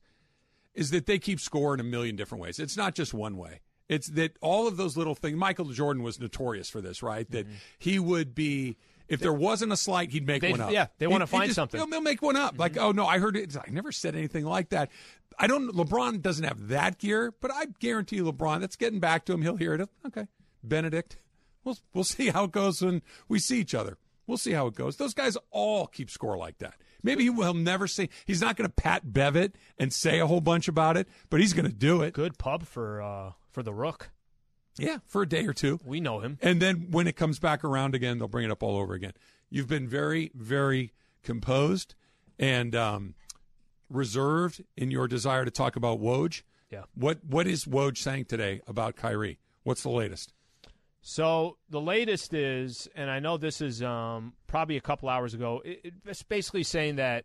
is 0.74 0.90
that 0.90 1.06
they 1.06 1.18
keep 1.18 1.40
score 1.40 1.74
in 1.74 1.80
a 1.80 1.84
million 1.84 2.16
different 2.16 2.42
ways. 2.42 2.58
It's 2.58 2.76
not 2.76 2.94
just 2.94 3.12
one 3.12 3.36
way. 3.36 3.60
It's 3.88 4.08
that 4.10 4.36
all 4.40 4.68
of 4.68 4.76
those 4.76 4.96
little 4.96 5.16
things. 5.16 5.36
Michael 5.36 5.66
Jordan 5.66 6.02
was 6.02 6.20
notorious 6.20 6.70
for 6.70 6.80
this, 6.80 7.02
right? 7.02 7.28
That 7.30 7.46
mm-hmm. 7.46 7.56
he 7.78 7.98
would 7.98 8.34
be. 8.34 8.76
If 9.08 9.18
there 9.18 9.32
wasn't 9.32 9.72
a 9.72 9.76
slight, 9.76 10.12
he'd 10.12 10.24
make 10.24 10.40
They- 10.40 10.52
one 10.52 10.60
up. 10.60 10.70
yeah, 10.70 10.86
they 10.98 11.08
wanna 11.08 11.26
find 11.26 11.46
just- 11.46 11.56
something. 11.56 11.80
They'll, 11.80 11.88
he'll 11.88 12.00
make 12.00 12.22
one 12.22 12.36
up. 12.36 12.56
Like, 12.60 12.74
mm-hmm. 12.74 12.84
oh 12.84 12.92
no, 12.92 13.06
I 13.06 13.18
heard 13.18 13.36
it. 13.36 13.56
I 13.56 13.68
never 13.68 13.90
said 13.90 14.14
anything 14.14 14.44
like 14.44 14.68
that. 14.68 14.90
I 15.36 15.48
don't. 15.48 15.74
LeBron 15.74 16.22
doesn't 16.22 16.44
have 16.44 16.68
that 16.68 16.98
gear, 16.98 17.34
but 17.40 17.50
I 17.52 17.66
guarantee 17.80 18.16
you, 18.16 18.32
LeBron. 18.32 18.60
That's 18.60 18.76
getting 18.76 19.00
back 19.00 19.24
to 19.24 19.32
him. 19.32 19.42
He'll 19.42 19.56
hear 19.56 19.74
it. 19.74 19.88
Okay, 20.06 20.28
Benedict. 20.62 21.16
We'll 21.64 21.78
we'll 21.92 22.04
see 22.04 22.28
how 22.28 22.44
it 22.44 22.52
goes 22.52 22.80
when 22.82 23.02
we 23.28 23.40
see 23.40 23.58
each 23.58 23.74
other. 23.74 23.98
We'll 24.28 24.38
see 24.38 24.52
how 24.52 24.68
it 24.68 24.76
goes. 24.76 24.96
Those 24.96 25.14
guys 25.14 25.36
all 25.50 25.88
keep 25.88 26.08
score 26.08 26.36
like 26.36 26.58
that. 26.58 26.74
Maybe 27.02 27.24
he 27.24 27.30
will 27.30 27.54
never 27.54 27.86
say. 27.86 28.08
He's 28.26 28.40
not 28.40 28.56
going 28.56 28.68
to 28.68 28.74
pat 28.74 29.06
Bevitt 29.06 29.54
and 29.78 29.92
say 29.92 30.20
a 30.20 30.26
whole 30.26 30.40
bunch 30.40 30.68
about 30.68 30.96
it, 30.96 31.08
but 31.28 31.40
he's 31.40 31.52
going 31.52 31.66
to 31.66 31.72
do 31.72 32.02
it. 32.02 32.12
Good 32.14 32.38
pub 32.38 32.64
for 32.64 33.02
uh, 33.02 33.32
for 33.50 33.62
the 33.62 33.72
Rook. 33.72 34.10
Yeah, 34.78 34.98
for 35.06 35.22
a 35.22 35.28
day 35.28 35.46
or 35.46 35.52
two. 35.52 35.78
We 35.84 36.00
know 36.00 36.20
him. 36.20 36.38
And 36.40 36.60
then 36.60 36.86
when 36.90 37.06
it 37.06 37.16
comes 37.16 37.38
back 37.38 37.64
around 37.64 37.94
again, 37.94 38.18
they'll 38.18 38.28
bring 38.28 38.46
it 38.46 38.50
up 38.50 38.62
all 38.62 38.78
over 38.78 38.94
again. 38.94 39.12
You've 39.50 39.68
been 39.68 39.88
very, 39.88 40.30
very 40.34 40.92
composed 41.22 41.94
and 42.38 42.74
um, 42.74 43.14
reserved 43.90 44.62
in 44.76 44.90
your 44.90 45.08
desire 45.08 45.44
to 45.44 45.50
talk 45.50 45.76
about 45.76 46.00
Woj. 46.00 46.42
Yeah. 46.70 46.84
What 46.94 47.24
What 47.24 47.46
is 47.46 47.64
Woj 47.64 47.98
saying 47.98 48.26
today 48.26 48.62
about 48.66 48.96
Kyrie? 48.96 49.38
What's 49.64 49.82
the 49.82 49.90
latest? 49.90 50.32
So 51.02 51.56
the 51.70 51.80
latest 51.80 52.34
is, 52.34 52.88
and 52.94 53.10
I 53.10 53.20
know 53.20 53.36
this 53.38 53.60
is 53.60 53.82
um, 53.82 54.34
probably 54.46 54.76
a 54.76 54.80
couple 54.82 55.08
hours 55.08 55.32
ago. 55.34 55.62
It, 55.64 55.80
it- 55.84 55.94
it's 56.06 56.22
basically 56.22 56.62
saying 56.62 56.96
that 56.96 57.24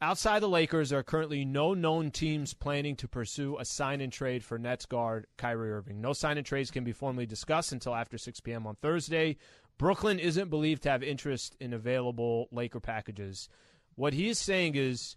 outside 0.00 0.40
the 0.40 0.48
Lakers, 0.48 0.90
there 0.90 1.00
are 1.00 1.02
currently 1.04 1.44
no 1.44 1.74
known 1.74 2.10
teams 2.10 2.54
planning 2.54 2.94
to 2.96 3.08
pursue 3.08 3.58
a 3.58 3.64
sign 3.64 4.00
and 4.00 4.12
trade 4.12 4.44
for 4.44 4.58
Nets 4.58 4.86
guard 4.86 5.26
Kyrie 5.36 5.72
Irving. 5.72 6.00
No 6.00 6.12
sign 6.12 6.36
and 6.38 6.46
trades 6.46 6.70
can 6.70 6.84
be 6.84 6.92
formally 6.92 7.26
discussed 7.26 7.72
until 7.72 7.94
after 7.94 8.16
6 8.16 8.40
p.m. 8.40 8.66
on 8.66 8.76
Thursday. 8.76 9.36
Brooklyn 9.76 10.18
isn't 10.18 10.50
believed 10.50 10.82
to 10.84 10.90
have 10.90 11.02
interest 11.02 11.56
in 11.58 11.72
available 11.72 12.48
Laker 12.52 12.80
packages. 12.80 13.48
What 13.96 14.12
he 14.14 14.28
is 14.28 14.38
saying 14.38 14.76
is 14.76 15.16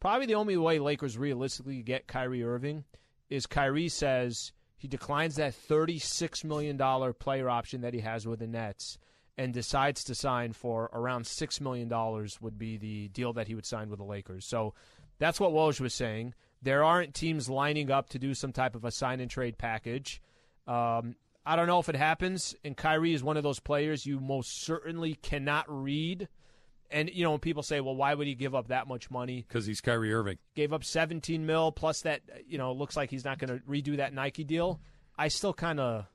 probably 0.00 0.26
the 0.26 0.34
only 0.34 0.56
way 0.56 0.78
Lakers 0.78 1.16
realistically 1.16 1.82
get 1.82 2.06
Kyrie 2.08 2.42
Irving 2.42 2.84
is 3.30 3.46
Kyrie 3.46 3.88
says 3.90 4.52
he 4.78 4.88
declines 4.88 5.36
that 5.36 5.54
$36 5.68 6.44
million 6.44 6.78
player 7.14 7.50
option 7.50 7.80
that 7.82 7.92
he 7.92 8.00
has 8.00 8.26
with 8.26 8.38
the 8.38 8.46
Nets 8.46 8.96
and 9.36 9.52
decides 9.52 10.04
to 10.04 10.14
sign 10.14 10.52
for 10.52 10.88
around 10.92 11.24
$6 11.24 11.60
million 11.60 11.88
would 12.40 12.58
be 12.58 12.76
the 12.76 13.08
deal 13.08 13.32
that 13.34 13.48
he 13.48 13.54
would 13.54 13.66
sign 13.66 13.90
with 13.90 13.98
the 13.98 14.04
Lakers. 14.04 14.46
So 14.46 14.74
that's 15.18 15.40
what 15.40 15.52
Woj 15.52 15.80
was 15.80 15.94
saying. 15.94 16.34
There 16.62 16.84
aren't 16.84 17.14
teams 17.14 17.48
lining 17.48 17.90
up 17.90 18.08
to 18.10 18.18
do 18.18 18.34
some 18.34 18.52
type 18.52 18.74
of 18.74 18.84
a 18.84 18.90
sign 18.90 19.20
and 19.20 19.30
trade 19.30 19.58
package. 19.58 20.22
Um, 20.66 21.16
I 21.44 21.56
don't 21.56 21.66
know 21.66 21.78
if 21.78 21.88
it 21.88 21.96
happens, 21.96 22.54
and 22.64 22.76
Kyrie 22.76 23.14
is 23.14 23.22
one 23.22 23.36
of 23.36 23.42
those 23.42 23.60
players 23.60 24.06
you 24.06 24.20
most 24.20 24.62
certainly 24.62 25.14
cannot 25.14 25.64
read. 25.68 26.28
And 26.90 27.10
you 27.10 27.22
know, 27.22 27.32
when 27.32 27.40
people 27.40 27.62
say, 27.62 27.80
"Well, 27.80 27.94
why 27.94 28.14
would 28.14 28.26
he 28.26 28.34
give 28.34 28.54
up 28.54 28.68
that 28.68 28.88
much 28.88 29.10
money?" 29.10 29.44
Because 29.46 29.66
he's 29.66 29.80
Kyrie 29.80 30.12
Irving. 30.12 30.38
Gave 30.54 30.72
up 30.72 30.84
17 30.84 31.44
mil 31.44 31.70
plus 31.72 32.02
that. 32.02 32.22
You 32.46 32.58
know, 32.58 32.72
looks 32.72 32.96
like 32.96 33.10
he's 33.10 33.24
not 33.24 33.38
going 33.38 33.58
to 33.58 33.64
redo 33.66 33.98
that 33.98 34.14
Nike 34.14 34.44
deal. 34.44 34.80
I 35.18 35.28
still 35.28 35.52
kind 35.52 35.80
of, 35.80 36.06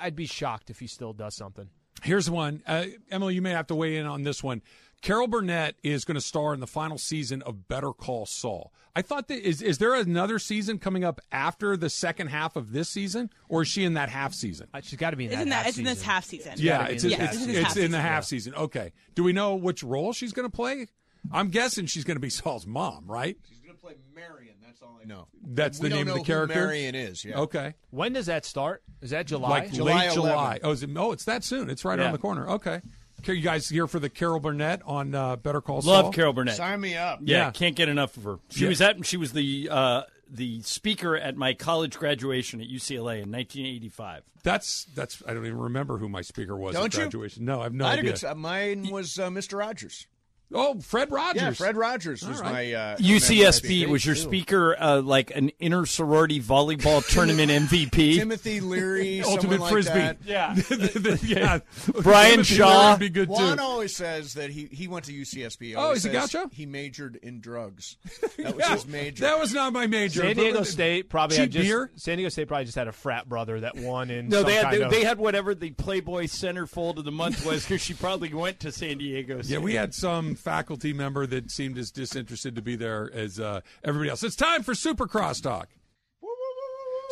I'd 0.00 0.16
be 0.16 0.26
shocked 0.26 0.70
if 0.70 0.80
he 0.80 0.86
still 0.86 1.12
does 1.12 1.36
something. 1.36 1.68
Here's 2.02 2.28
one. 2.28 2.62
Uh, 2.66 2.86
Emily, 3.10 3.34
you 3.34 3.42
may 3.42 3.50
have 3.50 3.66
to 3.68 3.74
weigh 3.74 3.96
in 3.96 4.06
on 4.06 4.22
this 4.22 4.42
one. 4.42 4.62
Carol 5.04 5.28
Burnett 5.28 5.74
is 5.82 6.06
going 6.06 6.14
to 6.14 6.20
star 6.22 6.54
in 6.54 6.60
the 6.60 6.66
final 6.66 6.96
season 6.96 7.42
of 7.42 7.68
Better 7.68 7.92
Call 7.92 8.24
Saul. 8.24 8.72
I 8.96 9.02
thought 9.02 9.28
that 9.28 9.46
is 9.46 9.60
is 9.60 9.76
there 9.76 9.94
another 9.94 10.38
season 10.38 10.78
coming 10.78 11.04
up 11.04 11.20
after 11.30 11.76
the 11.76 11.90
second 11.90 12.28
half 12.28 12.56
of 12.56 12.72
this 12.72 12.88
season, 12.88 13.28
or 13.50 13.62
is 13.62 13.68
she 13.68 13.84
in 13.84 13.94
that 13.94 14.08
half 14.08 14.32
season? 14.32 14.68
Uh, 14.72 14.80
she's 14.82 14.98
got 14.98 15.10
to 15.10 15.16
be 15.16 15.26
in 15.26 15.32
Isn't 15.32 15.50
that? 15.50 15.66
It's 15.66 15.76
in 15.76 15.84
this 15.84 16.00
half 16.02 16.24
season. 16.24 16.54
Yeah, 16.56 16.86
it's, 16.86 17.04
yeah, 17.04 17.22
it's, 17.22 17.34
it's 17.34 17.44
in 17.44 17.50
it's 17.50 17.60
half 17.60 17.76
in 17.76 17.90
the 17.90 18.00
half 18.00 18.24
season. 18.24 18.54
Okay. 18.54 18.92
Do 19.14 19.22
we 19.22 19.34
know 19.34 19.56
which 19.56 19.82
role 19.82 20.14
she's 20.14 20.32
going 20.32 20.48
to 20.48 20.56
play? 20.56 20.86
I'm 21.30 21.50
guessing 21.50 21.84
she's 21.84 22.04
going 22.04 22.16
to 22.16 22.20
be 22.20 22.30
Saul's 22.30 22.66
mom, 22.66 23.04
right? 23.06 23.36
She's 23.46 23.60
going 23.60 23.74
to 23.76 23.80
play 23.82 23.96
Marion. 24.14 24.54
That's 24.64 24.80
all 24.80 24.98
I 25.02 25.04
know. 25.06 25.26
That's 25.46 25.80
we 25.80 25.90
the 25.90 25.96
don't 25.96 26.06
name 26.06 26.14
of 26.14 26.18
the 26.18 26.24
character. 26.24 26.54
Marion 26.54 26.94
is. 26.94 27.26
Yeah. 27.26 27.40
Okay. 27.40 27.74
When 27.90 28.14
does 28.14 28.26
that 28.26 28.46
start? 28.46 28.82
Is 29.02 29.10
that 29.10 29.26
July? 29.26 29.50
Like 29.50 29.70
July 29.72 30.06
late 30.06 30.14
July. 30.14 30.60
Oh, 30.62 30.70
is 30.70 30.82
it, 30.82 30.88
oh, 30.96 31.12
it's 31.12 31.26
that 31.26 31.44
soon. 31.44 31.68
It's 31.68 31.84
right 31.84 31.98
Yeah. 31.98 32.04
around 32.04 32.12
the 32.12 32.18
corner. 32.18 32.48
Okay. 32.48 32.80
Okay, 33.24 33.32
you 33.32 33.40
guys 33.42 33.70
here 33.70 33.86
for 33.86 33.98
the 33.98 34.10
Carol 34.10 34.38
Burnett 34.38 34.82
on 34.84 35.14
uh, 35.14 35.36
Better 35.36 35.62
Call 35.62 35.80
Saul? 35.80 35.92
Love 35.94 36.14
Carol 36.14 36.34
Burnett. 36.34 36.56
Sign 36.56 36.78
me 36.78 36.94
up. 36.94 37.20
Yeah, 37.22 37.46
Yeah. 37.46 37.50
can't 37.52 37.74
get 37.74 37.88
enough 37.88 38.18
of 38.18 38.24
her. 38.24 38.38
She 38.50 38.64
Yeah. 38.64 38.68
was 38.68 38.80
at 38.82 39.06
she 39.06 39.16
was 39.16 39.32
the 39.32 39.68
uh, 39.70 40.02
the 40.30 40.60
speaker 40.60 41.16
at 41.16 41.34
my 41.34 41.54
college 41.54 41.96
graduation 41.96 42.60
at 42.60 42.66
UCLA 42.68 43.22
in 43.22 43.32
1985. 43.32 44.24
That's 44.42 44.84
that's. 44.94 45.22
I 45.26 45.32
don't 45.32 45.46
even 45.46 45.58
remember 45.58 45.96
who 45.96 46.06
my 46.10 46.20
speaker 46.20 46.54
was 46.54 46.74
Don't 46.74 46.94
at 46.98 47.12
you? 47.14 47.28
No, 47.38 47.60
I 47.60 47.64
have 47.64 47.72
no 47.72 47.86
I 47.86 47.92
idea. 47.94 48.12
good. 48.12 48.36
Mine 48.36 48.90
was 48.90 49.18
uh, 49.18 49.30
Mr. 49.30 49.58
Rogers. 49.58 50.06
Oh, 50.54 50.78
Fred 50.80 51.10
Rogers. 51.10 51.42
Yeah, 51.42 51.50
Fred 51.52 51.76
Rogers 51.76 52.26
was 52.26 52.38
All 52.38 52.44
right. 52.44 52.52
my 52.52 52.72
uh, 52.72 52.96
UCSB 52.98 53.86
was 53.88 54.04
your 54.06 54.14
speaker. 54.14 54.74
speaker, 54.74 54.82
uh, 54.82 55.00
like 55.02 55.34
an 55.34 55.50
inter 55.58 55.84
sorority 55.84 56.40
volleyball 56.40 57.06
tournament 57.12 57.50
MVP. 57.50 58.16
Timothy 58.16 58.60
Leary, 58.60 59.22
Ultimate 59.26 59.60
like 59.60 59.72
Frisbee. 59.72 59.92
that. 59.98 60.18
Yeah. 60.24 60.54
yeah. 61.22 61.58
Brian 62.02 62.30
Timothy 62.32 62.54
Shaw. 62.54 62.68
Leary 62.78 62.90
would 62.92 63.00
be 63.00 63.08
good 63.08 63.28
Juan 63.28 63.56
too. 63.58 63.62
always 63.62 63.96
says 63.96 64.34
that 64.34 64.50
he, 64.50 64.66
he 64.70 64.88
went 64.88 65.06
to 65.06 65.12
UCSB. 65.12 65.74
Oh, 65.76 65.80
Always 65.80 65.98
is 65.98 66.04
he 66.04 66.10
gotcha? 66.10 66.48
He 66.52 66.66
majored 66.66 67.16
in 67.16 67.40
drugs. 67.40 67.96
That 68.38 68.54
was 68.54 68.64
Yeah, 68.64 68.74
his 68.74 68.86
major. 68.86 69.22
That 69.24 69.38
was 69.38 69.52
not 69.52 69.72
my 69.72 69.86
major. 69.86 70.20
San 70.22 70.34
but- 70.34 70.40
Diego 70.42 70.62
State 70.62 71.08
probably 71.10 71.36
had 71.36 71.50
just 71.50 71.64
beer. 71.66 71.90
San 71.96 72.16
Diego 72.18 72.28
State 72.28 72.48
probably 72.48 72.64
just 72.66 72.76
had 72.76 72.88
a 72.88 72.92
frat 72.92 73.28
brother 73.28 73.60
that 73.60 73.76
won 73.76 74.10
in 74.10 74.28
No, 74.28 74.38
some 74.38 74.46
they 74.46 74.54
had 74.54 74.62
kind 74.64 74.76
they, 74.76 74.82
of, 74.82 74.90
they 74.90 75.04
had 75.04 75.18
whatever 75.18 75.54
the 75.54 75.70
Playboy 75.72 76.24
centerfold 76.24 76.98
of 76.98 77.04
the 77.04 77.12
month 77.12 77.44
was 77.44 77.64
because 77.64 77.80
she 77.82 77.94
probably 77.94 78.32
went 78.32 78.60
to 78.60 78.72
San 78.72 78.98
Diego. 78.98 79.42
State. 79.42 79.52
Yeah, 79.54 79.58
we 79.58 79.74
had 79.74 79.94
some 79.94 80.34
faculty 80.44 80.92
member 80.92 81.26
that 81.26 81.50
seemed 81.50 81.78
as 81.78 81.90
disinterested 81.90 82.54
to 82.54 82.62
be 82.62 82.76
there 82.76 83.10
as 83.14 83.40
uh, 83.40 83.62
everybody 83.82 84.10
else. 84.10 84.22
It's 84.22 84.36
time 84.36 84.62
for 84.62 84.74
Super 84.74 85.06
Crosstalk. 85.06 85.66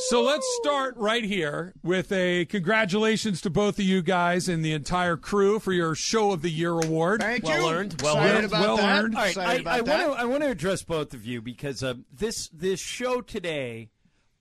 So 0.08 0.22
let's 0.22 0.46
start 0.62 0.96
right 0.96 1.22
here 1.22 1.74
with 1.82 2.10
a 2.12 2.44
congratulations 2.46 3.40
to 3.42 3.50
both 3.50 3.78
of 3.78 3.84
you 3.84 4.02
guys 4.02 4.48
and 4.48 4.64
the 4.64 4.72
entire 4.72 5.16
crew 5.16 5.58
for 5.60 5.72
your 5.72 5.94
Show 5.94 6.32
of 6.32 6.42
the 6.42 6.50
Year 6.50 6.72
award. 6.72 7.20
Thank 7.20 7.44
well 7.44 7.60
you. 7.70 7.76
earned, 7.76 8.02
well 8.02 8.16
Excited 8.16 8.36
earned. 8.36 8.44
about 8.46 8.60
Well 8.62 8.76
that. 8.78 9.04
earned. 9.04 9.14
All 9.14 9.20
right, 9.22 9.28
Excited 9.28 9.66
I, 9.66 9.76
I 9.76 9.80
want 9.82 10.02
to 10.02 10.20
I 10.20 10.24
want 10.24 10.42
to 10.42 10.48
address 10.50 10.82
both 10.82 11.14
of 11.14 11.24
you 11.24 11.40
because 11.40 11.82
uh, 11.82 11.94
this 12.12 12.48
this 12.48 12.80
show 12.80 13.20
today. 13.20 13.90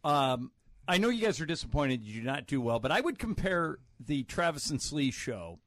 Um, 0.03 0.51
I 0.87 0.97
know 0.97 1.09
you 1.09 1.23
guys 1.23 1.39
are 1.39 1.45
disappointed 1.45 2.01
you 2.03 2.15
did 2.15 2.25
not 2.25 2.47
do 2.47 2.59
well, 2.59 2.79
but 2.79 2.91
I 2.91 2.99
would 3.01 3.19
compare 3.19 3.77
the 3.99 4.23
Travis 4.23 4.69
and 4.71 4.81
Slee 4.81 5.11
show 5.11 5.59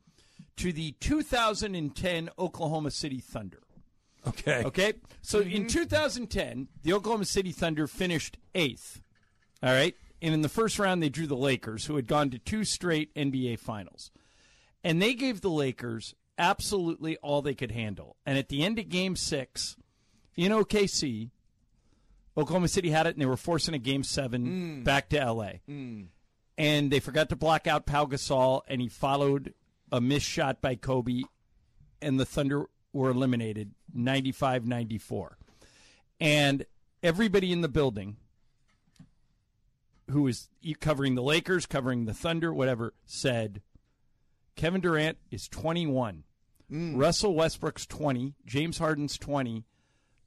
to 0.57 0.73
the 0.73 0.93
2010 1.01 2.31
Oklahoma 2.39 2.91
City 2.91 3.21
Thunder. 3.21 3.61
Okay. 4.27 4.63
Okay, 4.65 4.95
so 5.21 5.41
in 5.41 5.49
mm-hmm. 5.49 5.67
2010, 5.67 6.69
the 6.83 6.93
Oklahoma 6.95 7.27
City 7.27 7.53
Thunder 7.53 7.87
finished 7.87 8.39
eighth. 8.55 9.03
All 9.63 9.73
right, 9.73 9.95
and 10.23 10.33
in 10.33 10.43
the 10.43 10.49
first 10.49 10.79
round, 10.79 11.03
they 11.03 11.09
drew 11.09 11.27
the 11.27 11.37
Lakers, 11.37 11.87
who 11.87 11.97
had 11.97 12.07
gone 12.07 12.31
to 12.31 12.39
two 12.39 12.65
straight 12.65 13.15
NBA 13.15 13.59
Finals, 13.59 14.11
and 14.83 15.01
they 15.01 15.15
gave 15.15 15.41
the 15.41 15.51
Lakers 15.51 16.15
absolutely 16.39 17.17
all 17.19 17.43
they 17.43 17.55
could 17.55 17.71
handle. 17.71 18.17
And 18.25 18.39
at 18.39 18.49
the 18.49 18.63
end 18.63 18.79
of 18.79 18.89
Game 18.89 19.17
Six, 19.17 19.77
in 20.37 20.53
OKC, 20.53 21.31
Oklahoma 22.37 22.69
City 22.69 22.91
had 22.91 23.07
it, 23.07 23.15
and 23.15 23.23
they 23.23 23.27
were 23.27 23.37
forcing 23.37 23.75
a 23.75 23.79
Game 23.79 24.03
Seven 24.03 24.47
mm. 24.47 24.85
back 24.85 25.09
to 25.11 25.19
LA, 25.19 25.53
mm. 25.69 26.07
and 26.59 26.91
they 26.91 27.01
forgot 27.01 27.29
to 27.29 27.37
block 27.37 27.67
out 27.67 27.87
Pau 27.87 28.07
Gasol, 28.07 28.63
and 28.69 28.81
he 28.81 28.89
followed 28.89 29.55
a 29.93 30.01
missed 30.01 30.27
shot 30.27 30.61
by 30.61 30.75
Kobe, 30.75 31.23
and 32.01 32.19
the 32.19 32.25
Thunder 32.25 32.67
were 32.93 33.11
eliminated 33.11 33.73
95 33.93 34.67
94. 34.67 35.39
And 36.21 36.65
everybody 37.03 37.53
in 37.53 37.61
the 37.61 37.69
building 37.69 38.17
who 40.11 40.23
was 40.23 40.49
covering 40.81 41.15
the 41.15 41.23
Lakers, 41.23 41.67
covering 41.67 42.05
the 42.05 42.15
Thunder, 42.15 42.53
whatever, 42.53 42.95
said 43.07 43.63
Kevin 44.57 44.81
Durant 44.81 45.19
is 45.31 45.49
21. 45.49 46.25
Mm. 46.71 46.97
Russell 46.97 47.35
Westbrook's 47.35 47.87
20. 47.87 48.35
James 48.47 48.79
Harden's 48.79 49.19
20. 49.19 49.65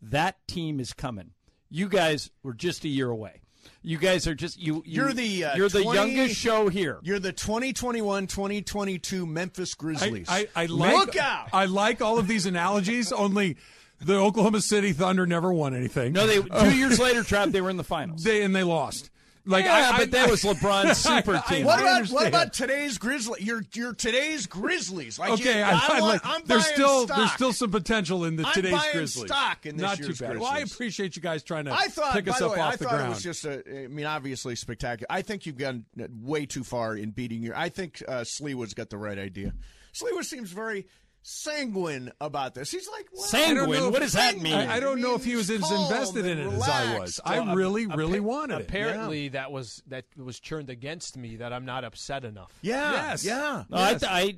That 0.01 0.35
team 0.47 0.79
is 0.79 0.93
coming. 0.93 1.31
You 1.69 1.89
guys 1.89 2.31
were 2.43 2.53
just 2.53 2.85
a 2.85 2.89
year 2.89 3.09
away. 3.09 3.41
You 3.81 3.97
guys 3.97 4.27
are 4.27 4.35
just 4.35 4.59
you. 4.59 4.83
you 4.85 5.01
You're 5.03 5.13
the 5.13 5.45
uh, 5.45 5.55
you're 5.55 5.69
the 5.69 5.83
youngest 5.83 6.35
show 6.35 6.69
here. 6.69 6.99
You're 7.01 7.19
the 7.19 7.33
2021-2022 7.33 9.27
Memphis 9.27 9.73
I, 9.73 9.77
Grizzlies. 9.77 10.27
I, 10.29 10.47
I 10.55 10.65
like, 10.65 10.95
Look 10.95 11.15
out! 11.15 11.49
I 11.53 11.65
like 11.65 12.01
all 12.01 12.17
of 12.19 12.27
these 12.27 12.45
analogies, 12.45 13.11
only 13.11 13.57
the 13.99 14.15
Oklahoma 14.15 14.61
City 14.61 14.93
Thunder 14.93 15.25
never 15.25 15.51
won 15.51 15.73
anything. 15.73 16.13
No, 16.13 16.27
they 16.27 16.41
two 16.41 16.77
years 16.77 16.99
later, 16.99 17.21
Trav, 17.21 17.51
they 17.51 17.61
were 17.61 17.69
in 17.69 17.77
the 17.77 17.83
finals. 17.83 18.23
They 18.23 18.43
and 18.43 18.55
they 18.55 18.63
lost. 18.63 19.09
Like 19.47 19.65
Yeah, 19.65 19.91
I, 19.93 19.97
but 19.97 20.01
I- 20.01 20.05
that 20.11 20.29
was 20.29 20.43
LeBron's 20.43 20.97
super 20.97 21.35
I- 21.35 21.37
I- 21.37 21.41
team. 21.53 21.65
what 21.65 21.79
about 21.79 21.85
what 21.85 21.95
understand. 21.95 22.27
about 22.27 22.53
today's 22.53 22.97
Grizzlies? 22.97 23.41
Your 23.45 23.63
your 23.73 23.93
today's 23.93 24.45
Grizzlies. 24.45 25.17
Like 25.17 25.31
Okay, 25.31 25.57
you, 25.59 25.63
I, 25.63 25.69
I, 25.89 26.01
want, 26.01 26.13
like. 26.13 26.21
I'm 26.25 26.41
there's 26.45 26.65
still 26.67 27.05
stock. 27.05 27.17
there's 27.17 27.31
still 27.31 27.53
some 27.53 27.71
potential 27.71 28.25
in 28.25 28.35
the 28.35 28.45
I'm 28.45 28.53
today's 28.53 28.81
Grizzlies. 28.91 29.25
stock 29.29 29.65
in 29.65 29.77
this 29.77 29.81
Not 29.81 29.99
year's 29.99 30.19
too 30.19 30.25
bad. 30.25 30.37
Well, 30.37 30.51
I 30.51 30.59
appreciate 30.59 31.15
you 31.15 31.21
guys 31.21 31.43
trying 31.43 31.65
to 31.65 31.71
I 31.71 31.87
thought, 31.87 32.13
pick 32.13 32.25
by 32.25 32.31
us 32.33 32.39
the 32.39 32.45
up 32.47 32.51
way, 32.53 32.59
off 32.59 32.73
I 32.73 32.75
the 32.75 32.85
thought 32.85 33.01
it 33.05 33.09
was 33.09 33.23
just 33.23 33.45
a. 33.45 33.83
I 33.83 33.87
mean, 33.87 34.05
obviously 34.05 34.55
spectacular. 34.55 35.07
I 35.09 35.21
think 35.21 35.45
you've 35.45 35.57
gone 35.57 35.85
way 36.21 36.45
too 36.45 36.63
far 36.63 36.95
in 36.95 37.11
beating 37.11 37.41
your. 37.41 37.55
I 37.57 37.69
think 37.69 38.03
uh, 38.07 38.21
Sliwa's 38.21 38.73
got 38.73 38.89
the 38.89 38.97
right 38.97 39.17
idea. 39.17 39.53
Sliwa 39.93 40.23
seems 40.23 40.51
very 40.51 40.85
sanguine 41.29 42.11
about 42.21 42.53
this. 42.55 42.71
He's 42.71 42.87
like, 42.89 43.07
well, 43.13 43.27
I 43.33 43.37
don't 43.53 43.55
know 43.55 43.61
Sanguine? 43.73 43.91
What 43.91 44.01
does 44.01 44.13
that 44.13 44.39
mean? 44.39 44.53
I, 44.53 44.77
I 44.77 44.79
don't 44.79 45.01
know 45.01 45.13
if 45.15 45.25
he 45.25 45.35
was 45.35 45.49
as 45.49 45.69
invested 45.69 46.25
in 46.25 46.39
and 46.39 46.53
it 46.53 46.55
as 46.55 46.61
I 46.63 46.83
was. 46.83 46.93
relaxed. 46.93 47.19
I 47.25 47.39
Well, 47.41 47.55
really, 47.55 47.83
appa- 47.85 47.97
really 47.97 48.19
wanted 48.21 48.59
it. 48.59 48.61
Apparently, 48.61 49.27
that 49.29 49.51
was 49.51 49.83
that 49.87 50.05
was 50.15 50.39
turned 50.39 50.69
against 50.69 51.17
me. 51.17 51.35
That 51.35 51.51
I'm 51.51 51.65
not 51.65 51.83
upset 51.83 52.23
enough. 52.23 52.51
yeah, 52.61 52.91
Yes. 53.09 53.25
yeah. 53.25 53.63
No, 53.69 53.77
I, 53.77 53.91
Yes. 53.91 54.03
I, 54.03 54.35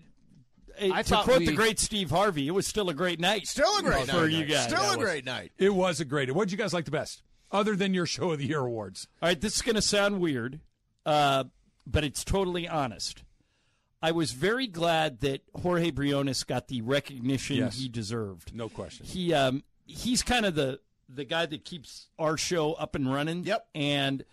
I 0.81 1.01
to 1.03 1.09
thought 1.09 1.25
quote 1.25 1.39
the 1.39 1.53
great 1.55 1.77
Steve 1.77 2.09
Harvey, 2.09 2.47
it 2.47 2.51
was 2.51 2.65
still 2.65 2.89
a 2.89 2.93
great 2.93 3.19
night. 3.19 3.45
Still 3.47 3.77
a 3.77 3.83
great 3.83 4.07
night 4.07 4.15
for 4.15 4.27
you 4.27 4.45
guys. 4.45 4.63
Still 4.63 4.81
That 4.81 4.95
a 4.95 4.97
was- 4.97 5.05
great 5.05 5.25
night. 5.25 5.51
It 5.57 5.73
was 5.73 5.99
a 5.99 6.05
great. 6.05 6.33
What 6.33 6.47
did 6.47 6.53
you 6.53 6.57
guys 6.57 6.73
like 6.73 6.85
the 6.85 6.91
best, 6.91 7.21
other 7.51 7.75
than 7.75 7.93
your 7.93 8.05
show 8.07 8.31
of 8.31 8.39
the 8.39 8.47
year 8.47 8.61
awards? 8.61 9.07
All 9.21 9.29
right, 9.29 9.39
this 9.39 9.55
is 9.57 9.61
going 9.61 9.75
to 9.75 9.81
sound 9.81 10.19
weird, 10.19 10.59
uh, 11.05 11.43
but 11.85 12.03
it's 12.03 12.23
totally 12.23 12.67
honest. 12.67 13.23
I 14.01 14.11
was 14.11 14.31
very 14.31 14.67
glad 14.67 15.19
that 15.21 15.41
Jorge 15.53 15.91
Briones 15.91 16.43
got 16.43 16.67
the 16.69 16.81
recognition 16.81 17.57
Yes. 17.57 17.77
he 17.77 17.89
deserved. 17.89 18.55
No 18.55 18.69
question. 18.69 19.05
He 19.05 19.33
um, 19.33 19.63
he's 19.85 20.23
kind 20.23 20.45
of 20.45 20.55
the 20.55 20.79
the 21.07 21.25
guy 21.25 21.45
that 21.45 21.65
keeps 21.65 22.07
our 22.17 22.37
show 22.37 22.73
up 22.73 22.95
and 22.95 23.11
running. 23.11 23.43
Yep. 23.43 23.67
And 23.75 24.23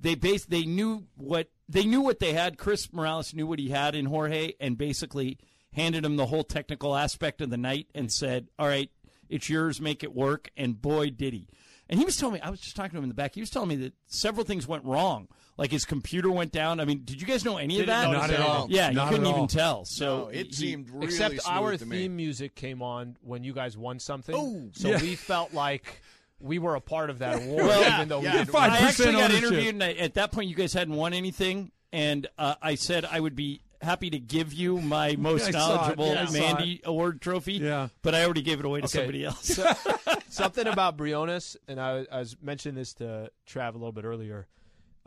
they 0.00 0.14
base 0.14 0.44
they 0.44 0.64
knew 0.64 1.04
what 1.16 1.48
they 1.68 1.84
knew 1.84 2.00
what 2.02 2.18
they 2.18 2.32
had. 2.34 2.58
Chris 2.58 2.92
Morales 2.92 3.32
knew 3.34 3.46
what 3.46 3.58
he 3.58 3.70
had 3.70 3.94
in 3.94 4.06
Jorge, 4.06 4.52
and 4.60 4.76
basically 4.76 5.38
handed 5.72 6.04
him 6.04 6.16
the 6.16 6.26
whole 6.26 6.44
technical 6.44 6.94
aspect 6.96 7.40
of 7.40 7.50
the 7.50 7.56
night 7.56 7.86
and 7.94 8.12
said, 8.12 8.48
"All 8.58 8.66
right, 8.68 8.90
it's 9.28 9.48
yours. 9.48 9.80
Make 9.80 10.02
it 10.04 10.14
work." 10.14 10.50
And 10.56 10.80
boy, 10.80 11.10
did 11.10 11.32
he! 11.32 11.48
And 11.88 11.98
he 11.98 12.04
was 12.04 12.16
telling 12.16 12.34
me, 12.34 12.40
I 12.40 12.50
was 12.50 12.60
just 12.60 12.76
talking 12.76 12.90
to 12.92 12.98
him 12.98 13.04
in 13.04 13.08
the 13.08 13.14
back. 13.14 13.34
He 13.34 13.40
was 13.40 13.50
telling 13.50 13.70
me 13.70 13.76
that 13.76 13.94
several 14.06 14.44
things 14.44 14.66
went 14.68 14.84
wrong. 14.84 15.28
Like 15.58 15.70
his 15.72 15.84
computer 15.84 16.30
went 16.30 16.52
down. 16.52 16.78
I 16.80 16.84
mean, 16.84 17.02
did 17.04 17.20
you 17.20 17.26
guys 17.26 17.44
know 17.44 17.56
any 17.58 17.74
Didn't 17.78 17.90
of 17.90 17.96
that? 18.02 18.10
notice 18.10 18.30
Not 18.30 18.30
at 18.30 18.40
all. 18.40 18.66
Yeah, 18.70 18.90
Not 18.90 18.92
you 18.94 19.00
at 19.00 19.08
couldn't 19.10 19.26
all. 19.26 19.36
even 19.36 19.48
tell. 19.48 19.84
So 19.84 20.16
No, 20.18 20.28
it 20.28 20.46
he- 20.46 20.52
seemed 20.52 20.88
really 20.90 21.06
Except 21.06 21.42
smooth 21.42 21.42
our 21.46 21.76
to 21.76 21.84
me. 21.84 21.96
theme 21.98 22.14
music 22.16 22.54
came 22.54 22.80
on 22.80 23.16
when 23.22 23.42
you 23.44 23.52
guys 23.52 23.76
won 23.76 23.98
something. 23.98 24.34
Oh, 24.38 24.70
so 24.72 24.90
yeah. 24.90 25.02
we 25.02 25.16
felt 25.16 25.52
like 25.52 26.00
we 26.40 26.60
were 26.60 26.76
a 26.76 26.80
part 26.80 27.10
of 27.10 27.18
that 27.18 27.42
award, 27.42 27.66
Well, 27.66 27.94
even 27.94 28.08
though 28.08 28.20
yeah. 28.22 28.32
we 28.34 28.38
didn't 28.38 28.50
Five 28.52 28.70
I 28.72 28.78
actually 28.86 29.12
got 29.12 29.24
ownership. 29.32 29.42
interviewed, 29.42 29.74
and 29.74 29.82
I, 29.84 29.92
at 29.94 30.14
that 30.14 30.30
point, 30.30 30.48
you 30.48 30.54
guys 30.54 30.72
hadn't 30.72 30.94
won 30.94 31.12
anything, 31.12 31.72
and 31.92 32.28
uh, 32.38 32.54
I 32.62 32.76
said 32.76 33.04
I 33.04 33.18
would 33.18 33.34
be 33.34 33.60
happy 33.82 34.10
to 34.10 34.18
give 34.20 34.52
you 34.52 34.80
my 34.80 35.16
most 35.18 35.48
I 35.48 35.50
saw 35.50 35.58
it. 35.58 35.76
knowledgeable 35.76 36.12
Yeah, 36.12 36.22
I 36.22 36.24
saw 36.26 36.32
Mandy 36.38 36.80
Award 36.84 37.20
trophy. 37.20 37.54
Yeah. 37.54 37.88
but 38.02 38.14
I 38.14 38.24
already 38.24 38.42
gave 38.42 38.60
it 38.60 38.64
away 38.64 38.80
to 38.80 38.84
Okay. 38.86 38.98
somebody 38.98 39.24
else. 39.24 39.44
So- 39.44 39.72
something 40.28 40.68
about 40.68 40.96
Briones, 40.96 41.56
and 41.66 41.80
I, 41.80 42.06
I 42.12 42.20
was 42.20 42.36
mentioning 42.40 42.76
this 42.76 42.94
to 42.94 43.32
Trav 43.48 43.70
a 43.70 43.78
little 43.78 43.90
bit 43.90 44.04
earlier. 44.04 44.46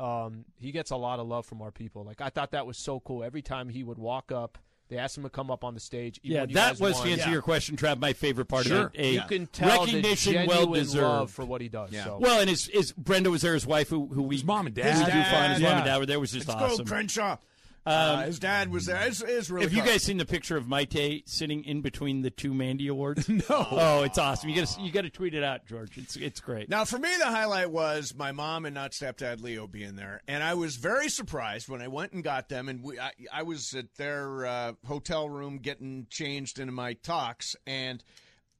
Um, 0.01 0.45
he 0.59 0.71
gets 0.71 0.89
a 0.91 0.95
lot 0.95 1.19
of 1.19 1.27
love 1.27 1.45
from 1.45 1.61
our 1.61 1.71
people. 1.71 2.03
Like 2.03 2.21
I 2.21 2.29
thought 2.29 2.51
that 2.51 2.65
was 2.65 2.77
so 2.77 2.99
cool. 3.01 3.23
Every 3.23 3.41
time 3.41 3.69
he 3.69 3.83
would 3.83 3.99
walk 3.99 4.31
up, 4.31 4.57
they 4.89 4.97
asked 4.97 5.15
him 5.17 5.23
to 5.23 5.29
come 5.29 5.49
up 5.51 5.63
on 5.63 5.73
the 5.73 5.79
stage. 5.79 6.19
even 6.23 6.49
yeah, 6.49 6.55
that 6.55 6.79
was 6.79 6.95
won. 6.95 7.05
to 7.05 7.11
answer 7.13 7.29
your 7.29 7.41
question, 7.41 7.77
Trav. 7.77 7.99
My 7.99 8.13
favorite 8.13 8.45
part 8.45 8.65
Sure. 8.65 8.87
of 8.87 8.95
it, 8.95 8.99
a 8.99 9.11
You 9.13 9.21
can 9.27 9.45
tell 9.47 9.85
recognition, 9.85 10.33
genuine 10.33 10.57
well 10.57 10.73
deserved 10.73 11.03
love 11.03 11.31
for 11.31 11.45
what 11.45 11.61
he 11.61 11.69
does. 11.69 11.91
So. 11.91 12.17
Well, 12.19 12.41
and 12.41 12.49
his, 12.49 12.65
his 12.65 12.91
Brenda 12.93 13.29
was 13.31 13.41
there, 13.43 13.53
his 13.53 13.65
wife, 13.65 13.89
who 13.89 14.07
who 14.07 14.23
we 14.23 14.35
His 14.35 14.43
mom 14.43 14.67
and 14.67 14.75
his 14.75 14.83
dad. 14.85 15.05
dad, 15.07 15.51
his 15.51 15.61
mom 15.61 15.77
and 15.77 15.85
dad 15.85 15.97
were 15.99 16.05
there. 16.05 16.19
Was 16.19 16.31
just 16.31 16.47
Let's 16.47 16.61
awesome. 16.61 16.85
go, 16.85 16.89
Crenshaw. 16.89 17.37
Um, 17.83 17.93
uh, 17.93 18.21
his 18.23 18.37
dad 18.37 18.71
was 18.71 18.85
there. 18.85 19.01
It's, 19.07 19.21
it's 19.21 19.49
really 19.49 19.65
Have 19.65 19.73
you 19.73 19.81
guys 19.81 20.03
seen 20.03 20.17
the 20.17 20.25
picture 20.25 20.55
of 20.55 20.65
Maite 20.65 21.23
sitting 21.27 21.63
in 21.63 21.81
between 21.81 22.21
the 22.21 22.29
two 22.29 22.53
Mandy 22.53 22.87
awards? 22.87 23.27
No. 23.49 23.67
Oh, 23.71 24.03
it's 24.03 24.17
awesome. 24.17 24.49
You 24.49 24.55
got 24.55 24.67
to 24.67 24.81
you 24.81 24.91
got 24.91 25.01
to 25.01 25.09
tweet 25.09 25.33
it 25.33 25.43
out, 25.43 25.65
George. 25.65 25.97
It's 25.97 26.15
it's 26.15 26.39
great. 26.39 26.69
Now, 26.69 26.85
for 26.85 26.99
me, 26.99 27.09
the 27.17 27.25
highlight 27.25 27.71
was 27.71 28.13
my 28.15 28.31
mom 28.31 28.65
and 28.65 28.75
not 28.75 28.91
stepdad 28.91 29.41
Leo 29.41 29.65
being 29.67 29.95
there, 29.95 30.21
and 30.27 30.43
I 30.43 30.53
was 30.53 30.75
very 30.75 31.09
surprised 31.09 31.69
when 31.69 31.81
I 31.81 31.87
went 31.87 32.11
and 32.11 32.23
got 32.23 32.49
them. 32.49 32.69
And 32.69 32.83
we, 32.83 32.99
I, 32.99 33.11
I 33.33 33.43
was 33.43 33.73
at 33.73 33.95
their 33.95 34.45
uh, 34.45 34.73
hotel 34.85 35.27
room 35.27 35.57
getting 35.57 36.05
changed 36.09 36.59
into 36.59 36.71
my 36.73 36.93
talks, 36.93 37.55
and 37.65 38.03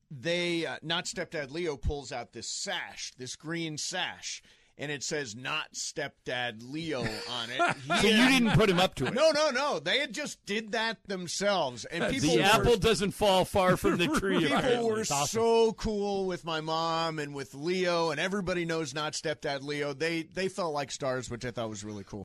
they, 0.09 0.65
uh, 0.65 0.77
not 0.81 1.05
stepdad 1.05 1.51
Leo, 1.51 1.77
pulls 1.77 2.11
out 2.11 2.33
this 2.33 2.49
sash, 2.49 3.13
this 3.17 3.35
green 3.35 3.77
sash. 3.77 4.41
And 4.77 4.91
it 4.91 5.03
says 5.03 5.35
"Not 5.35 5.73
Stepdad 5.73 6.63
Leo" 6.63 7.01
on 7.01 7.49
it. 7.49 7.75
He 8.01 8.01
So 8.01 8.07
you 8.07 8.29
didn't 8.29 8.51
put 8.57 8.69
him 8.69 8.79
up 8.79 8.95
to 8.95 9.05
it. 9.05 9.13
No, 9.13 9.31
no, 9.31 9.49
no. 9.51 9.79
They 9.79 9.99
had 9.99 10.13
just 10.13 10.43
did 10.45 10.71
that 10.71 10.97
themselves, 11.07 11.85
and 11.85 12.11
people 12.11 12.31
the 12.31 12.37
were- 12.37 12.43
apple 12.43 12.77
doesn't 12.77 13.11
fall 13.11 13.45
far 13.45 13.77
from 13.77 13.97
the 13.97 14.07
tree. 14.19 14.39
People 14.39 14.57
apparently. 14.57 14.91
were 14.91 14.99
awesome. 15.01 15.27
so 15.27 15.73
cool 15.73 16.25
with 16.25 16.43
my 16.45 16.61
mom 16.61 17.19
and 17.19 17.35
with 17.35 17.53
Leo, 17.53 18.09
and 18.11 18.19
everybody 18.19 18.65
knows 18.65 18.93
not 18.93 19.13
stepdad 19.13 19.61
Leo. 19.63 19.93
They 19.93 20.23
they 20.23 20.47
felt 20.47 20.73
like 20.73 20.91
stars, 20.91 21.29
which 21.29 21.45
I 21.45 21.51
thought 21.51 21.69
was 21.69 21.83
really 21.83 22.03
cool. 22.03 22.23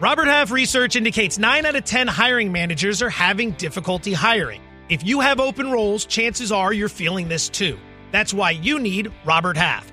Robert 0.00 0.26
Half 0.26 0.50
research 0.50 0.96
indicates 0.96 1.38
9 1.38 1.66
out 1.66 1.76
of 1.76 1.84
10 1.84 2.06
hiring 2.08 2.50
managers 2.52 3.02
are 3.02 3.10
having 3.10 3.50
difficulty 3.52 4.12
hiring. 4.12 4.62
If 4.88 5.04
you 5.04 5.20
have 5.20 5.40
open 5.40 5.70
roles, 5.70 6.06
chances 6.06 6.50
are 6.52 6.72
you're 6.72 6.88
feeling 6.88 7.28
this 7.28 7.48
too. 7.48 7.78
That's 8.10 8.32
why 8.32 8.52
you 8.52 8.78
need 8.78 9.12
Robert 9.26 9.56
Half. 9.56 9.92